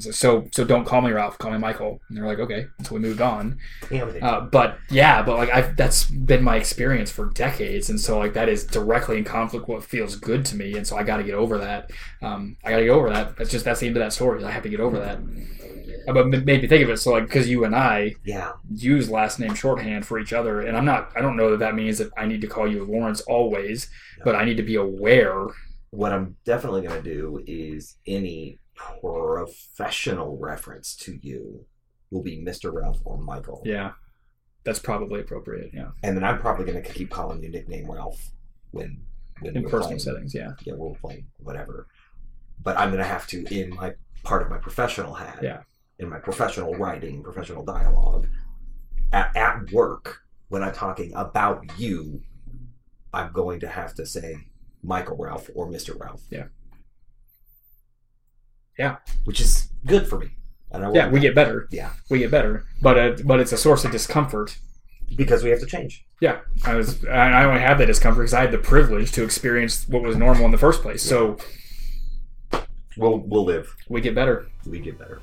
So, 0.00 0.10
so, 0.10 0.48
so 0.52 0.64
don't 0.64 0.84
call 0.84 1.02
me 1.02 1.10
Ralph, 1.12 1.38
call 1.38 1.52
me 1.52 1.58
Michael. 1.58 2.00
And 2.08 2.16
they're 2.18 2.26
like, 2.26 2.38
okay. 2.38 2.66
So 2.84 2.94
we 2.94 3.00
moved 3.00 3.20
on. 3.20 3.58
Uh, 4.20 4.40
but 4.40 4.78
yeah, 4.90 5.22
but 5.22 5.36
like 5.36 5.50
I've 5.50 5.76
that's 5.76 6.04
been 6.06 6.42
my 6.42 6.56
experience 6.56 7.10
for 7.10 7.26
decades, 7.30 7.90
and 7.90 8.00
so 8.00 8.18
like 8.18 8.32
that 8.34 8.48
is 8.48 8.64
directly 8.64 9.18
in 9.18 9.24
conflict 9.24 9.68
with 9.68 9.74
what 9.76 9.84
feels 9.84 10.16
good 10.16 10.44
to 10.46 10.56
me, 10.56 10.76
and 10.76 10.86
so 10.86 10.96
I 10.96 11.02
got 11.02 11.18
to 11.18 11.24
get 11.24 11.34
over 11.34 11.58
that. 11.58 11.90
Um, 12.22 12.56
I 12.64 12.70
got 12.70 12.78
to 12.78 12.84
get 12.84 12.90
over 12.90 13.10
that. 13.10 13.36
That's 13.36 13.50
just 13.50 13.64
that's 13.64 13.80
the 13.80 13.86
end 13.88 13.96
of 13.96 14.02
that 14.02 14.12
story. 14.14 14.42
I 14.44 14.50
have 14.50 14.62
to 14.64 14.68
get 14.70 14.80
over 14.80 14.98
that. 15.00 15.20
Uh, 16.06 16.12
But 16.12 16.34
it 16.34 16.44
made 16.44 16.62
me 16.62 16.68
think 16.68 16.84
of 16.84 16.90
it. 16.90 16.98
So 16.98 17.12
like 17.12 17.24
because 17.24 17.48
you 17.48 17.64
and 17.64 17.74
I 17.74 18.14
yeah. 18.24 18.52
use 18.74 19.10
last 19.10 19.38
name 19.40 19.54
shorthand 19.54 20.06
for 20.06 20.18
each 20.18 20.32
other, 20.32 20.60
and 20.62 20.76
I'm 20.76 20.84
not. 20.84 21.10
I 21.16 21.20
don't 21.20 21.36
know 21.36 21.50
that 21.50 21.60
that 21.60 21.74
means 21.74 21.98
that 21.98 22.10
I 22.16 22.26
need 22.26 22.40
to 22.42 22.46
call 22.46 22.68
you 22.70 22.84
Lawrence 22.84 23.20
always, 23.22 23.90
but 24.22 24.34
I 24.34 24.44
need 24.44 24.56
to 24.58 24.62
be 24.62 24.76
aware. 24.76 25.46
what 25.90 26.12
I'm 26.12 26.36
definitely 26.44 26.82
going 26.82 27.02
to 27.02 27.14
do 27.14 27.42
is 27.46 27.96
any 28.06 28.58
professional 28.74 30.36
reference 30.38 30.94
to 30.96 31.18
you 31.22 31.66
will 32.10 32.22
be 32.22 32.40
Mr. 32.40 32.72
Ralph 32.72 33.00
or 33.04 33.18
Michael. 33.18 33.62
Yeah, 33.64 33.92
that's 34.64 34.78
probably 34.78 35.20
appropriate. 35.20 35.70
Yeah, 35.72 35.90
And 36.02 36.16
then 36.16 36.24
I'm 36.24 36.38
probably 36.38 36.64
going 36.64 36.82
to 36.82 36.92
keep 36.92 37.10
calling 37.10 37.42
you 37.42 37.50
nickname 37.50 37.90
Ralph 37.90 38.30
when 38.70 39.02
when 39.40 39.56
in 39.56 39.68
personal 39.68 39.98
settings. 39.98 40.34
Yeah, 40.34 40.52
Yeah, 40.64 40.74
we're 40.74 40.94
playing 40.94 41.26
whatever. 41.38 41.86
But 42.62 42.78
I'm 42.78 42.88
going 42.88 43.02
to 43.02 43.08
have 43.08 43.26
to 43.28 43.44
in 43.54 43.74
my 43.74 43.94
part 44.22 44.42
of 44.42 44.48
my 44.48 44.58
professional 44.58 45.14
hat. 45.14 45.40
Yeah. 45.42 45.62
In 45.98 46.08
my 46.08 46.18
professional 46.18 46.74
writing, 46.74 47.22
professional 47.22 47.64
dialogue, 47.64 48.26
at, 49.12 49.36
at 49.36 49.70
work 49.70 50.22
when 50.48 50.62
I'm 50.62 50.72
talking 50.74 51.12
about 51.14 51.78
you, 51.78 52.20
I'm 53.12 53.32
going 53.32 53.60
to 53.60 53.68
have 53.68 53.94
to 53.94 54.06
say 54.06 54.36
Michael 54.82 55.16
Ralph 55.16 55.48
or 55.54 55.68
Mr. 55.68 55.98
Ralph. 55.98 56.22
Yeah. 56.30 56.44
Yeah. 58.78 58.96
Which 59.24 59.40
is 59.40 59.68
good 59.86 60.06
for 60.08 60.18
me. 60.18 60.30
And 60.72 60.84
I 60.84 60.92
yeah, 60.92 61.08
we 61.08 61.20
get 61.20 61.34
better. 61.34 61.68
Yeah. 61.70 61.90
we 62.10 62.18
get 62.18 62.30
better, 62.32 62.64
but 62.82 62.98
uh, 62.98 63.16
but 63.24 63.38
it's 63.40 63.52
a 63.52 63.56
source 63.56 63.84
of 63.84 63.92
discomfort. 63.92 64.58
because 65.16 65.44
we 65.44 65.50
have 65.50 65.60
to 65.60 65.66
change. 65.66 66.04
Yeah, 66.20 66.40
I 66.64 66.74
was. 66.74 67.02
and 67.04 67.12
I 67.12 67.44
only 67.44 67.60
had 67.60 67.78
that 67.78 67.86
discomfort 67.86 68.22
because 68.24 68.34
I 68.34 68.40
had 68.40 68.50
the 68.52 68.58
privilege 68.58 69.12
to 69.12 69.22
experience 69.22 69.86
what 69.88 70.02
was 70.02 70.16
normal 70.16 70.44
in 70.46 70.50
the 70.50 70.58
first 70.58 70.82
place. 70.82 71.02
So 71.02 71.36
We'll 72.96 73.18
we'll 73.18 73.44
live. 73.44 73.74
we 73.88 74.00
get 74.00 74.14
better. 74.14 74.46
We 74.66 74.78
get 74.80 74.98
better. 74.98 75.20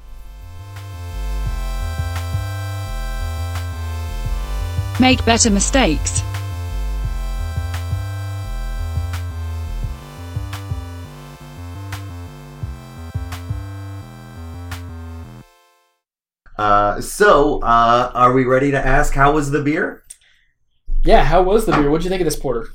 Make 4.99 5.25
better 5.25 5.49
mistakes. 5.49 6.21
Uh, 16.61 17.01
so, 17.01 17.59
uh, 17.63 18.11
are 18.13 18.33
we 18.33 18.45
ready 18.45 18.69
to 18.69 18.77
ask 18.77 19.15
how 19.15 19.31
was 19.31 19.49
the 19.49 19.63
beer? 19.63 20.03
Yeah, 21.01 21.23
how 21.23 21.41
was 21.41 21.65
the 21.65 21.71
beer? 21.71 21.89
What'd 21.89 22.05
you 22.05 22.11
think 22.11 22.21
of 22.21 22.25
this 22.25 22.35
porter? 22.35 22.67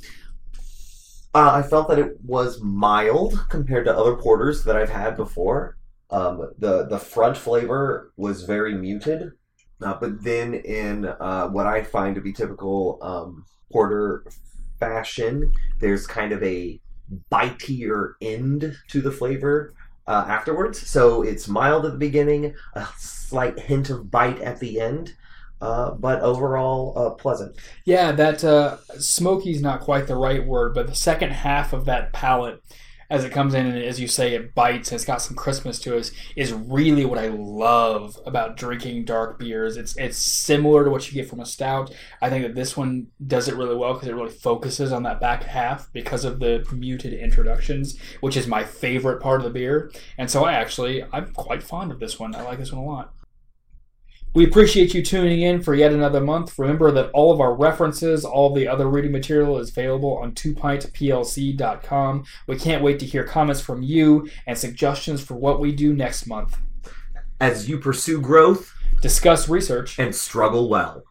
Uh, 1.33 1.51
I 1.53 1.61
felt 1.61 1.87
that 1.87 1.97
it 1.97 2.17
was 2.21 2.59
mild 2.61 3.45
compared 3.47 3.85
to 3.85 3.97
other 3.97 4.17
porters 4.17 4.65
that 4.65 4.75
I've 4.75 4.89
had 4.89 5.15
before. 5.15 5.77
Um, 6.09 6.51
the 6.59 6.85
the 6.87 6.99
front 6.99 7.37
flavor 7.37 8.11
was 8.17 8.43
very 8.43 8.75
muted, 8.75 9.31
uh, 9.81 9.93
but 10.01 10.21
then 10.21 10.53
in 10.53 11.05
uh, 11.05 11.47
what 11.47 11.65
I 11.65 11.81
find 11.81 12.13
to 12.15 12.21
be 12.21 12.33
typical 12.33 12.99
um, 13.01 13.45
porter 13.71 14.25
fashion, 14.81 15.49
there's 15.79 16.05
kind 16.05 16.33
of 16.33 16.43
a 16.43 16.81
bitier 17.31 18.15
end 18.21 18.75
to 18.89 19.01
the 19.01 19.13
flavor 19.13 19.73
uh, 20.07 20.25
afterwards. 20.27 20.87
So 20.87 21.21
it's 21.21 21.47
mild 21.47 21.85
at 21.85 21.91
the 21.91 21.97
beginning, 21.97 22.55
a 22.73 22.87
slight 22.97 23.59
hint 23.59 23.89
of 23.89 24.09
bite 24.09 24.39
at 24.41 24.59
the 24.59 24.79
end, 24.79 25.15
uh, 25.61 25.91
but 25.91 26.21
overall 26.21 26.93
uh, 26.97 27.09
pleasant. 27.11 27.55
Yeah, 27.85 28.11
that 28.13 28.43
uh, 28.43 28.77
is 28.95 29.61
not 29.61 29.81
quite 29.81 30.07
the 30.07 30.15
right 30.15 30.45
word, 30.45 30.73
but 30.73 30.87
the 30.87 30.95
second 30.95 31.31
half 31.31 31.73
of 31.73 31.85
that 31.85 32.13
palate, 32.13 32.63
as 33.09 33.23
it 33.23 33.31
comes 33.31 33.53
in 33.53 33.65
and 33.65 33.77
as 33.77 33.99
you 33.99 34.07
say, 34.07 34.33
it 34.33 34.53
bites 34.53 34.91
it's 34.91 35.05
got 35.05 35.21
some 35.21 35.35
crispness 35.35 35.79
to 35.79 35.95
it, 35.95 36.11
is 36.35 36.53
really 36.53 37.05
what 37.05 37.17
I 37.17 37.27
love 37.27 38.19
about 38.25 38.57
drinking 38.57 39.05
dark 39.05 39.39
beers. 39.39 39.77
It's 39.77 39.95
it's 39.97 40.17
similar 40.17 40.83
to 40.83 40.89
what 40.89 41.07
you 41.07 41.13
get 41.13 41.29
from 41.29 41.39
a 41.39 41.45
stout. 41.45 41.93
I 42.21 42.29
think 42.29 42.43
that 42.43 42.55
this 42.55 42.75
one 42.75 43.07
does 43.25 43.47
it 43.47 43.55
really 43.55 43.75
well 43.75 43.93
because 43.93 44.09
it 44.09 44.15
really 44.15 44.31
focuses 44.31 44.91
on 44.91 45.03
that 45.03 45.19
back 45.19 45.43
half 45.43 45.91
because 45.93 46.25
of 46.25 46.39
the 46.39 46.65
muted 46.71 47.13
introductions, 47.13 47.97
which 48.21 48.37
is 48.37 48.47
my 48.47 48.63
favorite 48.63 49.21
part 49.21 49.41
of 49.41 49.45
the 49.45 49.51
beer. 49.51 49.91
And 50.17 50.29
so 50.29 50.45
I 50.45 50.53
actually 50.53 51.03
I'm 51.13 51.33
quite 51.33 51.63
fond 51.63 51.91
of 51.91 51.99
this 51.99 52.19
one. 52.19 52.35
I 52.35 52.41
like 52.41 52.59
this 52.59 52.71
one 52.71 52.83
a 52.83 52.85
lot. 52.85 53.13
We 54.33 54.45
appreciate 54.45 54.93
you 54.93 55.01
tuning 55.01 55.41
in 55.41 55.63
for 55.63 55.73
yet 55.73 55.91
another 55.91 56.21
month. 56.21 56.59
Remember 56.59 56.91
that 56.91 57.09
all 57.11 57.31
of 57.31 57.41
our 57.41 57.55
references, 57.55 58.23
all 58.23 58.53
the 58.53 58.67
other 58.67 58.87
reading 58.87 59.11
material 59.11 59.57
is 59.57 59.69
available 59.69 60.17
on 60.17 60.33
2pintplc.com. 60.33 62.25
We 62.45 62.59
can't 62.59 62.83
wait 62.83 62.99
to 62.99 63.05
hear 63.05 63.23
comments 63.23 63.61
from 63.61 63.81
you 63.81 64.29
and 64.45 64.57
suggestions 64.57 65.23
for 65.23 65.33
what 65.35 65.59
we 65.59 65.71
do 65.71 65.93
next 65.93 66.27
month. 66.27 66.57
As 67.39 67.67
you 67.67 67.79
pursue 67.79 68.21
growth 68.21 68.73
Discuss 69.01 69.47
research 69.47 69.99
and 69.99 70.15
struggle 70.15 70.69
well. 70.69 71.03